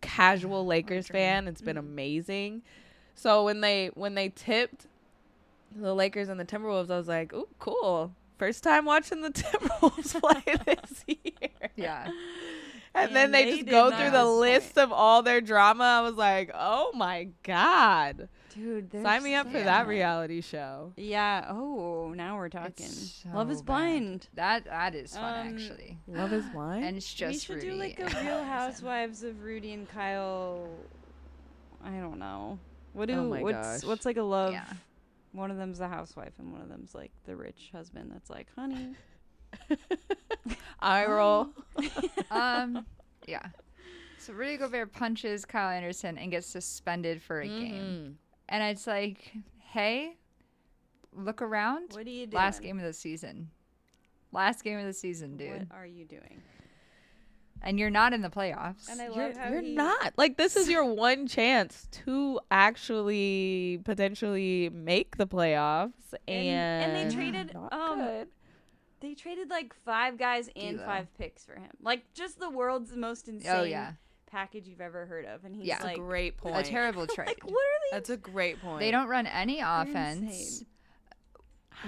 casual 0.00 0.66
Lakers 0.66 1.08
fan. 1.08 1.48
It's 1.48 1.62
been 1.62 1.76
amazing. 1.76 2.62
So 3.14 3.44
when 3.44 3.60
they 3.60 3.90
when 3.94 4.14
they 4.14 4.30
tipped 4.30 4.86
the 5.74 5.94
Lakers 5.94 6.28
and 6.28 6.38
the 6.38 6.44
Timberwolves, 6.44 6.90
I 6.90 6.96
was 6.96 7.08
like, 7.08 7.32
"Ooh, 7.32 7.48
cool. 7.58 8.12
First 8.38 8.64
time 8.64 8.84
watching 8.84 9.22
the 9.22 9.30
Timberwolves 9.30 10.20
play 10.20 10.54
this 10.66 11.04
year." 11.06 11.70
Yeah. 11.76 12.10
And, 12.96 13.14
then 13.16 13.32
they, 13.32 13.44
they 13.44 13.56
just 13.56 13.66
go 13.66 13.90
through 13.90 14.12
the 14.12 14.24
list 14.24 14.78
of 14.78 14.92
all 14.92 15.24
their 15.24 15.40
drama. 15.40 15.82
I 15.82 16.00
was 16.02 16.14
like, 16.14 16.52
"Oh 16.54 16.92
my 16.94 17.26
god. 17.42 18.28
Dude, 18.54 18.92
Sign 19.02 19.22
me 19.22 19.34
up 19.34 19.46
for 19.46 19.52
that 19.58 19.64
bad. 19.64 19.86
reality 19.88 20.40
show." 20.40 20.92
Yeah. 20.96 21.46
Oh, 21.48 22.12
now 22.16 22.36
we're 22.36 22.48
talking. 22.48 22.86
It's 22.86 23.24
Love 23.32 23.48
so 23.48 23.52
is 23.52 23.60
bad. 23.62 23.66
blind. 23.66 24.28
That 24.34 24.64
that 24.66 24.94
is 24.94 25.14
fun 25.16 25.48
Um, 25.48 25.54
actually. 25.54 25.98
Love 26.06 26.32
is 26.32 26.44
blind. 26.52 26.84
And 26.84 26.96
it's 26.96 27.12
just 27.12 27.48
we 27.48 27.54
should 27.60 27.64
Rudy 27.64 27.70
do 27.70 27.74
like 27.76 28.00
a 28.00 28.24
Real 28.24 28.44
Housewives 28.44 29.22
of 29.24 29.42
Rudy 29.42 29.72
and 29.72 29.88
Kyle. 29.88 30.68
I 31.84 31.90
don't 31.90 32.18
know. 32.18 32.58
What 32.92 33.08
do 33.08 33.14
Oh 33.14 33.24
my 33.28 33.42
what's 33.42 33.82
gosh. 33.82 33.88
what's 33.88 34.06
like 34.06 34.16
a 34.16 34.22
love? 34.22 34.52
Yeah. 34.52 34.64
One 35.32 35.50
of 35.50 35.56
them's 35.56 35.78
the 35.78 35.88
housewife 35.88 36.34
and 36.38 36.52
one 36.52 36.60
of 36.60 36.68
them's 36.68 36.94
like 36.94 37.10
the 37.24 37.34
rich 37.34 37.70
husband 37.72 38.10
that's 38.14 38.30
like, 38.30 38.46
honey. 38.54 38.94
I 40.80 41.06
roll. 41.08 41.48
um, 42.30 42.86
yeah. 43.26 43.46
So 44.18 44.32
Rudy 44.32 44.56
Gobert 44.56 44.92
punches 44.92 45.44
Kyle 45.44 45.70
Anderson 45.70 46.16
and 46.18 46.30
gets 46.30 46.46
suspended 46.46 47.20
for 47.20 47.40
a 47.40 47.48
game, 47.48 48.18
and 48.48 48.62
it's 48.62 48.86
like, 48.86 49.32
hey, 49.58 50.16
look 51.12 51.42
around. 51.42 51.92
What 51.92 52.06
are 52.06 52.10
you 52.10 52.26
doing? 52.26 52.36
Last 52.42 52.62
game 52.62 52.78
of 52.78 52.84
the 52.84 52.92
season. 52.92 53.50
Last 54.32 54.64
game 54.64 54.78
of 54.78 54.84
the 54.84 54.92
season, 54.92 55.36
dude. 55.36 55.70
What 55.70 55.78
are 55.78 55.86
you 55.86 56.04
doing? 56.04 56.42
And 57.62 57.78
you're 57.78 57.88
not 57.90 58.12
in 58.12 58.20
the 58.20 58.28
playoffs. 58.28 58.88
And 58.90 59.00
I 59.00 59.04
You're, 59.06 59.28
love 59.28 59.36
how 59.38 59.48
you're 59.48 59.62
he, 59.62 59.74
not. 59.74 60.12
Like 60.18 60.36
this 60.36 60.54
is 60.56 60.68
your 60.74 60.84
one 60.84 61.26
chance 61.26 61.88
to 62.04 62.38
actually 62.50 63.80
potentially 63.84 64.68
make 64.70 65.16
the 65.16 65.26
playoffs 65.26 65.92
and 66.28 66.46
And- 66.46 66.92
and 66.92 67.10
they 67.10 67.14
traded, 67.14 67.54
Not 67.54 67.72
um, 67.72 67.98
good. 68.00 68.28
They 69.00 69.14
traded 69.14 69.50
like 69.50 69.74
five 69.84 70.18
guys 70.18 70.50
and 70.56 70.76
D'Lo. 70.78 70.86
five 70.86 71.06
picks 71.16 71.44
for 71.44 71.54
him. 71.54 71.70
Like 71.82 72.12
just 72.12 72.38
the 72.40 72.50
world's 72.50 72.94
most 72.96 73.28
insane 73.28 73.52
oh 73.54 73.62
yeah, 73.62 73.92
package 74.34 74.66
you've 74.68 74.80
ever 74.80 75.06
heard 75.06 75.24
of. 75.24 75.44
And 75.44 75.54
he's 75.54 75.66
Yeah. 75.66 75.82
Like, 75.82 75.96
a 75.96 76.00
great 76.00 76.36
point. 76.36 76.56
a 76.56 76.62
terrible 76.62 77.06
trade. 77.14 77.28
like, 77.28 77.44
what 77.44 77.52
are 77.54 77.80
they? 77.90 77.96
That's 77.96 78.10
a 78.10 78.16
great 78.16 78.60
point. 78.60 78.80
They 78.80 78.90
don't 78.90 79.08
run 79.08 79.26
any 79.26 79.60
offense. 79.60 80.64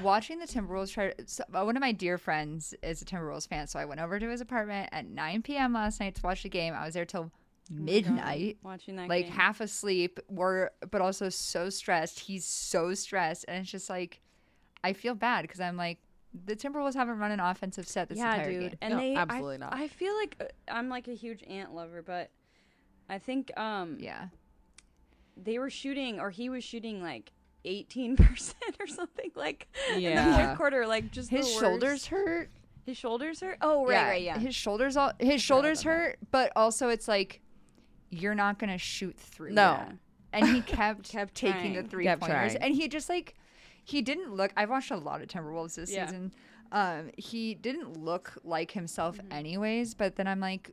Watching 0.03 0.39
the 0.39 0.47
Timberwolves 0.47 0.93
try 0.93 1.15
so, 1.25 1.43
uh, 1.55 1.65
one 1.65 1.77
of 1.77 1.81
my 1.81 1.93
dear 1.93 2.19
friends 2.19 2.75
is 2.83 3.01
a 3.01 3.05
Timberwolves 3.05 3.49
fan, 3.49 3.67
so 3.67 3.79
I 3.79 3.87
went 3.87 4.01
over 4.01 4.19
to 4.19 4.29
his 4.29 4.41
apartment 4.43 4.91
at 4.93 5.07
9 5.07 5.43
p.m. 5.43 5.73
last 5.73 6.01
night 6.01 6.15
to 6.17 6.23
watch 6.23 6.43
the 6.43 6.49
game. 6.51 6.75
I 6.75 6.85
was 6.85 6.93
there 6.95 7.05
till 7.07 7.31
Oh 7.69 7.75
midnight, 7.75 8.59
watching 8.63 8.95
that 8.97 9.09
like 9.09 9.25
game. 9.27 9.33
half 9.35 9.61
asleep, 9.61 10.21
were 10.29 10.71
but 10.91 11.01
also 11.01 11.29
so 11.31 11.69
stressed. 11.71 12.21
He's 12.21 12.45
so 12.45 12.95
stressed, 12.95 13.45
and 13.49 13.59
it's 13.63 13.71
just 13.71 13.89
like 13.91 14.21
I 14.85 14.93
feel 14.93 15.15
bad 15.15 15.43
because 15.43 15.61
I'm 15.61 15.77
like 15.77 15.99
the 16.45 16.55
Timberwolves 16.55 16.95
haven't 16.95 17.19
run 17.19 17.31
an 17.31 17.41
offensive 17.41 17.89
set 17.89 18.09
this 18.09 18.19
yeah, 18.19 18.35
entire 18.35 18.51
dude. 18.51 18.61
game. 18.63 18.79
And 18.83 18.95
No, 18.95 19.01
they, 19.01 19.15
absolutely 19.15 19.55
I, 19.55 19.59
not. 19.59 19.75
I 19.75 19.89
feel 19.89 20.15
like 20.17 20.37
uh, 20.41 20.45
I'm 20.69 20.89
like 20.89 21.09
a 21.09 21.15
huge 21.15 21.43
ant 21.49 21.75
lover, 21.75 22.03
but 22.03 22.31
I 23.09 23.19
think 23.19 23.51
um 23.59 23.97
Yeah, 24.01 24.27
they 25.37 25.59
were 25.59 25.71
shooting 25.71 26.21
or 26.21 26.31
he 26.31 26.49
was 26.49 26.65
shooting 26.65 27.03
like 27.03 27.33
18% 27.65 28.53
or 28.81 28.87
something 28.87 29.31
like 29.35 29.67
in 29.97 30.03
the 30.15 30.35
fourth 30.37 30.57
quarter 30.57 30.87
like 30.87 31.11
just 31.11 31.31
the 31.31 31.37
his 31.39 31.47
worst. 31.47 31.61
shoulders 31.61 32.07
hurt. 32.07 32.51
his 32.85 32.97
shoulders 32.97 33.41
hurt 33.41 33.59
oh 33.61 33.85
right 33.87 34.09
right 34.09 34.23
yeah 34.23 34.39
His 34.39 34.55
shoulders 34.55 34.97
all 34.97 35.13
his 35.19 35.43
shoulders 35.43 35.81
about 35.83 35.91
that. 35.91 35.97
hurt, 35.99 36.19
but 36.31 36.53
also 36.55 36.89
it's 36.91 37.09
like 37.09 37.41
you're 38.11 38.37
not 38.37 38.59
gonna 38.61 38.79
shoot 38.79 39.17
through. 39.17 39.51
No. 39.51 39.73
that. 39.79 39.97
and 40.33 40.47
he 40.49 40.61
kept 40.61 41.09
Kept 41.11 41.35
taking 41.35 41.73
the 41.75 41.83
three 41.83 42.05
Kept 42.05 42.21
pointers, 42.23 42.53
trying. 42.53 42.63
and 42.63 42.75
he 42.75 42.87
just 42.87 43.09
like 43.09 43.35
he 43.89 44.03
didn't 44.03 44.35
look. 44.35 44.53
I've 44.57 44.69
watched 44.69 44.91
a 44.91 44.97
lot 44.97 45.23
of 45.23 45.29
Timberwolves 45.29 45.77
this 45.77 45.91
Yeah. 45.93 46.07
season. 46.07 46.33
Um, 46.73 47.11
he 47.17 47.55
didn't 47.55 47.97
look 47.97 48.37
like 48.43 48.73
himself, 48.73 49.17
Mm-hmm. 49.19 49.33
anyways. 49.33 49.95
But 49.95 50.17
then 50.17 50.27
I'm 50.27 50.41
like, 50.41 50.73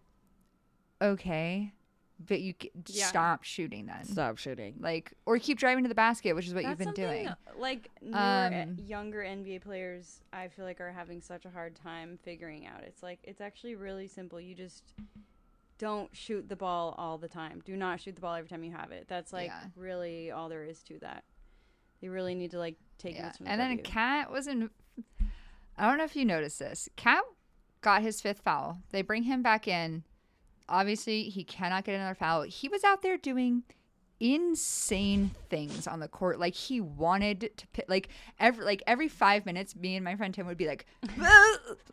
okay, 1.02 1.74
but 2.20 2.42
you 2.42 2.56
Yeah. 2.88 3.06
stop 3.08 3.44
shooting 3.44 3.86
then, 3.86 4.06
Stop 4.06 4.38
shooting. 4.40 4.78
like, 4.80 5.14
or 5.28 5.38
keep 5.38 5.60
driving 5.60 5.84
to 5.84 5.88
the 5.88 5.94
basket, 5.96 6.34
which 6.34 6.48
is 6.48 6.54
what 6.56 6.64
That's 6.64 6.80
you've 6.80 6.96
been 6.96 7.06
doing. 7.06 7.30
Like 7.56 7.90
newer, 8.02 8.18
Um, 8.18 8.78
younger 8.80 9.22
NBA 9.24 9.60
players, 9.62 10.24
I 10.34 10.48
feel 10.48 10.66
like 10.66 10.82
are 10.82 10.92
having 10.92 11.22
such 11.22 11.46
a 11.46 11.50
hard 11.52 11.76
time 11.76 12.18
figuring 12.24 12.66
out. 12.66 12.82
It's 12.84 13.04
like 13.04 13.20
it's 13.24 13.42
actually 13.42 13.76
really 13.76 14.08
simple. 14.08 14.40
You 14.42 14.56
just 14.56 14.94
don't 15.78 16.16
shoot 16.16 16.48
the 16.50 16.56
ball 16.56 16.96
all 16.98 17.18
the 17.18 17.28
time. 17.28 17.62
Do 17.66 17.76
not 17.76 18.00
shoot 18.00 18.16
the 18.16 18.22
ball 18.22 18.34
every 18.36 18.50
time 18.50 18.64
you 18.64 18.72
have 18.72 18.92
it. 18.92 19.06
That's 19.08 19.32
like 19.34 19.48
Yeah. 19.48 19.66
really 19.76 20.32
all 20.32 20.50
there 20.50 20.64
is 20.64 20.82
to 20.84 20.98
that. 21.00 21.24
They 22.02 22.10
really 22.10 22.36
need 22.36 22.52
to 22.52 22.60
like 22.60 22.78
take 22.98 23.16
Yeah, 23.16 23.32
and 23.46 23.60
then 23.60 23.78
W. 23.78 23.84
KAT 23.84 24.32
was 24.32 24.48
in. 24.48 24.70
I 25.78 25.88
don't 25.88 25.98
know 25.98 26.04
if 26.04 26.16
you 26.16 26.26
noticed 26.26 26.60
this. 26.60 26.90
KAT 26.96 27.24
got 27.82 28.02
his 28.02 28.22
fifth 28.22 28.42
foul. 28.42 28.80
They 28.92 29.02
bring 29.02 29.24
him 29.24 29.42
back 29.42 29.68
in. 29.68 30.04
Obviously, 30.70 31.24
he 31.24 31.44
cannot 31.44 31.84
get 31.84 31.96
another 31.96 32.16
foul. 32.16 32.44
He 32.44 32.70
was 32.70 32.84
out 32.84 33.02
there 33.02 33.18
doing 33.18 33.64
insane 34.24 35.32
things 35.50 35.86
on 35.86 36.00
the 36.00 36.08
court. 36.08 36.40
Like 36.40 36.56
he 36.56 36.80
wanted 36.80 37.52
to 37.58 37.68
pi- 37.68 37.84
like 37.90 38.08
every 38.40 38.64
like 38.64 38.82
every 38.88 39.10
five 39.10 39.46
minutes, 39.46 39.76
me 39.76 39.98
and 39.98 40.04
my 40.04 40.16
friend 40.16 40.34
Tim 40.34 40.48
would 40.48 40.58
be 40.58 40.66
like, 40.66 40.86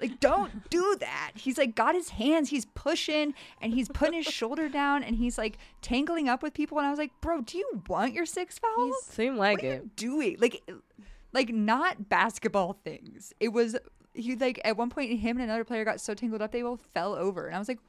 like 0.00 0.20
don't 0.20 0.70
do 0.70 0.96
that. 1.00 1.32
He's 1.34 1.58
like 1.58 1.74
got 1.74 1.96
his 1.96 2.10
hands, 2.10 2.50
he's 2.50 2.66
pushing 2.66 3.34
and 3.60 3.74
he's 3.74 3.88
putting 3.88 4.22
his 4.22 4.26
shoulder 4.26 4.68
down 4.68 5.02
and 5.02 5.16
he's 5.16 5.36
like 5.36 5.58
tangling 5.82 6.28
up 6.28 6.40
with 6.40 6.54
people. 6.54 6.78
And 6.78 6.86
I 6.86 6.90
was 6.90 7.00
like, 7.00 7.10
bro, 7.20 7.40
do 7.40 7.58
you 7.58 7.82
want 7.88 8.14
your 8.14 8.26
six 8.26 8.60
fouls? 8.60 8.94
Seemed 9.02 9.36
like 9.36 9.58
what 9.58 9.64
it. 9.64 9.96
doing? 9.96 10.36
Like, 10.38 10.62
like 11.32 11.48
not 11.48 12.08
basketball 12.08 12.74
things. 12.84 13.34
It 13.40 13.48
was 13.48 13.76
he 14.14 14.36
like 14.36 14.60
at 14.64 14.76
one 14.76 14.88
point 14.88 15.18
him 15.18 15.36
and 15.36 15.44
another 15.44 15.64
player 15.64 15.84
got 15.84 16.00
so 16.00 16.14
tangled 16.14 16.42
up 16.42 16.52
they 16.52 16.62
both 16.62 16.86
fell 16.94 17.14
over, 17.16 17.46
and 17.46 17.56
I 17.56 17.58
was 17.58 17.66
like, 17.68 17.80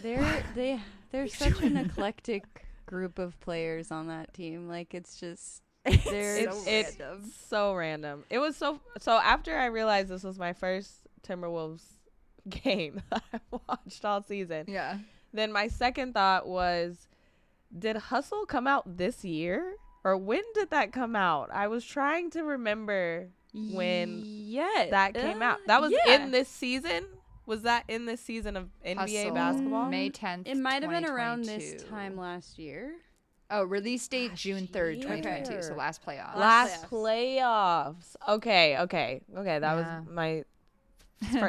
They're 0.00 0.44
they 0.54 0.78
they're 1.10 1.26
such 1.26 1.60
an 1.60 1.76
eclectic 1.76 2.67
group 2.88 3.18
of 3.18 3.38
players 3.40 3.92
on 3.92 4.08
that 4.08 4.34
team. 4.34 4.68
Like 4.68 4.94
it's 4.94 5.20
just 5.20 5.62
they're 5.84 6.38
It's, 6.38 6.66
it's 6.66 6.96
so 7.48 7.74
random. 7.74 8.24
It 8.30 8.38
was 8.38 8.56
so 8.56 8.80
so 8.98 9.12
after 9.12 9.56
I 9.56 9.66
realized 9.66 10.08
this 10.08 10.24
was 10.24 10.38
my 10.38 10.52
first 10.52 10.92
Timberwolves 11.26 11.82
game 12.48 13.02
that 13.10 13.22
I 13.32 13.38
watched 13.50 14.04
all 14.04 14.22
season. 14.22 14.64
yeah, 14.66 14.98
Then 15.32 15.52
my 15.52 15.68
second 15.68 16.14
thought 16.14 16.48
was 16.48 17.06
did 17.76 17.96
Hustle 17.96 18.46
come 18.46 18.66
out 18.66 18.96
this 18.96 19.24
year? 19.24 19.74
Or 20.04 20.16
when 20.16 20.42
did 20.54 20.70
that 20.70 20.92
come 20.92 21.14
out? 21.14 21.50
I 21.52 21.66
was 21.66 21.84
trying 21.84 22.30
to 22.30 22.42
remember 22.42 23.28
when 23.52 24.22
yeah 24.24 24.86
that 24.90 25.14
came 25.14 25.42
out. 25.42 25.58
That 25.66 25.80
was 25.80 25.92
yeah. 25.92 26.16
in 26.16 26.30
this 26.30 26.48
season? 26.48 27.04
Was 27.48 27.62
that 27.62 27.84
in 27.88 28.04
the 28.04 28.16
season 28.18 28.56
of 28.56 28.68
NBA 28.84 28.98
Hustle, 28.98 29.30
basketball? 29.32 29.88
May 29.88 30.10
tenth. 30.10 30.46
It 30.46 30.56
might 30.58 30.82
have 30.82 30.92
been 30.92 31.06
around 31.06 31.44
this 31.46 31.82
time 31.84 32.16
last 32.16 32.58
year. 32.58 32.96
Oh, 33.50 33.62
release 33.64 34.06
date 34.06 34.34
June 34.34 34.66
third, 34.66 34.96
year. 34.98 35.06
twenty 35.06 35.22
twenty 35.22 35.42
two. 35.44 35.62
So 35.62 35.74
last 35.74 36.04
playoff. 36.04 36.36
Last 36.36 36.82
Last 36.82 36.90
playoffs. 36.90 38.16
Okay, 38.28 38.76
okay. 38.80 39.22
Okay, 39.34 39.58
that 39.58 39.74
Yeah. 39.76 40.00
was 40.00 40.08
my 40.10 40.44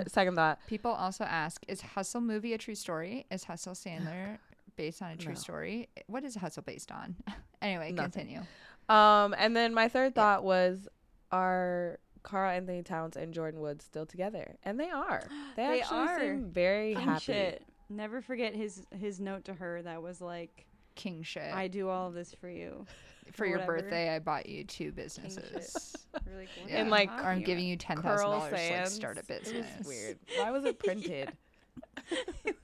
second 0.07 0.35
thought. 0.35 0.59
People 0.67 0.91
also 0.91 1.25
ask, 1.25 1.61
is 1.67 1.81
Hustle 1.81 2.21
movie 2.21 2.53
a 2.53 2.57
true 2.57 2.75
story? 2.75 3.25
Is 3.29 3.43
Hustle 3.43 3.73
Sandler 3.73 4.37
based 4.77 5.01
on 5.01 5.11
a 5.11 5.17
true 5.17 5.33
No. 5.33 5.39
story? 5.39 5.89
What 6.07 6.23
is 6.23 6.35
Hustle 6.35 6.63
based 6.63 6.91
on? 6.93 7.17
anyway, 7.61 7.91
Nothing. 7.91 8.27
continue. 8.27 8.41
Um, 8.87 9.35
and 9.37 9.53
then 9.53 9.73
my 9.73 9.89
third 9.89 10.15
thought 10.15 10.45
was, 10.45 10.87
are 11.31 11.99
Karl-Anthony 12.23 12.83
Towns 12.83 13.15
and 13.17 13.33
Jordyn 13.33 13.55
Woods 13.59 13.85
still 13.85 14.05
together? 14.05 14.55
And 14.63 14.79
they 14.79 14.89
are. 14.89 15.23
They, 15.55 15.67
They 15.67 15.79
actually 15.81 15.97
are. 15.99 16.19
seem 16.19 16.45
very 16.51 16.93
Fun 16.95 17.03
happy. 17.03 17.23
shit. 17.23 17.63
Never 17.89 18.21
forget 18.21 18.55
his 18.55 18.83
his 18.97 19.19
note 19.19 19.45
to 19.45 19.53
her 19.53 19.81
that 19.81 20.01
was 20.01 20.21
like, 20.21 20.65
King 20.95 21.23
shit. 21.23 21.53
"I 21.53 21.67
do 21.67 21.89
all 21.89 22.07
of 22.07 22.13
this 22.13 22.33
for 22.33 22.49
you." 22.49 22.85
For 23.33 23.45
your 23.45 23.59
whatever. 23.59 23.81
birthday, 23.83 24.09
I 24.15 24.17
bought 24.17 24.49
you 24.49 24.63
two 24.63 24.91
businesses. 24.91 25.95
Really 26.25 26.47
cool. 26.57 26.67
Yeah. 26.67 26.77
And, 26.81 26.89
like, 26.89 27.09
or 27.11 27.25
I'm 27.27 27.43
giving 27.43 27.65
you 27.67 27.75
ten 27.77 28.01
thousand 28.01 28.25
dollars 28.25 28.49
to 28.49 28.73
like 28.77 28.87
start 28.87 29.17
a 29.19 29.23
business. 29.23 29.67
It 29.67 29.77
was 29.79 29.87
weird. 29.87 30.17
Why 30.37 30.49
was 30.49 30.65
it 30.65 30.79
printed? 30.79 31.31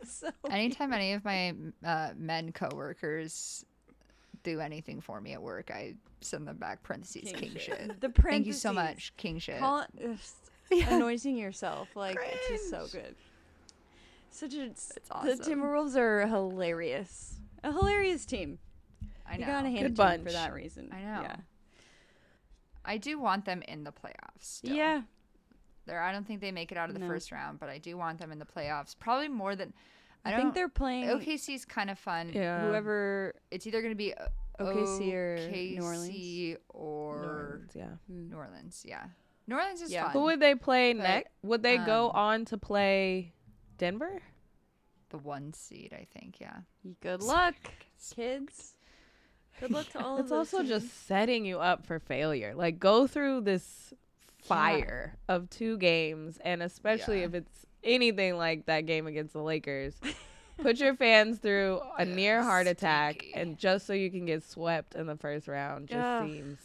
so 0.04 0.30
Anytime 0.50 0.92
any 0.94 1.14
of 1.14 1.24
my 1.24 1.54
uh, 1.84 2.10
men 2.18 2.52
coworkers 2.52 3.64
do 4.46 4.60
anything 4.62 5.02
for 5.02 5.20
me 5.20 5.34
at 5.34 5.42
work, 5.42 5.72
I 5.72 5.96
send 6.22 6.48
them 6.48 6.58
back 6.58 6.82
parentheses 6.84 7.32
king, 7.34 7.52
shit. 7.58 7.92
The 8.00 8.10
Thank 8.10 8.46
you 8.46 8.54
so 8.54 8.72
much, 8.72 9.12
king 9.18 9.40
shit. 9.40 9.60
Call 9.60 9.86
it, 9.98 10.20
anointing 10.88 11.38
yourself 11.38 11.90
like 11.96 12.18
it's 12.22 12.48
just 12.48 12.70
so 12.70 12.88
good. 12.98 13.16
Such 14.30 14.54
a 14.54 14.66
It's 14.66 14.92
the. 15.10 15.38
Timberwolves 15.44 15.96
are 15.96 16.28
hilarious. 16.28 17.36
A 17.64 17.72
hilarious 17.72 18.26
team. 18.26 18.60
I 19.28 19.34
You 19.36 19.40
know. 19.42 19.46
gotta 19.48 19.70
hand 19.70 19.80
Good 19.80 19.92
it 19.92 19.96
to 19.96 20.18
them 20.18 20.24
for 20.26 20.32
that 20.32 20.54
reason. 20.54 20.90
I 20.92 21.00
know. 21.02 21.22
Yeah. 21.22 21.36
I 22.84 22.98
do 22.98 23.18
want 23.20 23.46
them 23.46 23.62
in 23.68 23.84
the 23.84 23.92
playoffs. 23.92 24.42
Still. 24.42 24.76
Yeah. 24.76 25.02
There, 25.88 26.02
I 26.02 26.12
don't 26.12 26.26
think 26.28 26.42
they 26.42 26.52
make 26.52 26.72
it 26.72 26.78
out 26.78 26.90
of 26.90 26.96
the 26.96 27.00
No. 27.00 27.08
first 27.08 27.32
round, 27.32 27.60
but 27.60 27.70
I 27.70 27.78
do 27.78 27.96
want 27.98 28.20
them 28.20 28.32
in 28.32 28.40
the 28.40 28.46
playoffs. 28.46 28.96
Probably 28.98 29.28
more 29.28 29.56
than 29.56 29.74
I, 30.26 30.34
I, 30.34 30.38
think 30.38 30.54
they're 30.56 30.68
playing 30.70 31.06
OKC's 31.08 31.66
kind 31.66 31.90
of 31.90 32.00
fun. 32.00 32.32
Yeah. 32.34 32.68
whoever. 32.68 33.34
It's 33.52 33.68
either 33.68 33.82
going 33.82 33.92
to 33.92 33.98
be 33.98 34.14
uh, 34.14 34.28
OKC 34.60 35.14
or 35.14 35.38
OKC 35.38 35.76
New 35.78 35.84
Orleans? 35.84 36.58
or 36.70 37.16
New 37.20 37.28
Orleans, 37.28 37.72
yeah. 37.76 37.86
New 38.10 38.36
Orleans. 38.36 38.84
Yeah, 38.88 39.04
New 39.48 39.56
Orleans 39.56 39.82
is 39.82 39.92
Yeah. 39.92 40.04
fun. 40.06 40.12
Who 40.14 40.22
would 40.24 40.40
they 40.40 40.56
play 40.56 40.94
But, 40.94 41.04
next? 41.04 41.30
Would 41.44 41.62
they 41.64 41.78
go 41.78 42.10
um, 42.10 42.16
on 42.16 42.46
to 42.46 42.58
play 42.58 43.34
Denver? 43.78 44.22
the 45.10 45.18
one 45.20 45.54
seed, 45.54 45.94
I 45.94 46.08
think. 46.18 46.40
Yeah. 46.42 46.58
Good 47.02 47.22
luck, 47.22 47.54
kids. 48.16 48.76
Good 49.60 49.72
luck 49.72 49.88
to 49.92 50.04
all 50.04 50.16
of 50.18 50.26
It's 50.26 50.32
also 50.32 50.58
teams. 50.58 50.70
just 50.70 51.06
setting 51.08 51.46
you 51.46 51.60
up 51.60 51.86
for 51.86 52.00
failure. 52.00 52.54
Like 52.56 52.80
go 52.80 53.08
through 53.08 53.42
this 53.42 53.94
fire 54.42 55.18
of 55.30 55.50
two 55.50 55.78
games, 55.78 56.38
and 56.44 56.62
especially 56.62 57.20
Yeah. 57.20 57.26
if 57.28 57.34
it's 57.36 57.65
anything 57.86 58.36
like 58.38 58.66
that 58.66 58.86
game 58.86 59.08
against 59.08 59.34
the 59.34 59.42
Lakers. 59.42 59.94
Put 60.62 60.80
your 60.80 60.96
fans 60.96 61.40
through 61.40 61.82
a 61.98 62.06
near 62.06 62.42
heart 62.42 62.66
attack, 62.68 63.16
stinky. 63.22 63.34
and 63.40 63.58
just 63.58 63.86
so 63.86 63.94
you 63.94 64.10
can 64.10 64.26
get 64.26 64.42
swept 64.44 64.96
in 64.96 65.06
the 65.06 65.18
first 65.18 65.48
round 65.50 65.88
just 65.90 66.00
Ugh. 66.00 66.28
seems 66.30 66.60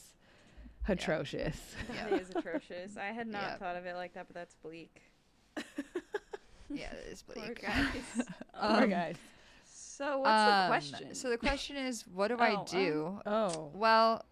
atrocious. 0.88 1.56
Yeah. 1.94 2.14
it 2.14 2.22
is 2.22 2.30
atrocious. 2.34 2.96
I 2.96 3.06
had 3.06 3.26
not 3.26 3.42
Yep. 3.42 3.58
thought 3.58 3.76
of 3.76 3.86
it 3.86 3.94
like 3.96 4.14
that, 4.14 4.26
but 4.28 4.34
that's 4.34 4.54
bleak. 4.56 5.02
Yeah, 6.72 6.92
it 6.92 7.08
is 7.12 7.22
Poor 7.22 7.34
bleak. 7.46 7.62
guys. 7.62 7.86
Poor 8.54 8.82
Um, 8.84 8.90
guys. 8.90 9.16
So 9.64 10.18
what's 10.20 10.30
Um, 10.30 10.62
the 10.62 10.66
question? 10.68 11.14
So 11.16 11.28
the 11.28 11.36
question 11.36 11.76
is, 11.76 12.06
what 12.06 12.28
do 12.28 12.36
Oh, 12.38 12.42
I 12.44 12.54
um, 12.54 12.64
do? 12.66 13.20
Oh, 13.26 13.70
Well, 13.74 14.24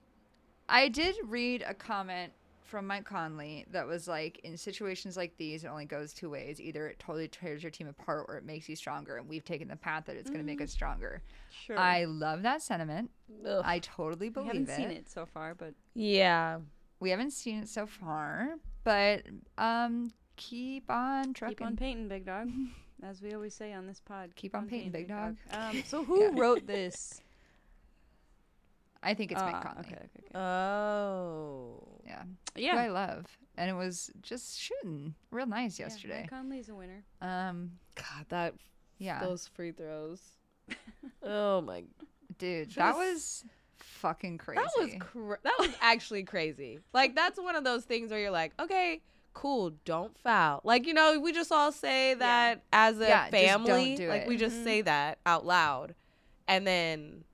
I 0.68 0.88
did 0.88 1.16
read 1.24 1.64
a 1.66 1.74
comment 1.74 2.32
from 2.68 2.86
Mike 2.86 3.04
Conley 3.04 3.64
that 3.70 3.86
was 3.86 4.06
like, 4.06 4.38
in 4.44 4.56
situations 4.56 5.16
like 5.16 5.36
these, 5.38 5.64
it 5.64 5.68
only 5.68 5.86
goes 5.86 6.12
two 6.12 6.30
ways. 6.30 6.60
Either 6.60 6.86
it 6.88 6.98
totally 6.98 7.26
tears 7.28 7.62
your 7.62 7.70
team 7.70 7.88
apart 7.88 8.26
or 8.28 8.36
it 8.36 8.44
makes 8.44 8.68
you 8.68 8.76
stronger. 8.76 9.16
And 9.16 9.28
we've 9.28 9.44
taken 9.44 9.68
the 9.68 9.76
path 9.76 10.04
that 10.06 10.16
it's 10.16 10.28
going 10.30 10.40
to 10.40 10.46
make 10.46 10.60
us 10.60 10.70
stronger. 10.70 11.22
sure. 11.50 11.78
I 11.78 12.04
love 12.04 12.42
that 12.42 12.62
sentiment. 12.62 13.10
Ugh. 13.46 13.62
I 13.64 13.78
totally 13.80 14.28
believe 14.28 14.50
it. 14.50 14.52
we 14.52 14.58
haven't 14.58 14.70
it. 14.70 14.76
seen 14.76 14.90
it 14.96 15.08
so 15.10 15.26
far, 15.26 15.54
but 15.54 15.74
yeah. 15.94 16.58
We 17.00 17.10
haven't 17.10 17.32
seen 17.32 17.60
it 17.62 17.68
so 17.68 17.86
far, 17.86 18.54
but 18.84 19.22
um, 19.56 20.12
keep 20.36 20.90
on 20.90 21.32
trucking. 21.32 21.56
keep 21.56 21.66
on 21.66 21.76
painting, 21.76 22.08
big 22.08 22.26
dog. 22.26 22.48
As 23.02 23.22
we 23.22 23.32
always 23.32 23.54
say 23.54 23.72
on 23.72 23.86
this 23.86 24.00
pod. 24.00 24.30
Keep 24.34 24.56
on 24.56 24.66
painting, 24.66 24.90
big 24.90 25.06
dog. 25.08 25.36
Um, 25.52 25.82
so 25.86 26.02
who 26.04 26.20
Yeah. 26.20 26.30
wrote 26.34 26.66
this? 26.66 27.20
I 29.02 29.14
think 29.14 29.30
it's 29.32 29.40
Mike 29.40 29.54
Ah, 29.56 29.62
Conley. 29.62 29.80
Okay, 29.86 29.94
okay, 29.94 30.08
okay. 30.28 30.38
Oh. 30.38 31.82
Yeah. 32.06 32.22
yeah. 32.56 32.72
Who 32.72 32.78
I 32.78 32.88
love. 32.88 33.26
And 33.56 33.70
it 33.70 33.74
was 33.74 34.10
just 34.22 34.58
shooting 34.58 35.14
real 35.30 35.46
nice 35.46 35.78
Yeah, 35.78 35.86
yesterday. 35.86 36.20
Mike 36.22 36.30
Conley's 36.30 36.68
a 36.68 36.74
winner. 36.74 37.04
Um, 37.20 37.72
God, 37.94 38.26
that 38.28 38.54
yeah. 38.98 39.20
those 39.20 39.46
free 39.48 39.72
throws. 39.72 40.20
oh 41.22 41.60
my 41.60 41.84
Dude, 42.38 42.70
that 42.72 42.96
was 42.96 43.44
fucking 43.78 44.38
crazy. 44.38 44.60
That 44.62 44.70
was 44.78 44.90
cra- 45.00 45.38
that 45.42 45.54
was 45.58 45.70
actually 45.80 46.22
crazy. 46.24 46.78
Like 46.92 47.14
that's 47.16 47.38
one 47.40 47.56
of 47.56 47.64
those 47.64 47.84
things 47.84 48.10
where 48.10 48.20
you're 48.20 48.30
like, 48.30 48.52
okay, 48.60 49.00
cool, 49.34 49.70
don't 49.84 50.16
foul. 50.18 50.60
Like 50.62 50.86
you 50.86 50.94
know, 50.94 51.18
we 51.20 51.32
just 51.32 51.50
all 51.50 51.72
say 51.72 52.14
that 52.14 52.62
as 52.72 53.00
a 53.00 53.08
Yeah, 53.08 53.30
just 53.30 53.32
don't 53.32 53.64
family. 53.66 53.96
do 53.96 54.08
like 54.08 54.22
it. 54.22 54.28
we 54.28 54.36
just 54.36 54.56
Mhm. 54.56 54.64
say 54.64 54.82
that 54.82 55.18
out 55.26 55.44
loud, 55.46 55.94
and 56.46 56.64
then 56.66 57.24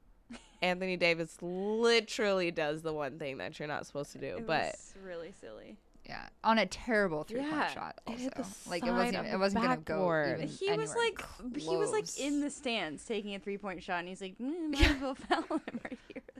Anthony 0.64 0.96
Davis 0.96 1.36
literally 1.40 2.50
does 2.50 2.82
the 2.82 2.92
one 2.92 3.18
thing 3.18 3.38
that 3.38 3.58
you're 3.58 3.68
not 3.68 3.86
supposed 3.86 4.12
to 4.12 4.18
do. 4.18 4.36
It 4.38 4.46
but 4.46 4.64
was 4.72 4.94
really 5.04 5.32
silly. 5.40 5.76
yeah, 6.06 6.28
on 6.42 6.58
a 6.58 6.66
terrible 6.66 7.24
three 7.24 7.40
point 7.40 7.52
Yeah, 7.52 7.68
shot. 7.68 8.00
it 8.06 8.10
Also, 8.10 8.22
hit 8.22 8.34
the 8.34 8.46
like 8.70 8.84
it 8.86 8.90
wasn't. 8.92 9.08
of 9.16 9.20
Even, 9.20 9.24
the 9.30 9.34
it 9.34 9.38
wasn't 9.38 9.64
gonna 9.64 9.76
go. 9.78 10.24
Even 10.34 10.48
He 10.48 10.70
was 10.70 10.90
anywhere 10.90 10.96
like, 10.96 11.60
he 11.62 11.76
was 11.76 11.92
like 11.92 12.18
in 12.18 12.40
the 12.40 12.50
stands 12.50 13.04
taking 13.04 13.34
a 13.34 13.38
three 13.38 13.58
point 13.58 13.82
shot, 13.82 14.00
and 14.00 14.08
he's 14.08 14.20
like, 14.20 14.36
mm, 14.38 14.70
might 14.72 14.90
as 14.90 15.00
well 15.02 15.14
foul 15.14 15.42
him 15.58 15.80
right 15.84 15.98
here. 16.08 16.22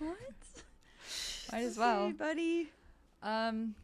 Like, 0.00 0.08
what? 0.10 0.18
Might 1.52 1.64
as 1.64 1.78
Okay, 1.78 1.80
well. 1.80 2.10
buddy. 2.12 2.68
Um, 3.22 3.74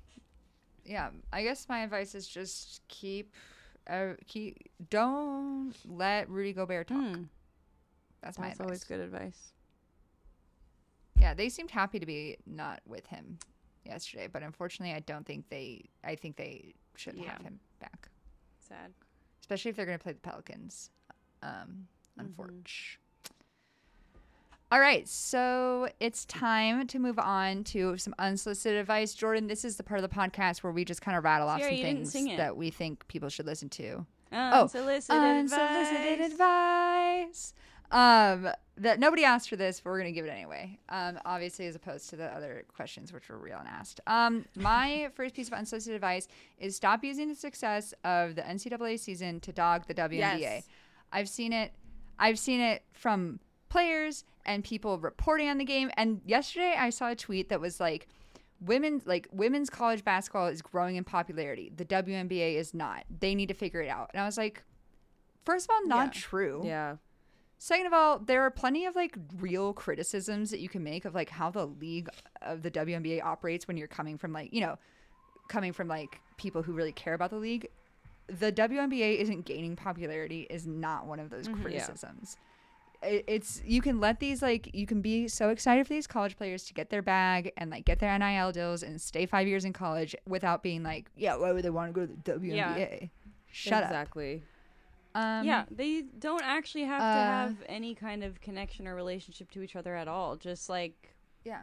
yeah. 0.85 1.11
I 1.33 1.43
guess 1.43 1.69
my 1.69 1.81
advice 1.81 2.15
is 2.15 2.27
just 2.27 2.81
keep, 2.89 3.35
uh, 3.89 4.15
keep. 4.27 4.71
Don't 4.89 5.75
let 5.87 6.29
Rudy 6.29 6.53
Gobert 6.53 6.89
talk. 6.89 6.97
Mm, 6.99 7.27
That's 8.23 8.39
my 8.39 8.47
that's 8.49 8.61
advice. 8.61 8.67
always 8.67 8.85
good 8.85 9.01
advice. 9.01 9.53
Yeah, 11.21 11.35
they 11.35 11.49
seemed 11.49 11.71
happy 11.71 11.99
to 11.99 12.07
be 12.07 12.37
not 12.47 12.81
with 12.87 13.07
him 13.07 13.39
yesterday, 13.85 14.27
but 14.33 14.43
unfortunately, 14.43 14.95
I 14.95 15.01
don't 15.01 15.27
think 15.27 15.49
they. 15.51 15.85
I 16.03 16.15
think 16.17 16.37
they 16.37 16.75
should 16.97 17.15
Yeah. 17.17 17.33
have 17.33 17.43
him 17.43 17.61
back, 17.79 18.09
Sad. 18.59 18.93
especially 19.41 19.71
if 19.71 19.77
they're 19.77 19.87
going 19.87 19.99
to 19.99 20.03
play 20.03 20.13
the 20.13 20.21
Pelicans. 20.21 20.91
Um, 21.43 21.89
Mhm. 22.19 22.97
All 24.73 24.79
right, 24.79 25.09
so 25.09 25.89
it's 25.99 26.25
time 26.27 26.87
to 26.89 26.99
move 27.01 27.19
on 27.19 27.65
to 27.65 27.97
some 27.99 28.15
unsolicited 28.21 28.79
advice. 28.79 29.15
Jordan, 29.15 29.49
this 29.49 29.65
is 29.65 29.77
the 29.77 29.83
part 29.83 29.99
of 30.03 30.09
the 30.09 30.15
podcast 30.15 30.59
where 30.63 30.73
we 30.73 30.85
just 30.85 31.03
kind 31.03 31.17
of 31.19 31.25
rattle 31.25 31.49
off 31.49 31.61
some 31.61 31.71
things 31.71 32.13
that 32.13 32.57
we 32.57 32.71
think 32.71 33.07
people 33.09 33.29
should 33.29 33.47
listen 33.47 33.69
to. 33.71 34.07
Unsolicited 34.31 35.21
Unsolicited 35.21 36.21
advice. 36.21 36.33
advice. 36.33 37.55
Um, 37.91 38.49
that 38.77 38.99
nobody 38.99 39.25
asked 39.25 39.51
for 39.51 39.57
this, 39.57 39.81
but 39.81 39.91
we're 39.91 39.99
gonna 39.99 40.13
give 40.13 40.25
it 40.25 40.31
anyway. 40.31 40.79
Um, 40.89 41.19
obviously, 41.27 41.67
as 41.67 41.75
opposed 41.75 42.09
to 42.11 42.17
the 42.17 42.27
other 42.35 42.65
questions 42.75 43.13
which 43.13 43.29
were 43.29 43.37
real 43.37 43.59
and 43.59 43.69
asked. 43.69 44.01
Um, 44.07 44.47
my 44.55 45.11
first 45.15 45.35
piece 45.35 45.49
of 45.49 45.53
unsolicited 45.55 45.97
advice 45.97 46.29
is 46.59 46.77
stop 46.77 47.05
using 47.05 47.29
the 47.29 47.35
success 47.35 47.93
of 48.05 48.37
the 48.37 48.43
NCAA 48.43 48.99
season 48.99 49.39
to 49.41 49.53
dog 49.53 49.87
the 49.87 49.95
WNBA. 49.95 50.41
Yes. 50.41 50.69
I've 51.13 51.29
seen 51.29 51.53
it. 51.53 51.73
I've 52.19 52.39
seen 52.39 52.61
it 52.61 52.83
from 52.93 53.41
players 53.69 54.25
and 54.47 54.65
people 54.65 54.99
reporting 54.99 55.49
on 55.49 55.59
the 55.59 55.65
game. 55.65 55.91
And 55.97 56.23
yesterday, 56.25 56.75
I 56.79 56.91
saw 56.91 57.11
a 57.11 57.15
tweet 57.17 57.51
that 57.51 57.61
was 57.61 57.81
like, 57.81 58.09
"Women 58.61 59.03
like 59.05 59.29
women's 59.31 59.69
college 59.69 60.05
basketball 60.05 60.47
is 60.47 60.63
growing 60.63 60.97
in 60.97 61.05
popularity. 61.05 61.71
The 61.77 61.85
WNBA 61.85 62.55
is 62.55 62.73
not. 62.73 63.05
They 63.21 63.35
need 63.35 63.49
to 63.49 63.55
figure 63.55 63.83
it 63.83 63.89
out." 63.89 64.11
And 64.15 64.23
I 64.23 64.25
was 64.27 64.39
like, 64.39 64.63
first 65.45 65.67
of 65.69 65.75
all, 65.75 65.87
not 65.87 66.15
Yeah. 66.15 66.21
true. 66.23 66.63
Yeah. 66.65 66.97
Second 67.63 67.85
of 67.89 67.93
all, 67.93 68.19
there 68.19 68.41
are 68.41 68.51
plenty 68.51 68.87
of 68.87 68.97
like 68.97 69.19
real 69.39 69.75
criticisms 69.75 70.51
that 70.51 70.61
you 70.61 70.69
can 70.71 70.83
make 70.83 71.05
of 71.05 71.15
like 71.15 71.29
how 71.29 71.51
the 71.51 71.67
league 71.67 72.09
of 72.41 72.63
the 72.63 72.71
WNBA 72.71 73.23
operates 73.23 73.69
when 73.69 73.77
you're 73.77 73.87
coming 73.87 74.17
from 74.17 74.33
like, 74.33 74.51
you 74.55 74.63
know, 74.63 74.79
coming 75.49 75.75
from 75.75 75.87
like 75.87 76.23
people 76.39 76.63
who 76.63 76.73
really 76.73 76.93
care 76.93 77.13
about 77.13 77.29
the 77.29 77.37
league. 77.37 77.69
The 78.29 78.51
WNBA 78.51 79.19
isn't 79.19 79.45
gaining 79.45 79.77
popularity 79.77 80.47
is 80.49 80.67
not 80.67 81.05
one 81.07 81.21
of 81.21 81.29
those 81.29 81.49
Mhm. 81.49 81.61
Criticisms. 81.61 82.39
It, 83.03 83.27
it's 83.29 83.61
you 83.67 83.83
can 83.83 84.01
let 84.01 84.21
these 84.21 84.41
like 84.41 84.75
you 84.75 84.87
can 84.87 85.03
be 85.03 85.29
so 85.29 85.51
excited 85.51 85.87
for 85.87 85.93
these 85.93 86.07
college 86.07 86.39
players 86.39 86.65
to 86.65 86.73
get 86.73 86.89
their 86.89 87.03
bag 87.03 87.53
and 87.59 87.71
like 87.71 87.85
get 87.85 87.99
their 87.99 88.19
NIL 88.19 88.53
deals 88.53 88.83
and 88.83 88.99
stay 88.99 89.27
5 89.27 89.47
years 89.47 89.67
in 89.67 89.75
college 89.75 90.17
without 90.27 90.63
being 90.63 90.83
like, 90.83 91.11
yeah, 91.15 91.37
why 91.37 91.53
would 91.53 91.63
they 91.65 91.69
want 91.71 91.93
to 91.95 92.01
go 92.01 92.07
to 92.07 92.13
the 92.15 92.39
WNBA? 92.41 93.11
Shut 93.53 93.83
up. 93.83 93.91
exactly. 93.91 94.45
Um, 95.15 95.45
yeah, 95.45 95.65
they 95.71 96.03
don't 96.03 96.45
actually 96.45 96.85
have 96.85 97.01
to 97.01 97.05
uh, 97.21 97.27
have 97.27 97.57
any 97.69 97.95
kind 97.95 98.23
of 98.23 98.41
connection 98.41 98.87
or 98.87 98.95
relationship 98.95 99.51
to 99.53 99.63
each 99.63 99.75
other 99.77 99.97
at 99.97 100.07
all. 100.09 100.37
Just 100.37 100.69
like 100.69 101.15
Yeah. 101.45 101.63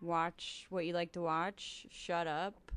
watch 0.00 0.66
what 0.70 0.86
you 0.86 0.92
like 0.94 1.12
to 1.12 1.20
watch, 1.20 1.86
shut 1.90 2.26
up, 2.26 2.72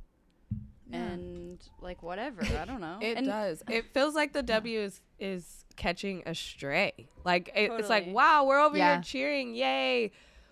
Yeah. 0.90 0.98
and 0.98 1.64
like 1.80 2.04
whatever. 2.04 2.44
I 2.44 2.66
don't 2.66 2.82
know. 2.82 3.00
It 3.02 3.18
and 3.18 3.26
does. 3.26 3.64
It 3.70 3.94
feels 3.94 4.14
like 4.16 4.34
the 4.34 4.44
W 4.44 4.80
is 4.80 5.02
is 5.20 5.66
catching 5.78 6.24
a 6.26 6.36
stray. 6.36 7.08
Like 7.24 7.50
it, 7.56 7.72
it's 7.72 7.90
like, 7.90 8.08
wow, 8.08 8.44
we're 8.46 8.60
over 8.60 8.78
Yeah. 8.78 8.96
here 8.96 9.02
cheering, 9.04 9.56
yay! 9.56 10.12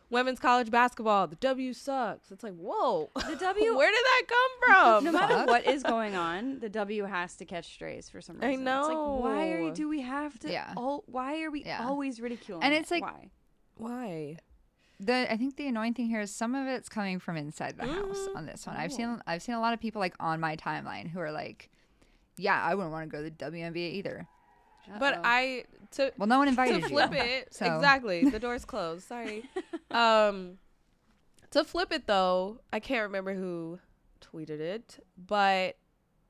Women's 0.10 0.40
college 0.40 0.72
basketball. 0.72 1.28
The 1.28 1.36
W 1.38 1.74
sucks. 1.74 2.32
It's 2.32 2.44
like, 2.44 2.56
whoa. 2.56 3.10
The 3.16 3.36
W 3.40 3.78
Where 3.78 3.92
did 3.92 4.04
that 4.04 4.24
come 4.28 4.74
from? 4.74 5.04
no 5.06 5.12
matter 5.12 5.46
what 5.46 5.66
is 5.68 5.84
going 5.96 6.16
on, 6.16 6.60
the 6.60 6.70
W 6.70 7.04
has 7.06 7.36
to 7.36 7.46
catch 7.46 7.66
strays 7.74 8.10
for 8.10 8.22
some 8.22 8.36
reason. 8.38 8.48
I 8.48 8.52
reason. 8.52 8.68
It's 8.68 8.88
like, 8.88 8.98
why 8.98 9.50
are 9.52 9.60
know. 9.60 9.66
you, 9.68 9.74
do 9.74 9.88
we 9.90 10.02
have 10.02 10.38
to? 10.40 10.52
Yeah. 10.52 10.74
al- 10.78 11.04
why 11.08 11.42
are 11.44 11.52
we 11.52 11.64
Yeah. 11.64 11.86
always 11.88 12.20
ridiculing? 12.20 12.64
And 12.64 12.74
it's 12.74 12.92
like- 12.92 13.04
why? 13.04 13.30
Why? 13.78 14.38
the 15.02 15.32
I 15.32 15.38
think 15.38 15.56
the 15.56 15.66
annoying 15.68 15.94
thing 15.94 16.08
here 16.08 16.20
is 16.20 16.30
some 16.36 16.54
of 16.56 16.68
it's 16.68 16.90
coming 16.90 17.20
from 17.20 17.38
inside 17.38 17.78
the 17.78 17.86
house 17.88 18.18
Mhm. 18.28 18.36
on 18.36 18.46
this 18.46 18.68
one. 18.68 18.76
I've 18.76 18.92
seen 18.92 19.22
I've 19.26 19.42
seen 19.42 19.56
a 19.56 19.62
lot 19.62 19.74
of 19.74 19.80
people 19.80 20.02
like 20.02 20.14
on 20.20 20.42
my 20.42 20.58
timeline 20.58 21.08
who 21.08 21.22
are 21.22 21.32
like, 21.32 21.70
"Yeah, 22.36 22.62
I 22.62 22.76
wouldn't 22.76 22.92
want 22.92 23.10
to 23.10 23.18
go 23.18 23.24
to 23.24 23.30
the 23.30 23.32
WNBA 23.32 23.94
either." 23.94 24.28
But. 25.00 25.22
I 25.24 25.66
to 25.92 26.12
Well, 26.18 26.28
no 26.28 26.38
one 26.38 26.48
invited 26.48 26.76
me 26.76 26.82
to 26.84 26.88
you. 26.90 26.94
flip 26.94 27.14
it 27.14 27.54
So- 27.54 27.66
exactly. 27.66 28.30
The 28.30 28.40
door's 28.40 28.66
closed. 28.66 29.08
Sorry. 29.08 29.44
um, 29.92 30.60
to 31.52 31.64
flip 31.64 31.92
it 31.92 32.06
though, 32.08 32.62
I 32.72 32.80
can't 32.80 33.04
remember 33.04 33.34
who 33.34 33.80
tweeted 34.22 34.60
it, 34.60 35.04
but 35.18 35.78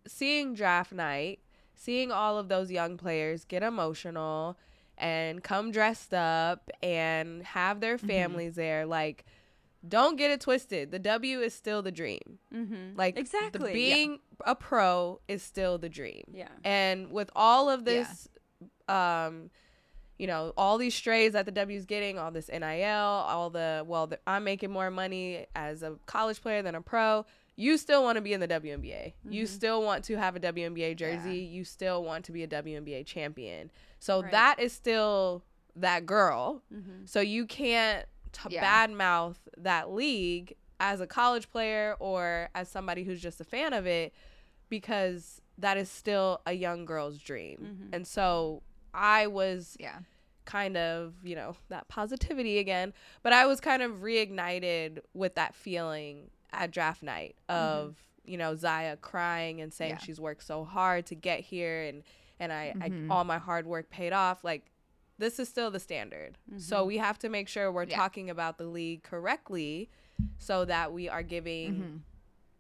seeing 0.08 0.54
draft 0.54 0.92
night, 0.94 1.40
seeing 1.76 2.12
all 2.12 2.38
of 2.38 2.48
those 2.48 2.72
young 2.72 2.96
players 2.98 3.44
get 3.44 3.62
emotional 3.64 4.58
and 4.98 5.44
come 5.44 5.72
dressed 5.72 6.14
up 6.14 6.70
and 6.84 7.44
have 7.44 7.80
their 7.82 7.98
families 7.98 8.56
there, 8.56 8.86
like. 8.86 9.26
Don't 9.88 10.18
get 10.18 10.30
it 10.30 10.42
twisted. 10.42 10.92
The 10.92 11.00
W 11.00 11.40
is 11.40 11.54
still 11.54 11.82
the 11.82 11.90
dream. 11.92 12.40
Mm-hmm. 12.54 12.98
Like 12.98 13.16
the 13.16 13.22
exactly 13.22 13.72
being 13.72 14.20
a 14.46 14.54
pro 14.54 15.22
is 15.30 15.42
still 15.42 15.78
the 15.78 15.88
dream. 15.88 16.24
Yeah. 16.34 16.50
And 16.66 17.14
with 17.14 17.30
all 17.34 17.70
of 17.70 17.88
Yeah. 17.88 18.04
this, 18.04 18.28
um, 18.90 19.50
you 20.18 20.28
know, 20.28 20.52
all 20.58 20.78
these 20.78 20.94
strays 20.96 21.32
that 21.34 21.46
the 21.46 21.52
W's 21.52 21.86
getting, 21.86 22.20
all 22.20 22.32
this 22.32 22.50
NIL, 22.50 22.90
all 22.90 23.50
the 23.50 23.84
well, 23.88 24.08
the, 24.08 24.20
I'm 24.28 24.44
making 24.44 24.70
more 24.72 24.92
money 24.92 25.46
as 25.56 25.82
a 25.84 25.96
college 26.08 26.42
player 26.42 26.62
than 26.62 26.76
a 26.76 26.82
pro. 26.82 27.26
You 27.56 27.78
still 27.78 28.04
want 28.04 28.16
to 28.18 28.22
be 28.22 28.32
in 28.34 28.40
the 28.40 28.48
WNBA. 28.48 29.14
You 29.30 29.44
Mm-hmm. 29.44 29.54
still 29.54 29.82
want 29.84 30.04
to 30.06 30.18
have 30.18 30.36
a 30.36 30.40
WNBA 30.40 30.96
jersey. 30.96 31.40
You 31.40 31.64
still 31.66 32.04
want 32.04 32.24
to 32.26 32.32
be 32.32 32.44
a 32.44 32.48
WNBA 32.48 33.06
champion. 33.06 33.70
So 34.00 34.22
Right. 34.22 34.32
that 34.32 34.60
is 34.60 34.72
still 34.74 35.44
that 35.76 36.06
girl. 36.06 36.64
Mm-hmm. 36.74 37.06
So 37.06 37.20
you 37.22 37.46
can't 37.46 38.06
t- 38.32 38.50
Yeah. 38.56 38.88
badmouth 38.88 39.36
that 39.58 39.92
league 39.92 40.56
as 40.80 41.02
a 41.02 41.08
college 41.08 41.50
player 41.52 41.96
or 42.00 42.50
as 42.56 42.70
somebody 42.70 43.04
who's 43.04 43.22
just 43.22 43.42
a 43.42 43.44
fan 43.46 43.74
of 43.74 43.86
it 43.86 44.14
because 44.70 45.42
that 45.58 45.78
is 45.78 45.90
still 45.90 46.42
a 46.46 46.54
young 46.54 46.86
girl's 46.86 47.20
dream. 47.20 47.78
Mhm. 47.92 47.96
And 47.96 48.08
so 48.08 48.64
I 48.94 49.28
was 49.28 49.76
Yeah. 49.80 50.00
kind 50.46 50.78
of, 50.78 51.14
you 51.24 51.36
know, 51.36 51.56
that 51.70 51.88
positivity 51.88 52.58
again, 52.60 52.94
but 53.24 53.34
I 53.34 53.46
was 53.46 53.60
kind 53.60 53.82
of 53.84 53.98
reignited 54.02 55.00
with 55.14 55.36
that 55.36 55.54
feeling 55.56 56.32
at 56.52 56.72
draft 56.72 57.04
night 57.04 57.36
of, 57.48 57.96
you 58.26 58.38
know, 58.38 58.56
Zia 58.56 58.98
crying 58.98 59.62
and 59.62 59.72
saying 59.74 59.94
Mm-hmm. 59.94 60.00
Yeah. 60.02 60.06
she's 60.06 60.20
worked 60.20 60.44
so 60.44 60.64
hard 60.64 61.06
to 61.08 61.16
get 61.16 61.42
here 61.42 61.84
and 61.84 62.04
and 62.42 62.54
I, 62.54 62.74
Mhm. 62.76 63.12
I 63.12 63.14
all 63.14 63.26
my 63.26 63.38
hard 63.38 63.68
work 63.68 63.90
paid 63.90 64.14
off. 64.14 64.44
Like 64.46 64.72
this 65.18 65.40
is 65.40 65.50
still 65.50 65.70
the 65.70 65.80
standard. 65.82 66.38
So 66.58 66.86
we 66.86 66.98
have 66.98 67.20
to 67.20 67.28
make 67.30 67.50
sure 67.50 67.70
we're 67.72 67.84
Mm-hmm. 67.84 67.92
Yeah. 67.92 67.98
talking 67.98 68.30
about 68.30 68.58
the 68.58 68.64
league 68.66 69.04
correctly 69.04 69.90
so 70.38 70.64
that 70.66 70.94
we 70.94 71.10
are 71.10 71.22
giving 71.24 71.74
Mhm. 71.74 72.00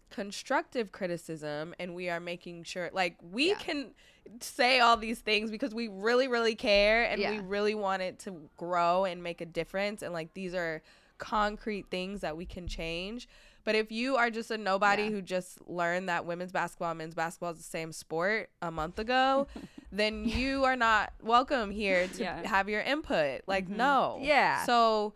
constructive 0.10 0.92
criticism 0.92 1.74
and 1.80 1.96
we 1.96 2.10
are 2.10 2.20
making 2.20 2.64
sure 2.64 2.90
like 2.94 3.16
we 3.22 3.50
Yeah. 3.50 3.56
can 3.56 3.94
say 4.42 4.80
all 4.80 4.98
these 4.98 5.20
things 5.20 5.52
because 5.52 5.74
we 5.74 5.88
really 5.88 6.28
really 6.28 6.56
care 6.56 7.04
and 7.04 7.20
we 7.22 7.40
really 7.40 7.76
want 7.76 8.02
it 8.02 8.20
to 8.20 8.50
grow 8.58 9.06
and 9.06 9.22
make 9.24 9.42
a 9.42 9.46
difference 9.46 10.02
and 10.02 10.14
like 10.14 10.34
these 10.34 10.54
are 10.54 10.82
concrete 11.18 11.86
things 11.92 12.22
that 12.22 12.38
we 12.38 12.46
can 12.46 12.68
change 12.68 13.28
but 13.66 13.76
if 13.76 13.92
you 13.92 14.16
are 14.16 14.30
just 14.30 14.50
a 14.52 14.58
nobody 14.58 15.04
Yeah. 15.04 15.10
who 15.10 15.22
just 15.22 15.68
learned 15.68 16.08
that 16.10 16.26
women's 16.26 16.52
basketball 16.52 16.92
and 16.92 16.98
men's 16.98 17.14
basketball 17.14 17.52
is 17.52 17.58
the 17.58 17.64
same 17.64 17.92
sport 17.92 18.50
a 18.62 18.72
month 18.72 19.00
ago 19.00 19.48
then 19.92 20.24
you 20.26 20.64
are 20.64 20.76
not 20.78 21.12
welcome 21.22 21.72
here 21.72 22.08
to 22.08 22.24
Yeah. 22.24 22.48
have 22.48 22.70
your 22.70 22.82
input 22.82 23.42
like 23.48 23.68
Mhm. 23.68 23.76
no 23.78 24.20
Yeah. 24.22 24.64
so 24.66 25.14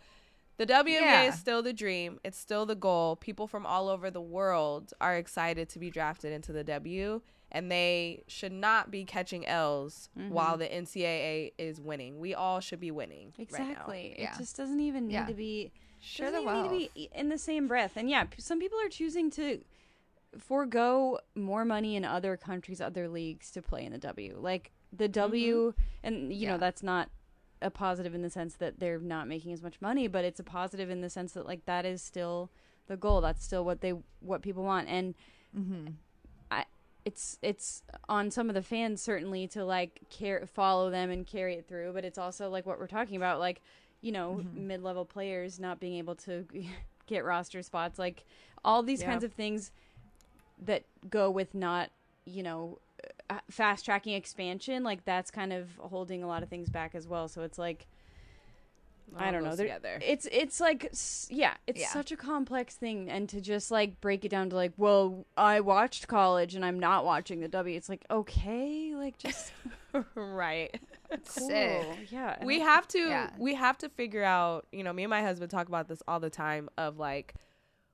the 0.58 0.66
WNBA 0.68 1.02
Yeah. 1.02 1.24
is 1.24 1.40
still 1.40 1.64
the 1.64 1.74
dream. 1.74 2.20
It's 2.24 2.38
still 2.38 2.68
the 2.68 2.76
goal. 2.76 3.16
People 3.16 3.48
from 3.48 3.66
all 3.66 3.90
over 3.90 4.12
the 4.12 4.22
world 4.22 4.94
are 5.02 5.16
excited 5.18 5.68
to 5.70 5.80
be 5.80 5.90
drafted 5.90 6.32
into 6.32 6.54
the 6.54 6.64
W, 6.64 7.22
and 7.54 7.72
they 7.72 8.24
should 8.28 8.52
not 8.52 8.90
be 8.92 9.06
catching 9.06 9.46
L's 9.46 10.10
Mhm. 10.18 10.30
while 10.30 10.58
the 10.58 10.66
NCAA 10.74 11.54
is 11.58 11.80
winning. 11.80 12.20
We 12.20 12.34
all 12.34 12.60
should 12.60 12.80
be 12.80 12.92
winning. 12.92 13.34
Exactly. 13.38 14.16
Yeah. 14.18 14.34
It 14.34 14.38
just 14.40 14.58
doesn't 14.58 14.80
even 14.80 15.08
need 15.08 15.14
Yeah. 15.14 15.26
to 15.28 15.34
be 15.34 15.72
doesn't 16.18 16.34
the 16.34 16.42
even 16.42 16.72
need 16.74 16.88
to 16.90 16.94
be 16.96 17.10
in 17.14 17.30
the 17.30 17.38
same 17.38 17.68
breath. 17.68 17.96
And 17.96 18.10
yeah, 18.10 18.26
some 18.38 18.60
people 18.60 18.80
are 18.80 18.90
choosing 18.90 19.30
to 19.32 19.64
forego 20.38 21.20
more 21.36 21.64
money 21.64 21.96
in 21.96 22.04
other 22.04 22.36
countries, 22.38 22.82
other 22.82 23.08
leagues 23.08 23.52
to 23.52 23.62
play 23.62 23.86
in 23.86 23.92
the 23.92 23.98
W. 23.98 24.38
Like 24.40 24.72
the 24.92 25.08
W, 25.08 25.74
and 26.04 26.34
you 26.34 26.48
know 26.48 26.58
that's 26.58 26.84
not 26.84 27.10
a 27.62 27.70
positive 27.70 28.14
in 28.14 28.22
the 28.22 28.30
sense 28.30 28.56
that 28.56 28.80
they're 28.80 29.00
not 29.00 29.28
making 29.28 29.54
as 29.54 29.62
much 29.64 29.80
money, 29.82 30.08
but 30.08 30.26
it's 30.26 30.40
a 30.40 30.44
positive 30.44 30.90
in 30.90 31.02
the 31.02 31.10
sense 31.10 31.34
that 31.34 31.46
like 31.46 31.66
that 31.66 31.86
is 31.86 32.02
still 32.02 32.50
the 32.88 32.98
goal. 32.98 33.22
That's 33.22 33.44
still 33.44 33.64
what 33.64 33.82
they 33.82 33.92
what 34.20 34.42
people 34.42 34.64
want, 34.64 34.88
and 34.90 35.16
Mhm. 35.58 35.94
It's 37.06 37.38
it's 37.42 37.84
on 38.08 38.32
some 38.32 38.50
of 38.50 38.56
the 38.56 38.62
fans 38.62 39.02
certainly 39.02 39.48
to 39.48 39.66
like 39.66 40.00
care 40.10 40.46
follow 40.48 40.90
them 40.90 41.10
and 41.10 41.28
carry 41.28 41.56
it 41.56 41.68
through 41.68 41.92
but 41.94 42.06
it's 42.06 42.18
also 42.18 42.50
like 42.50 42.66
what 42.66 42.80
we're 42.80 42.88
talking 42.88 43.16
about 43.18 43.40
like 43.40 43.62
you 44.02 44.12
know 44.12 44.42
Mm-hmm. 44.42 44.68
mid-level 44.68 45.06
players 45.06 45.60
not 45.60 45.80
being 45.80 45.96
able 45.98 46.16
to 46.16 46.46
get 47.08 47.26
roster 47.26 47.62
spots 47.62 48.00
like 48.00 48.24
all 48.64 48.82
these 48.84 49.02
Yeah. 49.02 49.12
kinds 49.12 49.24
of 49.24 49.34
things 49.34 49.72
that 50.66 50.84
go 51.10 51.30
with 51.30 51.54
not 51.54 51.90
you 52.26 52.44
know 52.44 52.80
uh, 53.30 53.40
fast 53.50 53.84
tracking 53.84 54.14
expansion 54.14 54.84
like 54.84 55.04
that's 55.04 55.30
kind 55.30 55.52
of 55.52 55.68
holding 55.80 56.24
a 56.24 56.28
lot 56.28 56.42
of 56.44 56.48
things 56.50 56.70
back 56.70 56.96
as 56.96 57.06
well 57.08 57.28
so 57.28 57.42
it's 57.42 57.58
like 57.58 57.86
I 59.16 59.32
don't 59.32 59.44
know. 59.44 59.56
Together. 59.56 60.00
it's 60.02 60.28
it's 60.32 60.60
like 60.60 60.92
yeah, 61.30 61.54
it's 61.68 61.80
Yeah. 61.82 61.88
such 61.90 62.12
a 62.12 62.18
complex 62.18 62.76
thing, 62.76 63.10
and 63.10 63.30
to 63.30 63.42
just 63.42 63.70
like 63.72 64.02
break 64.02 64.26
it 64.26 64.30
down 64.30 64.50
to 64.50 64.56
like, 64.56 64.74
well, 64.78 65.26
I 65.38 65.60
watched 65.60 66.08
college 66.08 66.56
and 66.56 66.66
I'm 66.66 66.80
not 66.80 67.06
watching 67.06 67.40
the 67.42 67.48
W. 67.48 67.76
It's 67.78 67.90
like 67.90 68.06
okay, 68.10 68.94
like 68.96 69.18
just 69.18 69.52
right. 70.16 70.80
cool, 71.10 71.48
Sick. 71.48 71.86
yeah. 72.10 72.44
we 72.44 72.60
have 72.62 72.88
to 72.90 73.00
Yeah. 73.00 73.30
we 73.38 73.54
have 73.54 73.78
to 73.80 73.90
figure 73.90 74.24
out 74.24 74.66
you 74.72 74.84
know 74.84 74.92
me 74.94 75.04
and 75.04 75.10
my 75.12 75.22
husband 75.22 75.52
talk 75.52 75.68
about 75.68 75.88
this 75.88 76.02
all 76.08 76.20
the 76.20 76.32
time 76.32 76.70
of 76.78 76.98
like 76.98 77.36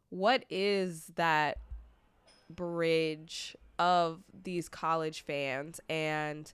what 0.10 0.46
is 0.50 1.12
that 1.16 1.58
bridge 2.50 3.56
of 3.78 4.22
these 4.44 4.70
college 4.70 5.22
fans 5.22 5.80
and 5.90 6.52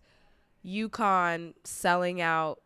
UConn 0.65 1.53
selling 1.63 2.21
out 2.21 2.59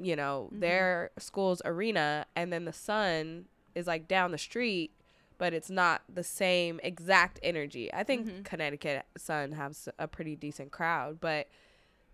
you 0.00 0.16
know 0.16 0.48
Mhm. 0.52 0.60
their 0.60 1.10
school's 1.18 1.62
arena 1.64 2.26
and 2.34 2.52
then 2.52 2.64
the 2.64 2.72
sun 2.72 3.46
is 3.74 3.86
like 3.86 4.08
down 4.08 4.32
the 4.32 4.38
street 4.38 4.90
but 5.38 5.52
it's 5.52 5.70
not 5.70 6.02
the 6.12 6.24
same 6.24 6.80
exact 6.82 7.38
energy 7.42 7.92
i 7.94 8.02
think 8.02 8.26
Mhm. 8.28 8.44
connecticut 8.44 9.04
sun 9.16 9.52
has 9.52 9.88
a 9.98 10.08
pretty 10.08 10.34
decent 10.36 10.72
crowd 10.72 11.20
but 11.20 11.46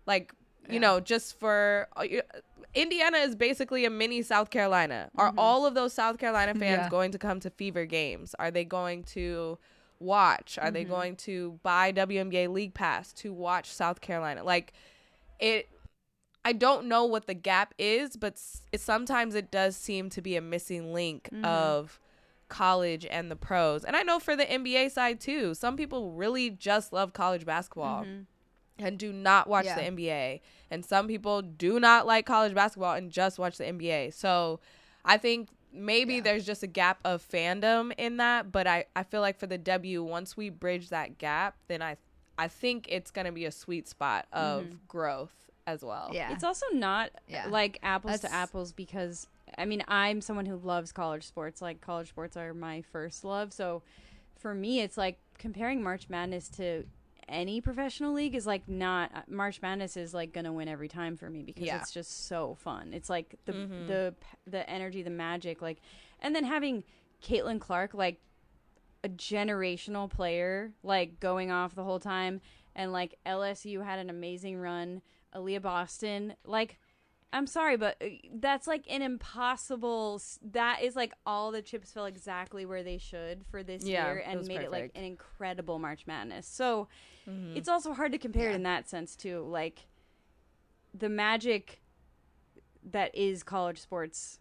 like 0.05 0.33
you 0.67 0.75
Yeah. 0.75 0.79
know 0.81 0.99
just 0.99 1.39
for 1.39 1.87
uh, 1.97 2.05
indiana 2.75 3.17
is 3.17 3.35
basically 3.35 3.83
a 3.85 3.89
mini 3.89 4.21
south 4.21 4.49
carolina 4.51 5.09
are 5.15 5.31
Mhm. 5.31 5.35
all 5.39 5.65
of 5.65 5.73
those 5.73 5.91
south 5.93 6.17
carolina 6.19 6.53
fans 6.53 6.83
Yeah. 6.83 6.89
going 6.89 7.11
to 7.11 7.17
come 7.17 7.39
to 7.39 7.49
fever 7.49 7.85
games 7.85 8.35
are 8.37 8.51
they 8.51 8.63
going 8.63 9.03
to 9.03 9.57
watch 9.99 10.57
are 10.59 10.71
they 10.71 10.85
Mhm. 10.85 10.89
going 10.89 11.15
to 11.15 11.59
buy 11.63 11.91
WNBA 11.91 12.47
league 12.47 12.73
pass 12.73 13.11
to 13.13 13.33
watch 13.33 13.71
south 13.71 14.01
carolina 14.01 14.43
like 14.43 14.73
it 15.39 15.67
I 16.43 16.53
don't 16.53 16.87
know 16.87 17.05
what 17.05 17.27
the 17.27 17.33
gap 17.33 17.73
is, 17.77 18.17
but 18.17 18.41
it, 18.71 18.81
sometimes 18.81 19.35
it 19.35 19.51
does 19.51 19.75
seem 19.75 20.09
to 20.11 20.21
be 20.21 20.35
a 20.35 20.41
missing 20.41 20.93
link 20.93 21.29
Mhm. 21.31 21.45
of 21.45 21.99
college 22.49 23.05
and 23.05 23.29
the 23.31 23.35
pros. 23.35 23.83
And 23.85 23.95
I 23.95 24.01
know 24.03 24.19
for 24.19 24.35
the 24.35 24.45
NBA 24.51 24.89
side 24.91 25.19
too, 25.21 25.53
some 25.53 25.77
people 25.77 26.11
really 26.11 26.49
just 26.49 26.91
love 26.91 27.13
college 27.13 27.45
basketball 27.45 28.05
Mhm. 28.05 28.25
and 28.79 28.97
do 28.99 29.13
not 29.13 29.47
watch 29.47 29.65
Yeah. 29.65 29.75
the 29.75 29.83
NBA. 29.83 30.41
And 30.69 30.83
some 30.83 31.07
people 31.07 31.41
do 31.41 31.79
not 31.79 32.05
like 32.07 32.25
college 32.25 32.53
basketball 32.53 32.95
and 32.95 33.11
just 33.11 33.37
watch 33.39 33.57
the 33.57 33.65
NBA. 33.65 34.09
So 34.09 34.59
I 35.05 35.17
think 35.17 35.49
maybe 35.71 36.15
Yeah. 36.15 36.21
there's 36.21 36.45
just 36.45 36.63
a 36.63 36.67
gap 36.67 36.99
of 37.05 37.25
fandom 37.25 37.93
in 37.97 38.17
that, 38.17 38.51
but 38.51 38.67
I, 38.67 38.85
I 38.95 39.03
feel 39.03 39.21
like 39.21 39.37
for 39.37 39.47
the 39.47 39.57
W, 39.57 40.03
once 40.03 40.35
we 40.35 40.49
bridge 40.49 40.89
that 40.89 41.17
gap, 41.17 41.55
then 41.67 41.81
I 41.81 41.97
I 42.37 42.47
think 42.47 42.87
it's 42.89 43.11
gonna 43.11 43.31
be 43.31 43.45
a 43.45 43.51
sweet 43.51 43.87
spot 43.87 44.25
of 44.33 44.63
Mhm. 44.65 44.79
growth 44.87 45.50
as 45.67 45.83
well. 45.83 46.09
Yeah. 46.13 46.31
It's 46.33 46.43
also 46.43 46.65
not 46.73 47.11
Yeah. 47.27 47.47
like 47.47 47.79
apples 47.83 48.19
to 48.21 48.31
apples 48.33 48.71
because 48.71 49.27
I 49.57 49.65
mean 49.65 49.83
I'm 49.87 50.21
someone 50.21 50.45
who 50.45 50.55
loves 50.57 50.91
college 50.91 51.23
sports. 51.23 51.61
Like 51.61 51.81
college 51.81 52.09
sports 52.09 52.35
are 52.37 52.53
my 52.53 52.81
first 52.81 53.23
love. 53.23 53.53
So 53.53 53.83
for 54.37 54.53
me, 54.55 54.79
it's 54.81 54.97
like 54.97 55.19
comparing 55.37 55.81
March 55.83 56.09
Madness 56.09 56.49
to 56.49 56.85
any 57.29 57.61
professional 57.61 58.13
league 58.13 58.35
is 58.35 58.45
like 58.45 58.67
not 58.67 59.11
uh, 59.15 59.21
March 59.27 59.61
Madness 59.61 59.95
is 59.95 60.13
like 60.13 60.33
gonna 60.33 60.51
win 60.51 60.67
every 60.67 60.87
time 60.89 61.15
for 61.15 61.29
me 61.29 61.43
because 61.43 61.63
Yeah. 61.65 61.77
it's 61.77 61.91
just 61.91 62.27
so 62.27 62.55
fun. 62.55 62.93
It's 62.93 63.09
like 63.09 63.35
the 63.45 63.53
Mhm. 63.53 63.87
the 63.87 64.15
the 64.47 64.69
energy, 64.69 65.01
the 65.03 65.09
magic, 65.11 65.61
like, 65.61 65.77
and 66.19 66.35
then 66.35 66.43
having 66.43 66.83
Caitlin 67.23 67.59
Clark 67.61 67.93
like 67.93 68.19
a 69.03 69.09
generational 69.09 70.09
player 70.09 70.73
like 70.83 71.19
going 71.19 71.51
off 71.51 71.73
the 71.75 71.83
whole 71.83 71.99
time, 71.99 72.41
and 72.75 72.91
like 72.91 73.17
LSU 73.25 73.81
had 73.85 73.99
an 73.99 74.09
amazing 74.09 74.57
run. 74.57 75.01
Aliyah 75.35 75.61
Boston, 75.61 76.35
like. 76.45 76.79
I'm 77.33 77.47
sorry, 77.47 77.77
but 77.77 77.95
uh, 78.03 78.07
that's 78.33 78.67
like 78.67 78.83
an 78.89 79.01
impossible. 79.01 80.21
That 80.51 80.81
is 80.83 80.97
like 80.97 81.13
all 81.25 81.51
the 81.51 81.61
chips 81.61 81.89
fell 81.93 82.03
exactly 82.05 82.65
where 82.65 82.83
they 82.83 82.97
should 82.97 83.45
for 83.49 83.63
this 83.63 83.85
Yeah, 83.85 84.11
year 84.11 84.23
and 84.27 84.37
was 84.39 84.49
made 84.49 84.59
it 84.59 84.69
like 84.69 84.91
an 84.95 85.05
incredible 85.05 85.79
March 85.79 86.05
Madness. 86.05 86.45
So 86.45 86.89
Mhm. 87.25 87.55
it's 87.55 87.69
also 87.69 87.93
hard 87.93 88.11
to 88.11 88.17
compare 88.17 88.49
Yeah. 88.49 88.55
in 88.57 88.63
that 88.63 88.89
sense 88.89 89.15
too. 89.15 89.43
Like 89.47 89.87
the 90.93 91.07
magic 91.07 91.81
that 92.83 93.15
is 93.15 93.43
college 93.43 93.79
sports 93.79 94.39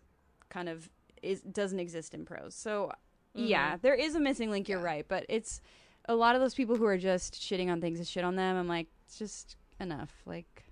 kind 0.49 0.69
of 0.69 0.91
is 1.23 1.43
doesn't 1.43 1.79
exist 1.79 2.13
in 2.13 2.25
pros. 2.25 2.57
So 2.57 2.91
yeah, 3.35 3.77
there 3.77 3.95
is 3.95 4.17
a 4.17 4.21
missing 4.21 4.51
link. 4.51 4.69
You're 4.69 4.81
Yeah. 4.81 4.85
right, 4.85 5.07
but 5.07 5.25
it's 5.29 5.61
a 6.07 6.17
lot 6.17 6.35
of 6.35 6.41
those 6.41 6.55
people 6.57 6.75
who 6.75 6.87
are 6.87 6.99
just 6.99 7.35
shitting 7.35 7.71
on 7.71 7.81
things 7.81 8.01
to 8.01 8.05
shit 8.05 8.25
on 8.25 8.35
them. 8.35 8.57
I'm 8.57 8.67
like, 8.67 8.89
it's 9.05 9.17
just 9.17 9.57
enough. 9.79 10.23
Like, 10.27 10.65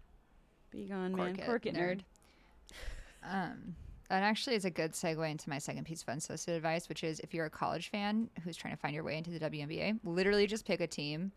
be 0.71 0.85
gone, 0.85 1.15
man. 1.15 1.35
Cork 1.35 1.39
it, 1.39 1.47
Cork 1.47 1.67
it, 1.67 1.75
nerd. 1.75 2.01
Um, 3.23 3.75
and 4.11 4.25
actually, 4.25 4.57
it's 4.57 4.65
a 4.65 4.71
good 4.71 4.93
segue 4.93 5.29
into 5.31 5.51
my 5.51 5.59
second 5.59 5.85
piece 5.85 6.03
of 6.03 6.09
unsolicited 6.09 6.55
advice, 6.57 6.89
which 6.89 7.05
is 7.05 7.21
if 7.21 7.35
you're 7.35 7.45
a 7.47 7.51
college 7.51 7.91
fan 7.91 8.31
who's 8.43 8.57
trying 8.57 8.75
to 8.75 8.81
find 8.81 8.95
your 8.95 9.05
way 9.05 9.19
into 9.19 9.31
the 9.31 9.39
WNBA, 9.41 9.99
literally 10.05 10.47
just 10.47 10.65
pick 10.65 10.81
a 10.81 10.87
team 10.87 11.33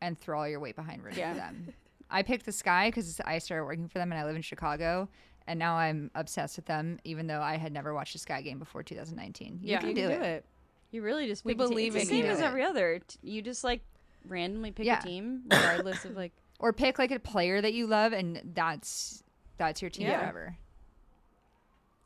and 0.00 0.18
throw 0.18 0.40
all 0.40 0.48
your 0.48 0.58
weight 0.58 0.74
behind 0.74 1.02
rooting 1.04 1.18
Yeah. 1.20 1.34
for 1.34 1.38
them. 1.38 1.72
I 2.10 2.22
picked 2.22 2.46
the 2.46 2.52
Sky 2.52 2.88
because 2.88 3.20
I 3.24 3.38
started 3.38 3.66
working 3.66 3.86
for 3.88 3.98
them 3.98 4.10
and 4.10 4.18
I 4.20 4.24
live 4.24 4.34
in 4.36 4.42
Chicago, 4.42 5.08
and 5.46 5.58
now 5.58 5.76
I'm 5.76 6.10
obsessed 6.14 6.56
with 6.56 6.64
them, 6.66 6.98
even 7.04 7.26
though 7.26 7.40
I 7.42 7.56
had 7.56 7.72
never 7.72 7.94
watched 7.94 8.14
a 8.14 8.18
Sky 8.18 8.40
game 8.42 8.58
before 8.58 8.82
2019. 8.82 9.60
You 9.62 9.70
Yeah. 9.72 9.78
can 9.80 9.88
You 9.90 9.94
do, 9.94 10.08
can 10.08 10.22
it. 10.22 10.44
You 10.90 11.02
really 11.02 11.26
just 11.28 11.44
We 11.44 11.52
pick 11.52 11.60
a 11.60 11.64
team. 11.64 11.70
believe 11.70 11.94
It's 11.96 12.08
the 12.08 12.16
in 12.16 12.22
same 12.22 12.26
you. 12.30 12.32
as 12.36 12.40
every 12.40 12.64
other. 12.64 13.00
You 13.22 13.42
just 13.42 13.62
like 13.62 13.82
randomly 14.26 14.72
pick 14.72 14.86
Yeah. 14.86 14.98
a 15.00 15.02
team, 15.02 15.42
regardless 15.50 16.04
of 16.04 16.16
like. 16.16 16.32
Or 16.58 16.72
pick 16.72 16.98
like 16.98 17.10
a 17.12 17.18
player 17.20 17.60
that 17.60 17.72
you 17.72 17.86
love, 17.86 18.12
and 18.12 18.40
that's 18.54 19.22
that's 19.58 19.80
your 19.82 19.90
team 19.90 20.06
Yeah. 20.08 20.18
forever. 20.20 20.56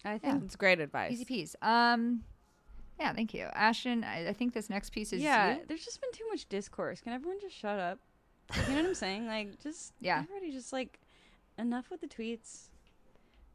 I 0.04 0.18
think 0.18 0.42
It's 0.44 0.56
great 0.56 0.80
advice. 0.80 1.12
Easy 1.12 1.24
peas. 1.24 1.54
Um, 1.62 2.24
yeah, 2.98 3.12
thank 3.12 3.32
you, 3.34 3.46
Ashtyn. 3.56 4.04
I, 4.04 4.28
I 4.28 4.32
think 4.32 4.52
this 4.52 4.68
next 4.68 4.90
piece 4.90 5.12
is 5.12 5.22
yeah, 5.22 5.56
you. 5.56 5.62
there's 5.68 5.84
just 5.84 6.00
been 6.00 6.10
too 6.12 6.26
much 6.30 6.48
discourse. 6.48 7.00
Can 7.00 7.12
everyone 7.12 7.40
just 7.40 7.54
shut 7.56 7.78
up? 7.78 7.98
You 8.68 8.74
know 8.74 8.80
what 8.82 8.88
I'm 8.88 8.94
saying? 8.94 9.26
Like, 9.26 9.60
just 9.62 9.92
Yeah. 10.00 10.18
everybody 10.22 10.50
just 10.52 10.72
like 10.72 10.98
enough 11.56 11.88
with 11.90 12.00
the 12.00 12.08
tweets, 12.08 12.68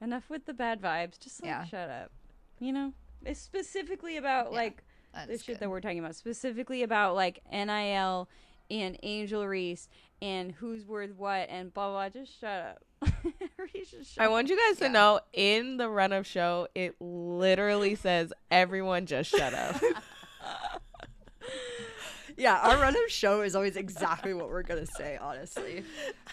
enough 0.02 0.30
with 0.30 0.46
the 0.46 0.54
bad 0.54 0.82
vibes. 0.82 1.20
Just 1.20 1.42
like 1.44 1.50
Yeah. 1.50 1.66
shut 1.66 1.90
up. 1.90 2.12
You 2.60 2.72
know, 2.72 2.94
it's 3.26 3.40
specifically 3.42 4.18
about 4.18 4.52
Yeah, 4.52 4.58
like 4.58 4.84
the 5.28 5.38
shit 5.38 5.60
that 5.60 5.70
we're 5.70 5.82
talking 5.82 6.00
about. 6.00 6.16
Specifically 6.16 6.84
about 6.84 7.14
like 7.16 7.42
NIL 7.52 8.30
and 8.70 8.98
Angel 9.04 9.46
Reese 9.48 9.88
and 10.22 10.52
who's 10.52 10.86
worth 10.86 11.12
what 11.16 11.50
and 11.50 11.74
blah 11.74 11.90
blah. 11.92 12.10
Just 12.10 12.40
shut 12.40 12.50
up. 12.50 12.84
Everybody 13.60 13.86
just 13.90 14.14
shut 14.14 14.24
I 14.24 14.28
want 14.28 14.50
you 14.50 14.58
guys 14.58 14.78
to 14.80 14.86
Yeah. 14.86 14.92
know 14.92 15.20
in 15.34 15.78
the 15.78 15.88
run 15.90 16.12
of 16.14 16.26
show, 16.26 16.68
it 16.74 16.96
literally 17.00 17.96
says 17.96 18.34
everyone 18.50 19.06
just 19.06 19.30
shut 19.30 19.54
up. 19.54 19.82
Yeah, 22.40 22.58
our 22.60 22.78
run 22.78 22.94
of 22.96 23.10
show 23.10 23.42
is 23.42 23.56
always 23.56 23.76
exactly 23.78 24.32
what 24.36 24.50
we're 24.50 24.62
gonna 24.62 24.86
say, 24.86 25.18
honestly, 25.20 25.84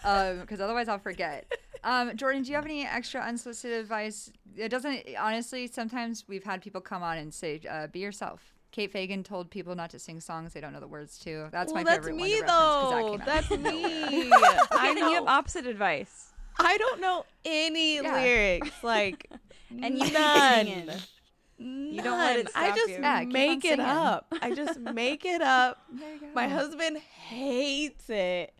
because 0.02 0.60
otherwise 0.60 0.86
I'll 0.86 0.98
forget. 0.98 1.50
Um, 1.82 2.14
Jordan, 2.14 2.42
do 2.42 2.50
you 2.50 2.56
have 2.56 2.66
any 2.66 2.84
extra 2.86 3.22
unsolicited 3.22 3.80
advice? 3.80 4.30
It 4.54 4.68
doesn't 4.68 5.02
honestly. 5.18 5.66
Sometimes 5.66 6.24
we've 6.28 6.44
had 6.44 6.60
people 6.60 6.82
come 6.82 7.02
on 7.02 7.16
and 7.16 7.32
say, 7.32 7.60
uh, 7.70 7.86
"Be 7.86 8.00
yourself." 8.00 8.53
Kate 8.74 8.90
Fagan 8.90 9.22
told 9.22 9.50
people 9.50 9.76
not 9.76 9.90
to 9.90 10.00
sing 10.00 10.18
songs 10.20 10.52
they 10.52 10.60
don't 10.60 10.72
know 10.72 10.80
the 10.80 10.88
words 10.88 11.16
to. 11.20 11.48
That's 11.52 11.72
well, 11.72 11.84
my 11.84 11.90
that's 11.90 12.04
favorite 12.06 12.16
me 12.16 12.22
one 12.22 12.40
to 12.40 12.46
that 12.46 12.48
though. 12.48 13.10
came 13.12 13.20
out 13.20 13.26
That's 13.26 13.50
me. 13.50 14.30
I 14.32 14.66
I 14.72 14.94
then 14.94 14.96
you 15.08 15.14
have 15.14 15.24
know. 15.24 15.30
opposite 15.30 15.64
advice. 15.66 16.32
I 16.58 16.76
don't 16.76 17.00
know 17.00 17.24
any 17.44 17.96
Yeah. 17.96 18.12
lyrics. 18.14 18.82
Like 18.82 19.30
And 19.70 19.96
you 19.96 20.04
keep 20.06 20.12
none. 20.14 20.66
singing. 20.66 20.90
You 21.56 22.02
don't 22.02 22.18
let 22.18 22.40
it 22.40 22.48
I 22.56 22.70
just 22.74 22.88
you. 22.90 22.98
Yeah, 23.00 23.22
make 23.28 23.64
it 23.64 23.78
up. 23.78 24.26
I 24.42 24.52
just 24.52 24.76
make 24.80 25.24
it 25.24 25.40
up. 25.40 25.80
There 25.92 26.12
you 26.14 26.20
go. 26.20 26.26
My 26.34 26.48
husband 26.48 26.98
hates 26.98 28.10
it. 28.10 28.52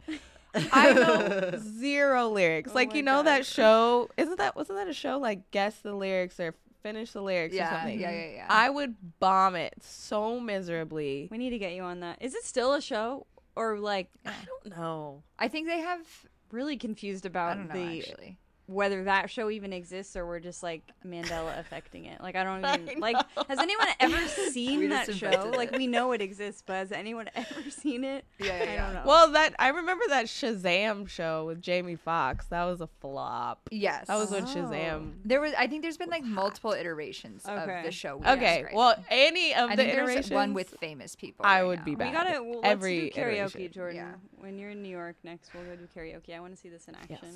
I 0.73 0.93
know 0.93 1.59
zero 1.59 2.29
lyrics. 2.29 2.71
Oh 2.71 2.75
like 2.77 2.95
you 2.95 3.03
know 3.03 3.19
God. 3.19 3.27
that 3.27 3.47
show? 3.47 4.09
Isn't 4.17 4.39
that 4.39 4.55
wasn't 4.55 4.79
that 4.79 4.87
a 4.87 4.93
show 4.93 5.19
like 5.19 5.51
guess 5.51 5.75
the 5.81 5.93
lyrics 5.93 6.39
or 6.39 6.55
finish 6.85 7.11
the 7.11 7.22
lyrics 7.22 7.57
or 7.57 7.59
something? 7.59 7.99
yeah, 7.99 8.11
yeah, 8.12 8.30
yeah. 8.37 8.47
I 8.49 8.70
would 8.70 8.95
bomb 9.18 9.57
it 9.57 9.74
so 9.80 10.39
miserably. 10.39 11.26
We 11.32 11.39
need 11.39 11.51
to 11.51 11.59
get 11.59 11.72
you 11.72 11.82
on 11.82 11.99
that. 12.01 12.18
Is 12.20 12.35
it 12.37 12.45
still 12.45 12.74
a 12.74 12.80
show 12.80 13.26
or 13.57 13.78
like 13.78 14.11
I 14.24 14.35
don't 14.47 14.76
know. 14.76 15.22
I 15.39 15.49
think 15.49 15.66
they 15.66 15.80
have. 15.80 16.07
really 16.51 16.76
confused 16.76 17.26
I 17.26 17.28
about 17.28 17.57
don't 17.57 17.68
know 17.68 17.74
the 17.74 17.99
actually. 17.99 18.39
Whether 18.67 19.05
that 19.05 19.29
show 19.29 19.51
even 19.51 19.73
exists 19.75 20.17
or 20.17 20.27
we're 20.27 20.41
just 20.41 20.62
like 20.62 20.83
Mandela 21.07 21.59
affecting 21.59 22.07
it. 22.07 22.21
Like 22.21 22.35
I 22.35 22.45
don't 22.45 22.65
I 22.65 22.79
even 22.79 22.99
like 23.01 23.17
has 23.49 23.59
anyone 23.59 23.87
ever 24.01 24.27
seen 24.51 24.89
that 24.89 25.15
show? 25.15 25.27
invented 25.27 25.57
Like 25.57 25.73
it. 25.73 25.77
we 25.79 25.87
know 25.87 26.12
it 26.12 26.23
exists, 26.23 26.62
but 26.65 26.75
has 26.77 26.91
anyone 26.93 27.29
ever 27.35 27.62
seen 27.71 28.05
it? 28.05 28.25
Yeah, 28.39 28.55
I 28.62 28.77
don't 28.77 28.95
know. 28.95 29.03
Well, 29.07 29.33
that 29.33 29.55
I 29.59 29.69
remember 29.69 30.05
that 30.09 30.27
Shazam 30.27 31.09
show 31.09 31.45
with 31.47 31.61
Jamie 31.61 31.97
Foxx. 31.97 32.47
That 32.47 32.65
was 32.65 32.81
a 32.81 32.87
flop. 33.01 33.69
Yes. 33.71 34.07
That 34.07 34.17
was 34.17 34.31
when 34.31 34.45
Oh. 34.45 34.47
Shazam. 34.47 35.12
There 35.25 35.41
was. 35.41 35.53
I 35.59 35.67
think 35.67 35.83
there's 35.83 35.99
been 35.99 36.11
like 36.11 36.25
multiple 36.25 36.73
iterations 36.73 37.45
of 37.45 37.67
the 37.67 37.91
show. 37.91 38.17
we 38.17 38.27
Okay, 38.27 38.65
well, 38.73 38.95
any 39.11 39.55
of 39.55 39.71
I 39.71 39.77
the 39.77 39.83
think 39.83 39.95
there's 39.95 40.09
iterations, 40.11 40.31
one 40.33 40.55
with 40.55 40.75
famous 40.81 41.15
people. 41.17 41.45
I 41.45 41.61
right 41.61 41.67
would 41.69 41.79
now. 41.81 41.85
be 41.85 41.91
we 41.93 41.97
bad. 41.97 42.12
gotta 42.15 42.43
well, 42.43 42.61
let's 42.61 42.67
Every 42.73 43.11
do 43.11 43.21
karaoke, 43.21 43.45
iteration. 43.57 43.73
Jordan. 43.73 43.97
Yeah. 43.97 44.12
When 44.39 44.59
you're 44.59 44.71
in 44.71 44.83
New 44.83 44.89
York 44.89 45.17
next, 45.23 45.53
we'll 45.55 45.65
go 45.65 45.77
do 45.77 45.87
karaoke. 45.95 46.35
I 46.35 46.41
want 46.41 46.55
to 46.55 46.61
see 46.61 46.69
this 46.71 46.89
in 46.89 46.95
action. 46.95 47.19
Yes. 47.23 47.35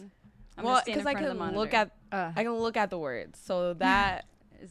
I'm 0.58 0.64
well, 0.64 0.74
gonna 0.74 0.82
stand 0.82 1.00
in 1.00 1.06
I 1.06 1.12
front 1.12 1.26
of 1.26 1.38
the 1.38 1.44
can 1.44 1.54
look 1.56 1.74
at 1.74 1.90
Uh, 2.12 2.32
I 2.36 2.42
can 2.42 2.52
look 2.54 2.76
at 2.76 2.90
the 2.90 2.98
words, 2.98 3.38
so 3.42 3.74
that 3.78 4.24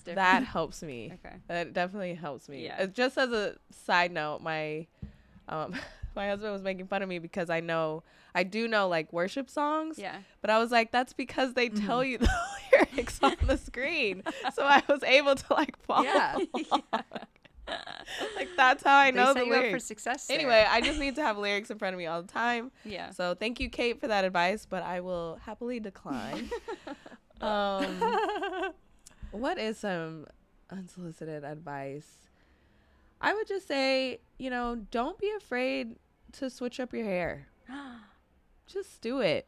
different. 0.04 0.16
that 0.18 0.44
helps 0.44 0.84
me. 0.84 1.14
okay. 1.26 1.36
That 1.48 1.74
definitely 1.74 2.14
helps 2.16 2.50
me. 2.50 2.66
Yeah. 2.66 2.76
Uh, 2.84 2.86
Just 2.88 3.18
as 3.18 3.32
a 3.32 3.56
side 3.72 4.12
note, 4.12 4.42
my 4.42 4.86
um 5.50 5.74
my 6.16 6.28
husband 6.28 6.52
was 6.52 6.62
making 6.62 6.88
fun 6.88 7.02
of 7.04 7.10
me 7.10 7.20
because 7.20 7.50
I 7.50 7.60
know 7.62 8.04
I 8.36 8.44
do 8.44 8.68
know 8.68 8.88
like 8.88 9.12
worship 9.14 9.50
songs, 9.50 9.98
Yeah. 9.98 10.18
but 10.42 10.50
I 10.50 10.60
was 10.60 10.72
like 10.72 10.92
that's 10.92 11.14
because 11.14 11.54
they 11.54 11.70
Mm-hmm. 11.70 11.88
tell 11.88 12.04
you 12.04 12.18
the 12.18 12.30
lyrics 12.72 13.20
on 13.24 13.36
the 13.46 13.58
screen, 13.58 14.24
so 14.54 14.64
I 14.64 14.84
was 14.90 15.04
able 15.04 15.36
to 15.36 15.54
like 15.54 15.78
follow. 15.86 16.04
Yeah. 16.04 16.36
along. 16.54 16.84
Like 18.36 18.50
that's 18.56 18.84
how 18.84 18.96
I 18.98 19.12
they 19.12 19.18
know 19.18 19.34
set 19.34 19.40
the 19.42 19.46
you 19.46 19.54
up 19.54 19.72
for 19.72 19.80
success. 19.80 20.28
there. 20.28 20.38
Anyway, 20.38 20.66
I 20.70 20.82
just 20.82 21.00
need 21.00 21.16
to 21.16 21.22
have 21.24 21.38
lyrics 21.38 21.70
in 21.70 21.78
front 21.78 21.94
of 21.94 21.98
me 21.98 22.06
all 22.06 22.22
the 22.22 22.28
time. 22.28 22.72
Yeah. 22.86 23.12
So 23.12 23.36
thank 23.36 23.60
you, 23.60 23.70
Kate, 23.70 24.00
for 24.00 24.08
that 24.08 24.24
advice, 24.24 24.66
but 24.66 24.82
I 24.84 25.02
will 25.02 25.40
happily 25.46 25.80
decline. 25.80 26.50
um, 27.42 27.86
what 29.32 29.58
is 29.58 29.78
some 29.80 30.26
unsolicited 30.70 31.44
advice? 31.44 32.08
I 33.20 33.34
would 33.34 33.48
just 33.48 33.68
say, 33.68 34.20
you 34.38 34.50
know, 34.50 34.76
don't 34.92 35.18
be 35.20 35.32
afraid 35.38 35.96
to 36.34 36.50
switch 36.50 36.80
up 36.80 36.94
your 36.94 37.04
hair. 37.06 37.48
Just 38.68 39.02
do 39.02 39.22
it. 39.22 39.48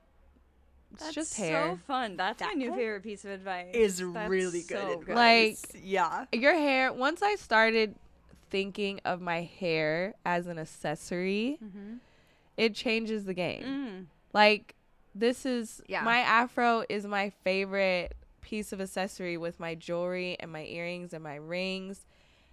It's 0.94 1.04
That's 1.04 1.14
just 1.16 1.34
so 1.34 1.78
fun. 1.86 2.16
That's 2.18 2.42
my 2.42 2.54
new 2.54 2.74
favorite 2.74 3.04
piece 3.04 3.26
of 3.26 3.32
advice. 3.32 3.76
is 3.76 4.02
That's 4.14 4.30
really 4.30 4.62
good. 4.62 4.78
so 4.80 5.02
advice. 5.02 5.64
Like- 5.74 5.82
yeah. 5.84 6.26
Your 6.32 6.54
hair, 6.54 6.92
once 6.94 7.22
I 7.22 7.36
started 7.36 7.96
thinking 8.50 9.00
of 9.06 9.22
my 9.22 9.42
hair 9.44 10.16
as 10.26 10.48
an 10.48 10.58
accessory, 10.60 11.58
Mm-hmm. 11.64 11.96
it 12.58 12.76
changes 12.76 13.26
the 13.26 13.34
game. 13.34 13.64
Mm. 13.64 14.06
Like 14.34 14.76
this 15.16 15.46
is 15.46 15.82
Yeah. 15.88 16.04
my 16.04 16.20
afro 16.20 16.84
is 16.90 17.06
my 17.06 17.30
favorite 17.44 18.16
piece 18.42 18.72
of 18.74 18.82
accessory 18.82 19.38
with 19.38 19.60
my 19.60 19.76
jewelry 19.76 20.36
and 20.40 20.52
my 20.52 20.64
earrings 20.66 21.14
and 21.14 21.24
my 21.24 21.36
rings 21.36 22.06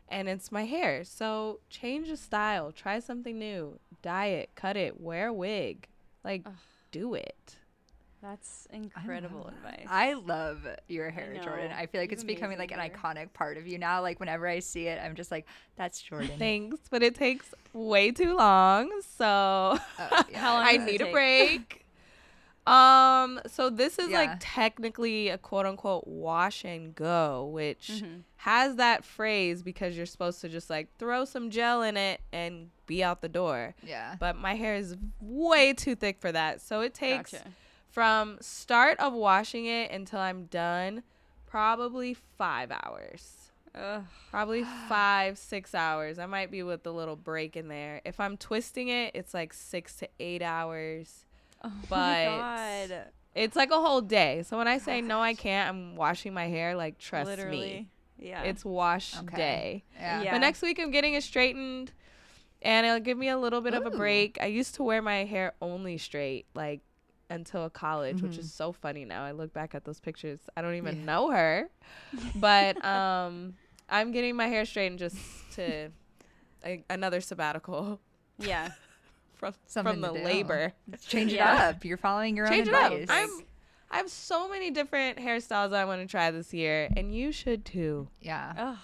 and 0.08 0.28
it's 0.28 0.52
my 0.52 0.64
hair. 0.64 1.02
So 1.04 1.60
change 1.70 2.08
the 2.08 2.16
style, 2.16 2.70
try 2.72 2.98
something 3.00 3.38
new, 3.38 3.78
dye 4.02 4.26
it, 4.26 4.50
cut 4.54 4.76
it, 4.76 5.00
wear 5.00 5.28
a 5.28 5.32
wig. 5.32 5.88
Like 6.24 6.42
Ugh. 6.46 6.52
do 6.92 7.14
it. 7.14 7.56
That's 8.22 8.66
I 8.72 8.76
incredible 8.76 9.40
know. 9.44 9.48
advice. 9.48 9.86
I 9.88 10.14
love 10.14 10.66
your 10.88 11.10
hair, 11.10 11.38
Jordan. 11.42 11.70
I 11.72 11.86
feel 11.86 12.00
like 12.00 12.12
it's 12.12 12.24
becoming 12.24 12.58
like 12.58 12.72
an 12.72 12.78
iconic 12.78 13.32
part 13.32 13.56
of 13.56 13.66
you 13.66 13.78
now. 13.78 14.00
Like 14.02 14.18
whenever 14.20 14.46
I 14.48 14.58
see 14.60 14.86
it, 14.88 15.00
I'm 15.02 15.14
just 15.14 15.30
like, 15.30 15.46
that's 15.76 16.00
Jordan. 16.02 16.30
Thanks, 16.38 16.80
but 16.90 17.02
it 17.02 17.14
takes 17.14 17.54
way 17.72 18.10
too 18.10 18.34
long. 18.36 18.90
So 19.16 19.24
Oh, 19.26 19.78
yeah. 20.28 20.38
How 20.40 20.54
long 20.54 20.64
I 20.66 20.76
need 20.78 21.02
a 21.02 21.10
break. 21.12 21.82
Um, 22.66 23.40
so 23.46 23.70
this 23.70 23.98
is 23.98 24.08
Yeah. 24.10 24.18
like 24.18 24.30
technically 24.40 25.28
a 25.28 25.38
quote 25.38 25.66
unquote 25.66 26.06
wash 26.08 26.64
and 26.64 26.94
go, 26.96 27.46
which 27.52 27.90
Mhm. 28.02 28.22
has 28.38 28.74
that 28.76 29.04
phrase 29.04 29.62
because 29.62 29.96
you're 29.96 30.04
supposed 30.06 30.40
to 30.40 30.48
just 30.48 30.68
like 30.68 30.88
throw 30.98 31.24
some 31.24 31.50
gel 31.50 31.82
in 31.82 31.96
it 31.96 32.20
and 32.32 32.70
be 32.86 33.04
out 33.04 33.20
the 33.20 33.28
door. 33.28 33.76
Yeah. 33.84 34.16
But 34.18 34.34
my 34.36 34.54
hair 34.54 34.74
is 34.74 34.96
way 35.20 35.74
too 35.74 35.94
thick 35.94 36.18
for 36.20 36.32
that. 36.32 36.60
So 36.60 36.80
it 36.80 36.92
takes 36.92 37.30
Gotcha. 37.32 37.52
From 37.96 38.36
start 38.42 39.00
of 39.00 39.14
washing 39.14 39.64
it 39.64 39.90
until 39.90 40.18
I'm 40.20 40.44
done, 40.44 41.02
probably 41.46 42.12
five 42.36 42.70
hours. 42.70 43.50
Ugh. 43.74 44.04
Probably 44.30 44.64
five, 44.86 45.38
six 45.38 45.74
hours. 45.74 46.18
I 46.18 46.26
might 46.26 46.50
be 46.50 46.62
with 46.62 46.86
a 46.86 46.90
little 46.90 47.16
break 47.16 47.56
in 47.56 47.68
there. 47.68 48.02
If 48.04 48.20
I'm 48.20 48.36
twisting 48.36 48.88
it, 48.88 49.12
it's 49.14 49.32
like 49.32 49.54
six 49.54 49.96
to 49.96 50.08
eight 50.20 50.42
hours. 50.42 51.24
Oh 51.64 51.72
But- 51.88 51.96
my 51.96 52.24
god. 52.88 53.04
It's 53.34 53.56
like 53.56 53.70
a 53.70 53.80
whole 53.80 54.02
day. 54.02 54.42
So 54.46 54.58
when 54.58 54.68
I 54.68 54.76
say 54.76 55.00
no, 55.00 55.20
I 55.22 55.32
can't, 55.32 55.70
I'm 55.70 55.96
washing 55.96 56.34
my 56.34 56.48
hair. 56.48 56.76
Like 56.76 56.98
trust 56.98 57.30
Literally. 57.30 57.58
me, 57.58 57.88
Yeah. 58.28 58.42
it's 58.42 58.62
wash 58.62 59.16
Okay. 59.20 59.36
day. 59.38 59.84
Yeah. 59.98 60.22
Yeah. 60.22 60.32
But 60.32 60.38
next 60.40 60.60
week 60.60 60.78
I'm 60.78 60.90
getting 60.90 61.14
it 61.14 61.22
straightened, 61.22 61.92
and 62.60 62.84
it'll 62.86 63.00
give 63.00 63.16
me 63.16 63.28
a 63.30 63.38
little 63.38 63.62
bit 63.62 63.72
of 63.72 63.86
a 63.86 63.90
break. 63.90 64.36
I 64.38 64.46
used 64.46 64.74
to 64.74 64.82
wear 64.82 65.00
my 65.00 65.24
hair 65.24 65.54
only 65.62 65.96
straight, 65.96 66.44
like 66.54 66.80
until 67.30 67.68
college, 67.70 68.22
which 68.22 68.32
Mhm. 68.32 68.38
is 68.40 68.52
so 68.52 68.72
funny 68.72 69.04
now. 69.04 69.24
I 69.24 69.32
look 69.32 69.52
back 69.52 69.74
at 69.74 69.84
those 69.84 70.00
pictures. 70.00 70.40
I 70.56 70.62
don't 70.62 70.74
even 70.74 70.98
Yeah. 71.00 71.04
know 71.04 71.30
her, 71.30 71.68
but 72.34 72.82
um, 72.84 73.54
I'm 73.88 74.12
getting 74.12 74.36
my 74.36 74.46
hair 74.46 74.64
straightened 74.64 74.98
just 74.98 75.16
to 75.52 75.90
a, 76.64 76.84
another 76.90 77.20
sabbatical 77.20 78.00
yeah. 78.38 78.70
from 79.34 79.54
Something 79.66 79.94
from 79.94 80.00
the 80.02 80.12
labor. 80.12 80.72
Change 81.06 81.32
it 81.32 81.36
Yeah. 81.36 81.70
up. 81.74 81.84
You're 81.84 81.96
following 81.96 82.36
your 82.36 82.46
Change 82.48 82.68
own 82.68 82.74
it 82.74 82.80
up. 82.80 82.92
advice. 82.92 83.08
I'm. 83.10 83.46
I 83.88 83.98
have 83.98 84.10
so 84.10 84.48
many 84.48 84.70
different 84.72 85.18
hairstyles 85.18 85.72
I 85.72 85.84
want 85.84 86.00
to 86.02 86.08
try 86.08 86.30
this 86.32 86.52
year, 86.52 86.88
and 86.96 87.14
you 87.14 87.30
should 87.30 87.64
too. 87.64 88.08
yeah. 88.20 88.52
Ugh. 88.58 88.78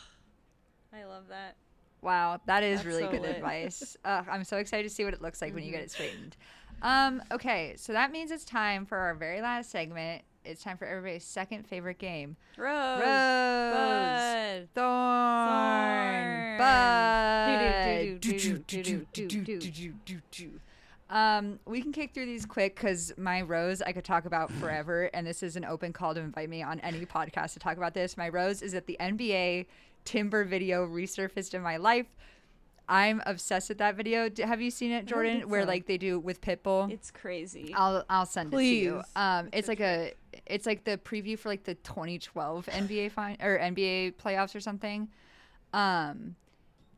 I 0.93 1.05
love 1.05 1.25
that. 1.29 1.57
Wow, 2.03 2.41
that 2.47 2.63
is 2.63 2.79
That's 2.79 2.87
really 2.87 3.03
so 3.03 3.11
good 3.11 3.23
lit. 3.23 3.37
advice. 3.37 3.97
Ugh, 4.05 4.27
I'm 4.31 4.45
so 4.45 4.59
excited 4.59 4.85
to 4.89 4.91
see 4.95 5.05
what 5.05 5.15
it 5.15 5.21
looks 5.23 5.41
like 5.43 5.55
when 5.55 5.65
you 5.65 5.71
get 5.73 5.83
it 5.83 5.91
straightened. 5.91 6.37
Um, 6.83 7.23
okay, 7.31 7.75
so 7.77 7.93
that 7.93 8.11
means 8.11 8.31
it's 8.31 8.45
time 8.45 8.85
for 8.85 8.99
our 8.99 9.15
very 9.15 9.41
last 9.41 9.71
segment. 9.71 10.23
It's 10.45 10.63
time 10.63 10.77
for 10.77 10.85
everybody's 10.85 11.25
second 11.25 11.69
favorite 11.69 11.99
game. 11.99 12.37
Rose. 12.59 12.99
Rose, 12.99 13.73
Bud. 13.73 14.69
Thorn. 14.75 16.59
Bud. 16.59 17.49
Um, 21.09 21.61
we 21.67 21.81
can 21.83 21.93
kick 21.93 22.15
through 22.15 22.27
these 22.27 22.45
quick 22.47 22.75
because 22.75 23.13
my 23.17 23.43
rose 23.43 23.83
I 23.83 23.93
could 23.93 24.05
talk 24.05 24.25
about 24.25 24.51
forever, 24.51 25.11
and 25.15 25.25
this 25.27 25.43
is 25.43 25.57
an 25.57 25.65
open 25.65 25.93
call 25.93 26.15
to 26.15 26.21
invite 26.21 26.49
me 26.49 26.63
on 26.63 26.81
any 26.81 27.07
podcast 27.07 27.53
to 27.53 27.61
talk 27.61 27.77
about 27.77 27.95
this. 27.95 28.17
My 28.17 28.29
rose 28.29 28.63
is 28.63 28.73
that 28.73 28.87
the 28.87 28.97
NBA 28.99 29.67
Timber 30.05 30.45
video 30.45 30.85
resurfaced 30.87 31.55
in 31.55 31.63
my 31.63 31.77
life. 31.77 32.07
I'm 32.89 33.23
obsessed 33.27 33.69
with 33.69 33.79
that 33.79 33.95
video. 33.97 34.29
D- 34.29 34.43
Have 34.43 34.61
you 34.61 34.71
seen 34.71 34.91
it, 34.93 35.07
Jordan? 35.07 35.49
Where 35.49 35.63
so. 35.63 35.69
like 35.69 35.87
they 35.87 35.99
do 35.99 36.19
with 36.19 36.41
Pitbull. 36.41 36.91
It's 36.91 37.11
crazy. 37.11 37.73
I'll 37.77 38.05
I'll 38.11 38.27
send 38.27 38.53
it 38.53 38.57
to 38.57 38.63
you. 38.65 38.93
Please. 38.95 39.05
Um, 39.17 39.49
it's 39.53 39.69
like 39.69 39.81
a 39.81 40.13
it's 40.47 40.67
like 40.67 40.85
the 40.85 40.99
preview 40.99 41.39
for 41.39 41.49
like 41.49 41.65
the 41.65 41.75
2012 41.77 42.67
NBA 42.67 43.13
fin 43.13 43.37
or 43.41 43.59
NBA 43.59 44.15
playoffs 44.17 44.55
or 44.55 44.61
something. 44.61 45.09
Um, 45.73 46.37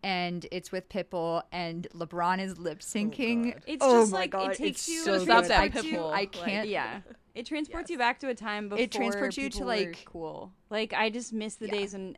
and 0.03 0.47
it's 0.53 0.70
with 0.72 0.89
Pitbull 0.89 1.43
and 1.53 1.87
LeBron 1.95 2.41
is 2.41 2.59
lip 2.59 2.80
syncing. 2.80 3.53
God. 3.55 3.62
It's 3.66 3.85
oh 3.85 4.01
just 4.03 4.12
my 4.12 4.18
like 4.20 4.30
God, 4.30 4.51
it 4.53 4.57
takes 4.59 4.80
it's 4.80 4.89
you. 4.89 5.03
so 5.05 5.14
it 5.14 5.18
good. 5.18 5.24
Stop 5.26 5.45
that 5.45 5.57
transports 5.57 5.87
you- 5.87 5.99
Pitbull. 5.99 6.12
I 6.12 6.26
can't. 6.26 6.68
Yeah. 6.68 7.01
It 7.35 7.47
transports 7.47 7.91
you 7.91 7.99
back 7.99 8.20
to 8.20 8.28
a 8.28 8.35
time 8.35 8.68
before 8.68 8.82
It 8.85 8.93
transports 8.93 9.37
you 9.37 9.49
to, 9.51 9.64
like- 9.64 10.05
cool. 10.05 10.53
Like 10.70 10.93
I 10.93 11.11
just 11.11 11.32
miss 11.32 11.57
the 11.57 11.66
Yeah. 11.66 11.72
days 11.72 11.93
when 11.95 12.16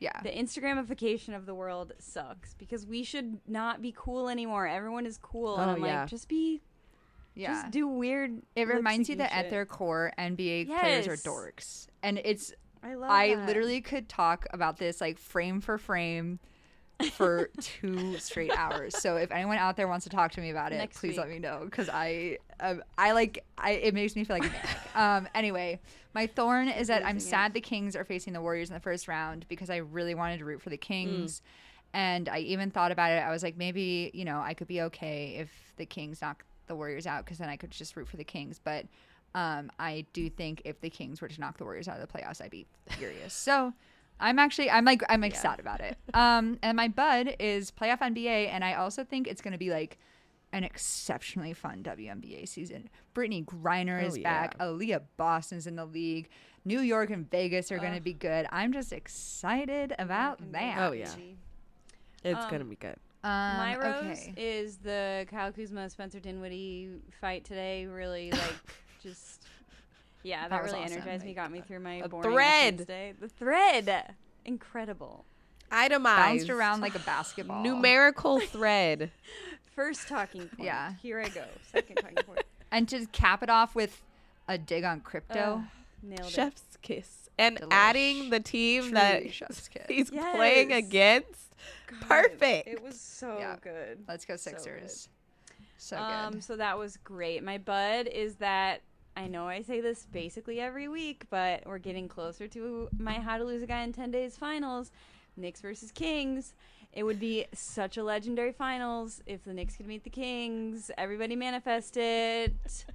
Yeah. 0.00 0.18
the 0.22 0.30
Instagramification 0.30 1.36
of 1.36 1.44
the 1.46 1.54
world 1.54 1.92
sucks 1.98 2.54
because 2.54 2.86
we 2.86 3.02
should 3.04 3.38
not 3.46 3.82
be 3.82 3.92
cool 3.96 4.28
anymore. 4.30 4.66
Everyone 4.66 5.04
is 5.06 5.18
cool, 5.18 5.58
and 5.58 5.70
Oh, 5.70 5.74
I'm 5.74 5.84
yeah. 5.84 6.00
like, 6.00 6.08
just 6.08 6.26
be, 6.28 6.62
Yeah. 7.34 7.52
just 7.52 7.70
do 7.70 7.86
weird. 7.86 8.42
It 8.56 8.66
reminds 8.66 9.08
you 9.10 9.16
that 9.16 9.32
at 9.32 9.50
their 9.50 9.66
core, 9.66 10.12
NBA 10.18 10.66
players 10.66 11.06
are 11.06 11.16
dorks. 11.16 11.86
And 12.02 12.18
it's 12.24 12.52
I 12.82 12.94
love. 12.94 13.10
I 13.10 13.34
that. 13.34 13.46
literally 13.46 13.82
could 13.82 14.08
talk 14.08 14.46
about 14.54 14.78
this 14.78 15.00
like 15.02 15.18
frame 15.18 15.60
for 15.60 15.76
frame 15.76 16.38
for 17.12 17.50
two 17.60 18.18
straight 18.18 18.56
hours. 18.56 18.96
So 18.98 19.16
if 19.16 19.30
anyone 19.32 19.58
out 19.58 19.76
there 19.76 19.88
wants 19.88 20.04
to 20.04 20.10
talk 20.10 20.32
to 20.32 20.40
me 20.40 20.50
about 20.50 20.72
it, 20.72 20.78
Next 20.78 20.98
please 20.98 21.16
let 21.16 21.28
me 21.28 21.38
know 21.38 21.62
because 21.64 21.88
I 21.88 22.38
um, 22.60 22.82
I 22.98 23.12
like 23.12 23.44
I 23.58 23.72
it 23.72 23.94
makes 23.94 24.16
me 24.16 24.24
feel 24.24 24.38
like 24.38 24.50
um 24.94 25.28
anyway, 25.34 25.80
my 26.14 26.26
thorn 26.26 26.68
is 26.68 26.88
that 26.88 27.04
I'm 27.04 27.20
sad 27.20 27.54
the 27.54 27.60
Kings 27.60 27.96
are 27.96 28.04
facing 28.04 28.32
the 28.32 28.40
Warriors 28.40 28.68
in 28.68 28.74
the 28.74 28.80
first 28.80 29.08
round 29.08 29.46
because 29.48 29.70
I 29.70 29.76
really 29.76 30.14
wanted 30.14 30.38
to 30.38 30.44
root 30.44 30.60
for 30.60 30.70
the 30.70 30.76
Kings. 30.76 31.42
And 31.92 32.28
I 32.28 32.38
even 32.38 32.70
thought 32.70 32.92
about 32.92 33.10
it. 33.10 33.16
I 33.16 33.32
was 33.32 33.42
like, 33.42 33.56
maybe, 33.56 34.12
you 34.14 34.24
know, 34.24 34.40
I 34.40 34.54
could 34.54 34.68
be 34.68 34.80
okay 34.82 35.36
if 35.38 35.50
the 35.76 35.84
Kings 35.86 36.22
knock 36.22 36.44
the 36.68 36.76
Warriors 36.76 37.04
out 37.04 37.24
because 37.24 37.38
then 37.38 37.48
I 37.48 37.56
could 37.56 37.72
just 37.72 37.96
root 37.96 38.06
for 38.06 38.16
the 38.16 38.22
Kings. 38.22 38.60
But 38.62 38.86
um, 39.34 39.72
I 39.78 40.06
do 40.12 40.30
think 40.30 40.62
if 40.64 40.80
the 40.80 40.88
Kings 40.88 41.20
were 41.20 41.26
to 41.26 41.40
knock 41.40 41.58
the 41.58 41.64
Warriors 41.64 41.88
out 41.88 41.98
of 42.00 42.06
the 42.06 42.18
playoffs, 42.18 42.40
I'd 42.40 42.50
be 42.52 42.66
furious. 42.90 43.34
so 43.34 43.72
I'm 44.20 44.38
actually, 44.38 44.70
I'm 44.70 44.84
like, 44.84 45.02
I'm 45.08 45.20
like 45.20 45.32
Yeah. 45.34 45.40
sad 45.40 45.60
about 45.60 45.80
it. 45.80 45.96
Um, 46.14 46.58
and 46.62 46.76
my 46.76 46.88
bud 46.88 47.36
is 47.38 47.70
playoff 47.70 47.98
NBA, 48.00 48.48
and 48.50 48.62
I 48.64 48.74
also 48.74 49.02
think 49.04 49.26
it's 49.26 49.40
going 49.40 49.52
to 49.52 49.58
be 49.58 49.70
like 49.70 49.98
an 50.52 50.64
exceptionally 50.64 51.52
fun 51.52 51.82
WNBA 51.82 52.46
season. 52.48 52.88
Brittney 53.14 53.44
Griner 53.44 54.02
Oh, 54.02 54.06
is 54.06 54.18
yeah. 54.18 54.22
back. 54.48 54.58
Aliyah 54.58 55.02
Boston's 55.16 55.66
in 55.66 55.76
the 55.76 55.84
league. 55.86 56.28
New 56.64 56.80
York 56.80 57.10
and 57.10 57.30
Vegas 57.30 57.72
are 57.72 57.78
going 57.78 57.92
to 57.92 57.96
Ugh. 57.98 58.04
be 58.04 58.12
good. 58.12 58.46
I'm 58.50 58.72
just 58.72 58.92
excited 58.92 59.94
about 59.98 60.40
that. 60.52 60.76
Oh, 60.78 60.92
yeah. 60.92 61.14
It's 62.22 62.38
Um, 62.44 62.50
gonna 62.50 62.64
be 62.64 62.76
good. 62.76 62.96
Um, 63.24 63.30
My 63.30 63.76
rose 63.76 64.02
okay. 64.02 64.34
is 64.36 64.76
the 64.78 65.26
Kyle 65.30 65.52
Kuzma 65.52 65.88
Spencer 65.88 66.20
Dinwiddie 66.20 66.90
fight 67.20 67.44
today. 67.44 67.86
Really 67.86 68.30
like 68.30 68.54
just 69.02 69.39
yeah, 70.22 70.42
that, 70.42 70.50
That 70.50 70.62
really 70.64 70.84
awesome. 70.84 70.98
energized 70.98 71.24
me. 71.24 71.34
Got 71.34 71.50
me 71.52 71.60
through 71.60 71.80
my 71.80 72.02
The 72.02 72.08
boring 72.08 72.30
thread. 72.32 72.78
Tuesday. 72.78 73.14
The 73.20 73.28
thread, 73.28 74.14
incredible. 74.44 75.24
Itemized. 75.70 76.38
Bounced 76.48 76.50
around 76.50 76.80
like 76.80 76.94
a 76.94 77.00
basketball. 77.00 77.62
Numerical 77.62 78.40
thread. 78.40 79.10
First 79.74 80.08
talking 80.08 80.42
point. 80.48 80.60
Yeah. 80.66 80.94
Here 81.00 81.20
I 81.20 81.28
go. 81.28 81.44
Second 81.72 81.96
talking 81.96 82.16
point. 82.24 82.42
And 82.72 82.88
to 82.90 83.04
cap 83.06 83.42
it 83.42 83.50
off 83.50 83.74
with 83.74 84.00
a 84.46 84.56
dig 84.56 84.84
on 84.84 85.00
crypto. 85.00 85.64
Ugh, 85.64 85.70
nailed 86.04 86.20
it. 86.28 86.30
Chef's 86.30 86.62
kiss. 86.82 87.28
And 87.36 87.56
Delish. 87.56 87.68
adding 87.72 88.30
the 88.30 88.38
team 88.38 88.92
that 88.92 89.16
Truly 89.18 89.30
chef's 89.32 89.66
kiss. 89.68 89.86
he's 89.88 90.08
playing 90.10 90.70
against. 90.72 91.52
God, 91.88 92.00
perfect. 92.08 92.68
It 92.68 92.80
was 92.80 93.00
so 93.00 93.38
Yeah. 93.40 93.56
good. 93.60 94.04
Let's 94.06 94.24
go 94.24 94.36
Sixers. 94.36 94.62
So 94.62 94.70
good. 94.70 94.80
Sixers. 94.90 95.08
So, 95.78 95.96
um, 95.98 96.40
so 96.40 96.54
that 96.56 96.78
was 96.78 96.96
great. 96.98 97.42
My 97.42 97.58
bud 97.58 98.06
is 98.06 98.36
that 98.36 98.82
I 99.20 99.26
know 99.26 99.46
I 99.46 99.60
say 99.60 99.82
this 99.82 100.06
basically 100.10 100.60
every 100.60 100.88
week, 100.88 101.24
but 101.28 101.62
we're 101.66 101.76
getting 101.76 102.08
closer 102.08 102.48
to 102.48 102.88
my 102.98 103.12
How 103.20 103.36
to 103.36 103.44
Lose 103.44 103.62
a 103.62 103.66
Guy 103.66 103.82
in 103.82 103.92
10 103.92 104.10
Days 104.10 104.38
finals. 104.38 104.90
Knicks 105.36 105.60
versus 105.60 105.92
Kings. 105.92 106.54
It 106.94 107.02
would 107.02 107.20
be 107.20 107.44
such 107.52 107.98
a 107.98 108.02
legendary 108.02 108.52
finals 108.52 109.20
if 109.26 109.44
the 109.44 109.52
Knicks 109.52 109.76
could 109.76 109.86
meet 109.86 110.04
the 110.04 110.10
Kings. 110.10 110.90
Everybody 110.96 111.36
manifest 111.36 111.98
it. 111.98 112.86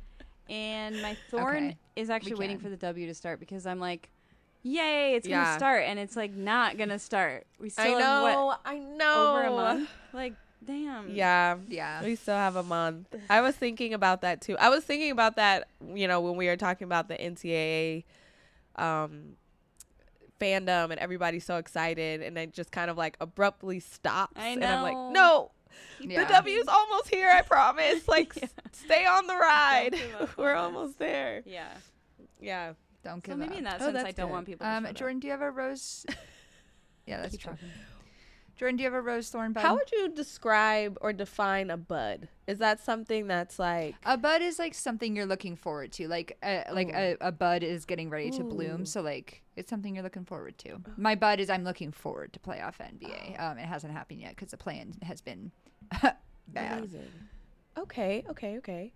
And 0.50 1.00
my 1.00 1.16
thorn 1.30 1.58
Okay, 1.58 1.78
is 1.96 2.10
actually 2.10 2.36
waiting 2.36 2.58
for 2.58 2.70
the 2.70 2.78
W 2.78 3.06
to 3.06 3.14
start 3.14 3.40
because 3.40 3.68
I'm 3.68 3.80
like, 3.80 4.10
yay, 4.64 5.14
it's 5.14 5.28
Yeah. 5.28 5.44
gonna 5.44 5.58
start, 5.60 5.84
and 5.86 6.00
it's 6.00 6.16
like 6.16 6.34
not 6.34 6.76
gonna 6.78 6.98
start. 6.98 7.46
We 7.60 7.70
still 7.70 7.86
I 7.86 7.90
have 7.90 8.00
know. 8.00 8.46
what 8.48 8.62
I 8.66 8.80
know. 8.80 9.28
over 9.30 9.44
a 9.44 9.52
month. 9.52 9.90
Like, 10.12 10.34
damn. 10.66 11.10
Yeah. 11.10 11.58
yeah. 11.68 12.04
We 12.04 12.16
still 12.16 12.36
have 12.36 12.56
a 12.56 12.64
month. 12.64 13.14
I 13.30 13.42
was 13.42 13.56
thinking 13.56 13.94
about 13.94 14.22
that 14.22 14.42
too. 14.42 14.58
I 14.58 14.70
was 14.70 14.84
thinking 14.84 15.12
about 15.12 15.36
that, 15.38 15.68
you 15.94 16.08
know, 16.08 16.22
when 16.22 16.36
we 16.36 16.48
were 16.48 16.58
talking 16.58 16.86
about 16.86 17.08
the 17.08 17.16
NCAA 17.16 18.04
um, 18.76 19.34
fandom 20.40 20.92
and 20.92 21.00
everybody's 21.00 21.46
so 21.46 21.58
excited, 21.58 22.22
and 22.22 22.38
it 22.38 22.54
just 22.54 22.72
kind 22.72 22.90
of 22.92 22.98
like 22.98 23.18
abruptly 23.22 23.80
stops. 23.80 24.34
I 24.36 24.48
And 24.50 24.64
I'm 24.64 24.82
like, 24.82 25.14
no, 25.14 25.52
Yeah. 26.00 26.24
the 26.24 26.30
W's 26.34 26.68
almost 26.68 27.10
here. 27.10 27.30
I 27.30 27.42
promise. 27.42 28.08
Like, 28.08 28.36
Yeah. 28.36 28.48
stay 28.74 29.06
on 29.06 29.28
the 29.28 29.36
ride. 29.36 29.96
We're 30.38 30.56
almost 30.56 31.00
there. 31.00 31.42
Yeah. 31.46 31.68
Yeah. 32.42 32.74
Don't 33.04 33.24
give 33.24 33.34
So 33.34 33.38
give 33.40 33.50
maybe 33.50 33.52
up. 33.54 33.58
in 33.60 33.64
that 33.66 33.82
Oh, 33.82 33.86
sense, 33.94 33.98
I 34.00 34.12
don't 34.12 34.28
good. 34.28 34.34
want 34.34 34.46
people. 34.48 34.66
To 34.66 34.72
um, 34.72 34.84
shut 34.84 34.90
up. 34.92 34.96
Jordan, 34.98 35.20
do 35.20 35.28
you 35.28 35.32
have 35.32 35.42
a 35.42 35.52
rose? 35.52 36.06
yeah, 37.06 37.22
that's 37.22 37.38
true. 37.38 37.54
Talking. 38.56 38.60
Jordan, 38.60 38.76
do 38.78 38.84
you 38.84 38.90
have 38.90 38.98
a 38.98 39.02
rose 39.02 39.30
thorn 39.30 39.54
bud? 39.54 39.62
How 39.62 39.76
would 39.76 39.92
you 39.92 40.10
describe 40.10 40.98
or 41.02 41.14
define 41.14 41.70
a 41.70 41.78
bud? 41.78 42.28
Is 42.48 42.60
that 42.60 42.80
something 42.80 43.28
that's 43.28 43.60
like 43.60 43.96
a 44.06 44.18
bud 44.18 44.42
is 44.42 44.60
like 44.60 44.74
something 44.74 45.16
you're 45.16 45.26
looking 45.26 45.56
forward 45.56 45.92
to. 45.94 46.08
Like 46.08 46.38
a, 46.44 46.66
like 46.72 46.90
a, 46.90 47.18
a 47.22 47.32
bud 47.32 47.64
is 47.64 47.86
getting 47.86 48.10
ready 48.10 48.32
to 48.32 48.44
bloom. 48.44 48.86
So 48.86 49.02
like 49.02 49.42
it's 49.56 49.70
something 49.70 49.94
you're 49.96 50.04
looking 50.04 50.26
forward 50.26 50.58
to. 50.60 50.80
My 50.98 51.16
bud 51.16 51.40
is 51.40 51.50
I'm 51.50 51.64
looking 51.64 51.92
forward 51.92 52.34
to 52.34 52.40
playoff 52.40 52.76
NBA. 52.78 53.42
Um, 53.42 53.58
it 53.58 53.66
hasn't 53.66 53.94
happened 53.94 54.22
yet 54.22 54.32
because 54.32 54.52
the 54.52 54.58
plan 54.58 54.94
has 55.04 55.22
been 55.22 55.52
bad. 56.48 56.80
Amazing. 56.80 57.12
Okay, 57.78 58.24
okay, 58.30 58.58
okay. 58.58 58.94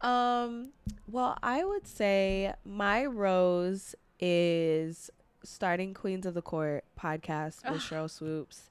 Um, 0.00 0.72
well, 1.06 1.38
I 1.42 1.64
would 1.64 1.86
say 1.86 2.52
my 2.64 3.06
rose 3.06 3.94
is 4.20 5.10
starting 5.44 5.94
Queens 5.94 6.26
of 6.26 6.34
the 6.34 6.42
Court 6.42 6.84
podcast 7.00 7.70
with 7.70 7.80
Sheryl 7.88 8.10
Swoopes. 8.10 8.68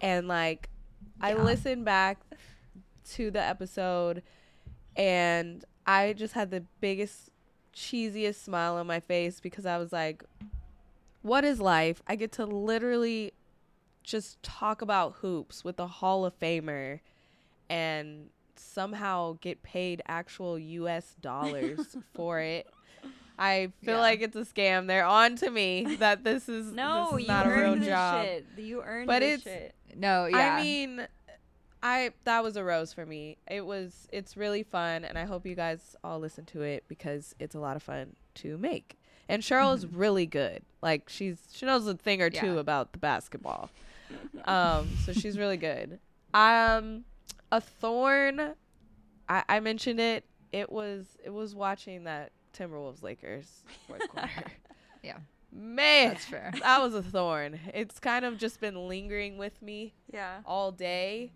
And 0.00 0.28
like 0.28 0.68
I 1.20 1.34
listened 1.34 1.84
back 1.84 2.18
to 3.12 3.30
the 3.30 3.40
episode 3.42 4.22
and 4.96 5.64
I 5.86 6.12
just 6.12 6.34
had 6.34 6.50
the 6.50 6.64
biggest 6.80 7.30
cheesiest 7.74 8.36
smile 8.42 8.76
on 8.76 8.86
my 8.86 9.00
face 9.00 9.40
because 9.40 9.66
I 9.66 9.78
was 9.78 9.92
like 9.92 10.24
what 11.22 11.44
is 11.44 11.60
life? 11.60 12.02
I 12.06 12.14
get 12.14 12.30
to 12.32 12.46
literally 12.46 13.32
just 14.04 14.40
talk 14.44 14.80
about 14.82 15.14
hoops 15.22 15.64
with 15.64 15.80
a 15.80 15.86
Hall 15.88 16.24
of 16.24 16.38
Famer 16.38 17.00
and 17.68 18.28
somehow 18.54 19.36
get 19.40 19.60
paid 19.64 20.02
actual 20.06 20.56
US 20.58 21.16
dollars 21.20 21.96
for 22.14 22.38
it. 22.40 22.68
I 23.38 23.72
feel 23.84 23.94
Yeah. 23.96 24.00
like 24.00 24.20
it's 24.22 24.36
a 24.36 24.44
scam. 24.44 24.86
They're 24.86 25.04
on 25.04 25.34
to 25.36 25.50
me 25.50 25.96
that 25.98 26.22
this 26.24 26.48
is 26.48 26.72
No, 26.72 27.10
this 27.12 27.14
is 27.14 27.20
you 27.22 27.26
not 27.34 27.46
a 27.46 27.50
real 27.50 27.58
earned 27.72 27.82
this 27.82 27.88
job. 27.88 28.24
shit. 28.24 28.46
You 28.56 28.82
earned 28.82 29.06
But 29.08 29.20
this 29.20 29.40
it's- 29.40 29.54
shit. 29.62 29.74
No, 29.96 30.26
yeah. 30.26 30.56
I 30.56 30.62
mean, 30.62 31.06
I 31.82 32.10
that 32.24 32.42
was 32.42 32.56
a 32.56 32.64
rose 32.64 32.92
for 32.92 33.06
me. 33.06 33.38
It 33.50 33.64
was 33.64 34.08
it's 34.12 34.36
really 34.36 34.62
fun 34.62 35.04
and 35.04 35.16
I 35.18 35.24
hope 35.24 35.46
you 35.46 35.54
guys 35.54 35.96
all 36.04 36.18
listen 36.18 36.44
to 36.46 36.62
it 36.62 36.84
because 36.88 37.34
it's 37.38 37.54
a 37.54 37.60
lot 37.60 37.76
of 37.76 37.82
fun 37.82 38.14
to 38.36 38.58
make. 38.58 38.98
And 39.28 39.42
Sheryl 39.42 39.74
is 39.74 39.86
really 39.86 40.26
good. 40.26 40.62
Like 40.82 41.08
she's 41.08 41.38
she 41.52 41.66
knows 41.66 41.86
a 41.86 41.94
thing 41.94 42.22
or 42.22 42.30
two 42.30 42.36
Mm-hmm. 42.38 42.54
Yeah. 42.54 42.60
about 42.60 42.92
the 42.92 42.98
basketball. 42.98 43.70
um 44.44 44.88
so 45.04 45.12
she's 45.12 45.38
really 45.38 45.56
good. 45.56 45.98
Um 46.34 47.04
a 47.52 47.60
thorn 47.60 48.54
I 49.28 49.44
I 49.48 49.60
mentioned 49.60 50.00
it. 50.00 50.24
It 50.52 50.70
was 50.70 51.06
it 51.24 51.30
was 51.30 51.54
watching 51.54 52.04
that 52.04 52.32
Timberwolves 52.56 53.02
Lakers 53.02 53.62
fourth 53.86 54.08
quarter. 54.08 54.28
Yeah. 55.02 55.18
Man, 55.58 56.08
That's 56.10 56.24
fair. 56.26 56.52
that 56.62 56.82
was 56.82 56.94
a 56.94 57.02
thorn. 57.02 57.58
It's 57.72 57.98
kind 57.98 58.24
of 58.24 58.36
just 58.38 58.60
been 58.60 58.88
lingering 58.88 59.38
with 59.38 59.60
me 59.62 59.94
Yeah. 60.12 60.40
all 60.44 60.70
day. 60.72 61.32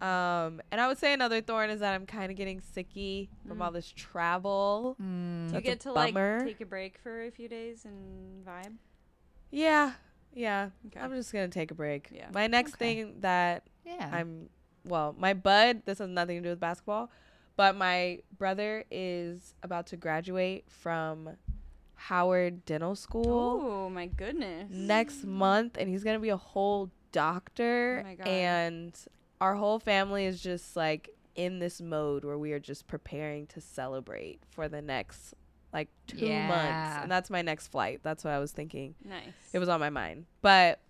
Um, 0.00 0.60
and 0.70 0.80
I 0.80 0.86
would 0.88 0.96
say 0.98 1.12
another 1.12 1.40
thorn 1.40 1.70
is 1.70 1.80
that 1.80 1.92
I'm 1.92 2.06
kind 2.06 2.30
of 2.30 2.36
getting 2.36 2.60
sicky 2.60 3.28
from 3.46 3.58
Mm. 3.58 3.62
all 3.64 3.70
this 3.72 3.90
travel. 3.90 4.96
Mm, 5.02 5.48
Do 5.50 5.56
you 5.56 5.60
get 5.60 5.80
to 5.80 5.92
bummer. 5.92 6.38
like 6.38 6.46
take 6.46 6.60
a 6.60 6.66
break 6.66 6.98
for 6.98 7.22
a 7.24 7.30
few 7.30 7.48
days 7.48 7.84
and 7.84 8.46
vibe? 8.46 8.74
Yeah, 9.50 9.92
yeah. 10.32 10.70
Okay. 10.86 11.00
I'm 11.00 11.12
just 11.14 11.32
gonna 11.32 11.48
take 11.48 11.70
a 11.70 11.74
break. 11.74 12.08
Yeah. 12.12 12.28
My 12.32 12.46
next 12.46 12.74
Okay. 12.74 12.94
thing 13.02 13.20
that 13.20 13.64
yeah. 13.84 14.08
I'm, 14.12 14.50
well, 14.84 15.14
my 15.18 15.34
bud. 15.34 15.82
This 15.84 15.98
has 15.98 16.08
nothing 16.08 16.36
to 16.38 16.42
do 16.42 16.48
with 16.50 16.60
basketball, 16.60 17.10
but 17.56 17.74
my 17.74 18.20
brother 18.36 18.84
is 18.92 19.54
about 19.64 19.88
to 19.88 19.96
graduate 19.96 20.64
from 20.68 21.30
Howard 22.02 22.64
Dental 22.64 22.94
School. 22.94 23.60
Oh 23.62 23.90
my 23.90 24.06
goodness. 24.06 24.68
next 24.70 25.24
month 25.24 25.76
and 25.78 25.88
he's 25.88 26.04
gonna 26.04 26.20
be 26.20 26.28
a 26.30 26.36
whole 26.36 26.90
doctor 27.12 28.00
Oh 28.04 28.08
my 28.08 28.14
God. 28.14 28.26
and 28.28 28.98
our 29.40 29.54
whole 29.54 29.78
family 29.78 30.24
is 30.26 30.40
just 30.42 30.76
like 30.76 31.10
in 31.34 31.58
this 31.58 31.80
mode 31.80 32.24
where 32.24 32.38
we 32.38 32.52
are 32.52 32.58
just 32.60 32.86
preparing 32.86 33.46
to 33.48 33.60
celebrate 33.60 34.40
for 34.50 34.68
the 34.68 34.80
next 34.82 35.34
like 35.72 35.88
two 36.06 36.16
months 36.28 37.02
and 37.02 37.10
that's 37.10 37.30
my 37.30 37.42
next 37.42 37.68
flight 37.68 38.00
that's 38.02 38.24
what 38.24 38.32
i 38.32 38.38
was 38.38 38.52
thinking 38.52 38.94
Nice. 39.04 39.22
it 39.52 39.58
was 39.58 39.68
on 39.68 39.78
my 39.80 39.90
mind 39.90 40.26
but 40.42 40.80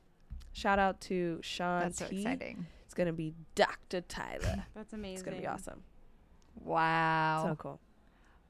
shout 0.53 0.79
out 0.79 1.01
to 1.03 1.39
sean 1.43 1.81
That's 1.83 1.99
so 1.99 2.07
exciting. 2.07 2.67
it's 2.85 2.95
gonna 2.95 3.13
be 3.13 3.35
dr 3.55 4.01
tyler 4.03 4.65
That's 4.75 4.93
amazing. 4.93 5.15
it's 5.15 5.23
gonna 5.23 5.41
be 5.41 5.47
awesome 5.47 5.83
Wow. 6.65 7.45
so 7.49 7.55
cool 7.57 7.81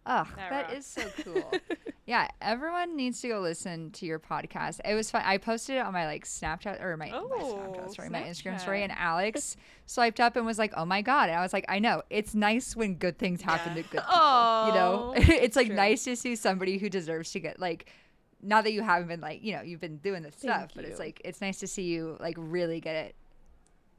Ugh, 0.06 0.26
That 0.36 0.50
that 0.50 0.72
is 0.76 0.86
so 0.86 1.02
cool. 1.22 1.52
yeah, 2.06 2.28
everyone 2.40 2.96
needs 2.96 3.20
to 3.20 3.28
go 3.28 3.40
listen 3.40 3.90
to 3.92 4.06
your 4.06 4.18
podcast. 4.18 4.80
It 4.84 4.94
was 4.94 5.10
fun. 5.10 5.22
I 5.24 5.36
posted 5.36 5.76
it 5.76 5.80
on 5.80 5.92
my 5.92 6.06
like 6.06 6.24
Snapchat 6.24 6.82
or 6.82 6.96
my, 6.96 7.10
my 7.10 7.16
oh, 7.18 7.74
Snapchat 7.76 7.84
Oh, 7.88 7.92
story, 7.92 8.08
my 8.08 8.22
Instagram 8.22 8.58
story, 8.58 8.82
and 8.82 8.92
Alex 8.92 9.56
swiped 9.84 10.18
up 10.20 10.36
and 10.36 10.46
was 10.46 10.58
like, 10.58 10.72
"Oh 10.76 10.86
my 10.86 11.02
god!" 11.02 11.28
And 11.28 11.38
I 11.38 11.42
was 11.42 11.52
like, 11.52 11.66
"I 11.68 11.78
know. 11.78 12.02
It's 12.08 12.34
nice 12.34 12.74
when 12.74 12.94
good 12.94 13.18
things 13.18 13.42
happen 13.42 13.76
Yeah. 13.76 13.82
to 13.82 13.88
good 13.88 14.00
people. 14.00 14.04
oh 14.14 14.66
You 14.68 14.72
know, 14.74 15.14
oh, 15.14 15.14
it's 15.42 15.56
like 15.56 15.66
True. 15.66 15.76
nice 15.76 16.04
to 16.04 16.16
see 16.16 16.36
somebody 16.36 16.78
who 16.78 16.88
deserves 16.88 17.30
to 17.32 17.40
get 17.40 17.60
like." 17.60 17.92
Not 18.40 18.62
that 18.64 18.72
you 18.72 18.82
haven't 18.82 19.08
been 19.08 19.20
like 19.20 19.42
you 19.42 19.52
know 19.52 19.62
you've 19.62 19.80
been 19.80 19.96
doing 19.96 20.22
this 20.22 20.36
Thank 20.36 20.54
stuff, 20.54 20.70
but 20.76 20.84
it's 20.84 21.00
like 21.00 21.20
it's 21.24 21.40
nice 21.40 21.58
to 21.58 21.66
see 21.66 21.82
you 21.82 22.16
like 22.20 22.36
really 22.38 22.80
get 22.80 22.94
it. 22.94 23.14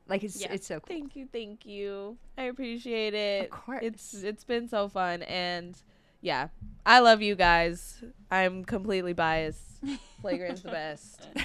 Like 0.10 0.24
it's 0.24 0.42
Yeah. 0.42 0.52
it's 0.52 0.68
so 0.68 0.80
cool. 0.80 0.96
Thank 0.96 1.16
you, 1.16 1.28
thank 1.32 1.66
you. 1.66 2.18
I 2.38 2.44
appreciate 2.44 3.14
it. 3.14 3.46
Of 3.46 3.52
course. 3.52 3.80
It's 3.84 4.14
it's 4.16 4.44
been 4.44 4.68
so 4.68 4.90
fun 4.90 5.22
and 5.24 5.78
yeah, 6.22 6.50
I 6.86 7.00
love 7.00 7.22
you 7.22 7.36
guys. 7.36 8.04
I'm 8.30 8.66
completely 8.66 9.14
biased. 9.14 9.62
Flagrant's 10.22 10.62
the 10.62 10.72
best. 10.72 11.28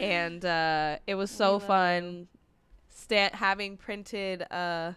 And 0.00 0.44
uh 0.44 0.98
it 1.06 1.14
was 1.14 1.30
so 1.30 1.58
fun 1.60 2.26
sta- 2.90 3.30
having 3.32 3.76
printed 3.76 4.42
uh 4.50 4.92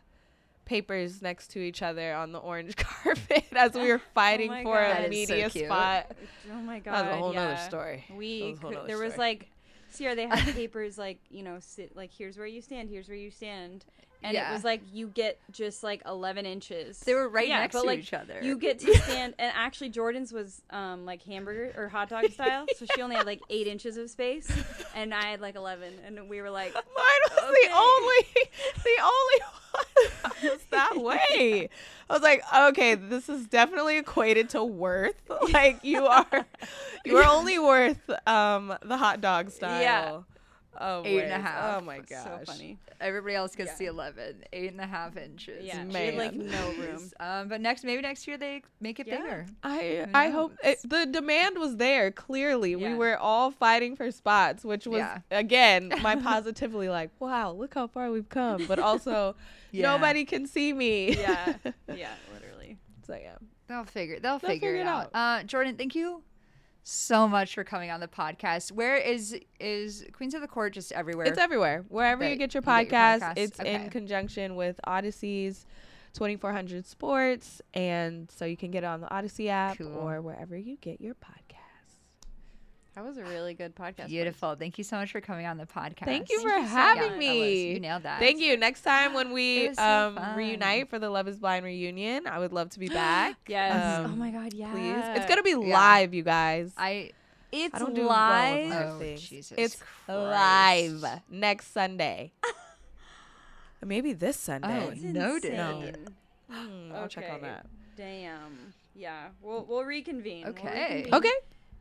papers 0.66 1.22
next 1.22 1.50
to 1.52 1.60
each 1.60 1.82
other 1.82 2.14
on 2.14 2.32
the 2.32 2.40
orange 2.40 2.76
carpet 2.76 3.46
as 3.56 3.74
we 3.74 3.88
were 3.92 4.02
fighting 4.14 4.50
my 4.50 4.64
for 4.64 4.76
God. 4.76 5.00
a 5.00 5.04
so 5.04 5.10
media 5.10 5.50
cute. 5.50 5.66
spot. 5.66 6.12
Oh 6.52 6.62
my 6.62 6.80
god. 6.80 6.94
That 6.94 7.06
was 7.06 7.14
a 7.14 7.18
whole 7.18 7.34
yeah. 7.34 7.68
story. 7.68 8.04
We 8.16 8.56
could, 8.62 8.88
there 8.88 8.98
was 8.98 9.16
like 9.18 9.50
Ciara, 9.98 10.16
they 10.16 10.28
had 10.28 10.40
papers 10.56 10.98
like, 10.98 11.20
you 11.30 11.44
know, 11.44 11.58
sit 11.60 11.96
like 11.96 12.12
here's 12.12 12.38
where 12.38 12.48
you 12.48 12.62
stand, 12.62 12.90
here's 12.90 13.08
where 13.08 13.18
you 13.18 13.32
stand. 13.32 13.86
And 14.22 14.34
Yeah. 14.34 14.50
it 14.50 14.54
was 14.54 14.64
like 14.66 14.82
you 14.92 15.08
get 15.08 15.40
just 15.52 15.82
like 15.82 16.02
eleven 16.06 16.46
inches. 16.46 17.00
They 17.00 17.14
were 17.14 17.30
right 17.30 17.48
Yeah, 17.48 17.60
next 17.60 17.74
but, 17.76 17.82
to 17.82 17.88
like, 17.88 18.00
each 18.00 18.14
other. 18.14 18.40
You 18.42 18.58
get 18.58 18.80
to 18.80 18.94
stand 19.04 19.34
and 19.40 19.52
actually 19.56 19.90
Jordan's 19.90 20.34
was 20.34 20.62
um 20.72 21.06
like 21.06 21.22
hamburger 21.24 21.74
or 21.78 21.88
hot 21.88 22.10
dog 22.10 22.30
style. 22.34 22.66
So 22.78 22.86
she 22.86 23.02
only 23.02 23.16
had 23.16 23.26
like 23.26 23.42
eight 23.50 23.68
inches 23.68 23.96
of 23.98 24.10
space 24.10 24.52
and 24.94 25.14
I 25.14 25.24
had 25.32 25.40
like 25.40 25.56
eleven 25.56 25.94
and 26.06 26.30
we 26.30 26.42
were 26.42 26.50
like 26.50 26.74
Mine 26.74 26.84
was 27.32 27.40
Okay. 27.44 27.68
the 27.68 27.74
only, 27.76 28.52
the 28.84 29.02
only 29.04 29.40
one 29.72 30.12
that 30.24 30.44
was 30.44 30.60
that 30.72 30.98
way. 30.98 31.70
I 32.10 32.14
was 32.14 32.22
like, 32.22 32.44
okay, 32.54 32.96
this 32.96 33.30
is 33.30 33.46
definitely 33.48 33.98
equated 33.98 34.50
to 34.50 34.64
worth. 34.64 35.16
Like 35.54 35.84
you 35.84 36.06
are, 36.06 36.46
you 37.06 37.18
are 37.18 37.24
only 37.38 37.58
worth 37.58 37.98
um 38.28 38.76
the 38.84 38.98
hot 38.98 39.22
dog 39.22 39.52
style. 39.52 39.82
Yeah. 39.82 40.18
Oh, 40.80 41.02
Eight 41.04 41.24
and 41.24 41.34
a 41.34 41.40
half. 41.40 41.82
Oh 41.82 41.86
my 41.86 42.00
gosh. 42.00 42.24
so 42.24 42.40
funny. 42.46 42.78
Everybody 43.02 43.36
else 43.36 43.56
gets 43.56 43.72
Yeah. 43.72 43.78
the 43.78 43.86
11, 43.88 44.44
eight 44.54 44.72
and 44.72 44.80
a 44.80 44.86
half 44.88 45.18
inches. 45.18 45.66
Yeah. 45.66 45.84
She 45.90 45.98
had 46.06 46.16
like 46.16 46.34
no 46.34 46.72
room. 46.74 47.10
Um, 47.20 47.48
but 47.48 47.60
next, 47.60 47.84
maybe 47.84 48.02
next 48.02 48.28
year 48.28 48.38
they 48.38 48.62
make 48.80 49.00
it 49.00 49.08
Yeah. 49.08 49.18
bigger. 49.18 49.46
I 49.64 50.06
Who 50.06 50.12
I 50.14 50.30
hope 50.30 50.54
it, 50.64 50.80
the 50.88 51.06
demand 51.06 51.58
was 51.58 51.78
there. 51.78 52.12
Clearly, 52.12 52.76
we 52.76 52.94
were 52.94 53.18
all 53.18 53.52
fighting 53.52 53.96
for 53.96 54.12
spots, 54.12 54.64
which 54.64 54.86
was 54.86 55.00
Yeah. 55.00 55.20
again 55.32 55.92
my 56.02 56.16
positively 56.16 56.88
like, 56.88 57.10
wow, 57.20 57.52
look 57.52 57.74
how 57.74 57.88
far 57.88 58.12
we've 58.12 58.30
come. 58.30 58.66
But 58.68 58.80
also, 58.80 59.36
Yeah. 59.72 59.92
nobody 59.92 60.24
can 60.26 60.46
see 60.48 60.72
me. 60.74 61.16
Yeah. 61.18 61.56
Yeah, 61.94 62.10
literally. 62.34 62.78
so 63.06 63.16
yeah. 63.16 63.36
They'll 63.68 63.84
figure. 63.84 64.20
They'll, 64.20 64.40
They'll 64.40 64.50
figure, 64.50 64.70
figure 64.70 64.76
it 64.78 64.82
it 64.82 64.88
out. 64.88 65.10
Uh, 65.14 65.44
Jordan, 65.44 65.76
thank 65.76 65.94
you 65.96 66.24
so 66.90 67.28
much 67.28 67.54
for 67.56 67.64
coming 67.64 67.92
on 67.92 68.00
the 68.00 68.08
podcast. 68.08 68.72
Where 68.72 68.96
is 68.98 69.38
is 69.60 70.06
Queens 70.14 70.34
of 70.34 70.42
the 70.42 70.48
Court 70.48 70.74
just 70.74 70.92
everywhere? 70.92 71.26
It's 71.28 71.38
everywhere. 71.38 71.86
Wherever 71.90 72.28
you 72.28 72.36
get 72.36 72.54
your 72.54 72.62
you 72.62 72.64
get 72.86 72.92
your 72.92 73.00
podcast, 73.00 73.20
podcast. 73.22 73.34
it's 73.38 73.60
Okay. 73.60 73.76
in 73.76 73.90
conjunction 73.90 74.56
with 74.56 74.80
Odyssey's 74.86 75.66
2400 76.14 76.86
Sports. 76.86 77.62
And 77.74 78.30
so 78.32 78.46
you 78.46 78.58
can 78.58 78.72
get 78.72 78.84
it 78.84 78.88
on 78.88 79.02
the 79.02 79.14
Odyssey 79.14 79.50
app 79.50 79.78
Cool. 79.78 79.96
or 79.96 80.22
wherever 80.22 80.58
you 80.58 80.78
get 80.78 81.00
your 81.00 81.14
podcast. 81.16 81.59
That 83.00 83.06
was 83.06 83.18
a 83.18 83.24
really 83.24 83.54
good 83.54 83.78
podcast. 83.78 84.08
Beautiful. 84.10 84.56
Thank 84.56 84.78
you 84.78 84.84
so 84.84 84.98
much 84.98 85.14
for 85.14 85.22
coming 85.22 85.46
on 85.46 85.56
the 85.56 85.66
podcast. 85.66 86.04
Thank 86.04 86.30
you 86.30 86.40
Thank 86.42 86.50
for 86.52 86.58
you 86.60 86.66
so 86.68 86.70
having 86.76 87.12
much. 87.12 87.18
Me. 87.20 87.72
You 87.72 87.80
nailed 87.80 88.04
that. 88.04 88.20
Thank 88.20 88.42
you. 88.42 88.58
Next 88.58 88.82
time 88.82 89.14
when 89.14 89.32
we 89.34 89.74
so 89.74 89.82
um, 89.82 90.16
fun. 90.18 90.36
reunite 90.38 90.90
for 90.90 91.00
the 91.00 91.10
Love 91.10 91.30
is 91.30 91.40
Blind 91.40 91.64
reunion, 91.64 92.28
I 92.28 92.40
would 92.40 92.52
love 92.52 92.72
to 92.72 92.80
be 92.80 92.90
back. 93.04 93.38
Yes. 93.48 94.00
Um, 94.04 94.12
oh 94.12 94.16
my 94.18 94.32
god, 94.32 94.54
yeah. 94.54 94.70
Please. 94.74 95.18
It's 95.18 95.26
going 95.34 95.38
to 95.38 95.44
be 95.44 95.66
Yeah. 95.66 95.74
live, 95.78 96.14
you 96.14 96.24
guys. 96.24 96.74
I 96.78 97.12
It's 97.54 97.74
I 97.74 97.80
don't 97.80 97.94
do 97.94 98.02
well 98.02 98.10
live. 98.10 99.00
with 99.00 99.14
Oh. 99.14 99.16
Jesus 99.16 99.54
it's 99.58 99.82
Christ. 100.06 101.02
live 101.02 101.22
next 101.32 101.72
Sunday. 101.72 102.34
Maybe 103.86 104.12
this 104.12 104.36
Sunday. 104.36 104.68
Oh, 104.84 104.90
That's 104.90 105.02
noted. 105.04 105.54
insane. 105.54 106.08
Hmm, 106.52 106.92
I'll 106.94 107.08
check 107.08 107.32
on 107.32 107.44
that. 107.44 107.66
Damn. 107.96 108.74
Yeah. 108.94 109.28
We'll 109.42 109.64
we'll 109.64 109.86
reconvene. 109.86 110.44
We'll 110.44 110.52
Okay. 110.52 110.96
reconvene. 111.06 111.14
Okay. 111.16 111.32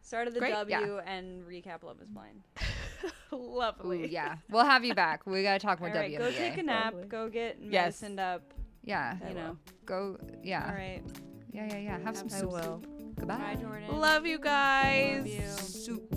Start 0.08 0.26
of 0.26 0.32
the 0.32 0.40
Great. 0.40 0.52
W 0.54 1.00
and 1.06 1.42
recap 1.42 1.82
Love 1.82 2.00
is 2.00 2.08
Blind. 2.08 2.40
Ooh, 3.34 3.58
Lovely. 3.58 4.08
yeah. 4.10 4.36
We'll 4.48 4.64
have 4.64 4.82
you 4.82 4.94
back. 4.94 5.26
We 5.26 5.42
gotta 5.42 5.58
talk 5.58 5.80
more 5.80 5.90
All 5.90 5.94
right, 5.94 6.10
WNBA. 6.10 6.18
go 6.18 6.30
take 6.30 6.56
a 6.56 6.62
nap. 6.62 6.94
Lovely. 6.94 7.08
Go 7.08 7.28
get 7.28 7.58
Yes. 7.60 8.00
medicined 8.00 8.18
up. 8.18 8.54
yeah. 8.82 9.18
You 9.28 9.34
know. 9.34 9.56
Go. 9.84 10.16
Yeah. 10.42 10.64
All 10.66 10.74
right. 10.74 11.02
Yeah. 11.52 11.66
Yeah. 11.68 11.76
Yeah. 11.78 11.98
Have 12.00 12.16
some 12.16 12.30
Have 12.30 12.38
I 12.38 12.40
soup. 12.40 12.50
will. 12.52 12.82
Goodbye. 13.16 13.36
Bye, 13.36 13.56
Jordan. 13.60 14.00
Love 14.00 14.24
you 14.24 14.38
guys. 14.38 15.18
Love 15.18 15.26
you. 15.90 16.08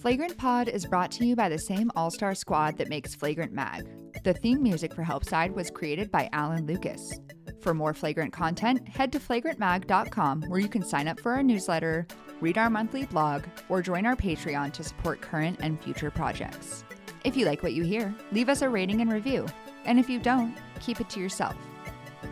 Flagrant 0.00 0.38
Pod 0.38 0.68
is 0.68 0.86
brought 0.86 1.10
to 1.12 1.26
you 1.26 1.36
by 1.36 1.50
the 1.50 1.58
same 1.58 1.90
all 1.96 2.10
star 2.10 2.34
squad 2.34 2.78
that 2.78 2.88
makes 2.88 3.14
Flagrant 3.14 3.52
Mag. 3.52 3.86
The 4.24 4.32
theme 4.32 4.62
music 4.62 4.94
for 4.94 5.02
Helpside 5.02 5.52
was 5.54 5.70
created 5.70 6.10
by 6.10 6.30
Alan 6.32 6.64
Lucas. 6.66 7.20
For 7.64 7.72
more 7.72 7.94
flagrant 7.94 8.30
content, 8.30 8.86
head 8.86 9.10
to 9.12 9.18
flagrantmag.com 9.18 10.42
where 10.48 10.60
you 10.60 10.68
can 10.68 10.84
sign 10.84 11.08
up 11.08 11.18
for 11.18 11.32
our 11.32 11.42
newsletter, 11.42 12.06
read 12.42 12.58
our 12.58 12.68
monthly 12.68 13.06
blog, 13.06 13.44
or 13.70 13.80
join 13.80 14.04
our 14.04 14.14
Patreon 14.14 14.70
to 14.74 14.84
support 14.84 15.22
current 15.22 15.60
and 15.62 15.82
future 15.82 16.10
projects. 16.10 16.84
If 17.24 17.38
you 17.38 17.46
like 17.46 17.62
what 17.62 17.72
you 17.72 17.82
hear, 17.82 18.14
leave 18.32 18.50
us 18.50 18.60
a 18.60 18.68
rating 18.68 19.00
and 19.00 19.10
review. 19.10 19.46
And 19.86 19.98
if 19.98 20.10
you 20.10 20.18
don't, 20.18 20.54
keep 20.80 21.00
it 21.00 21.08
to 21.08 21.20
yourself. 21.20 21.56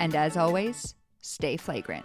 And 0.01 0.15
as 0.15 0.37
always, 0.37 0.97
stay 1.23 1.57
flagrant. 1.57 2.05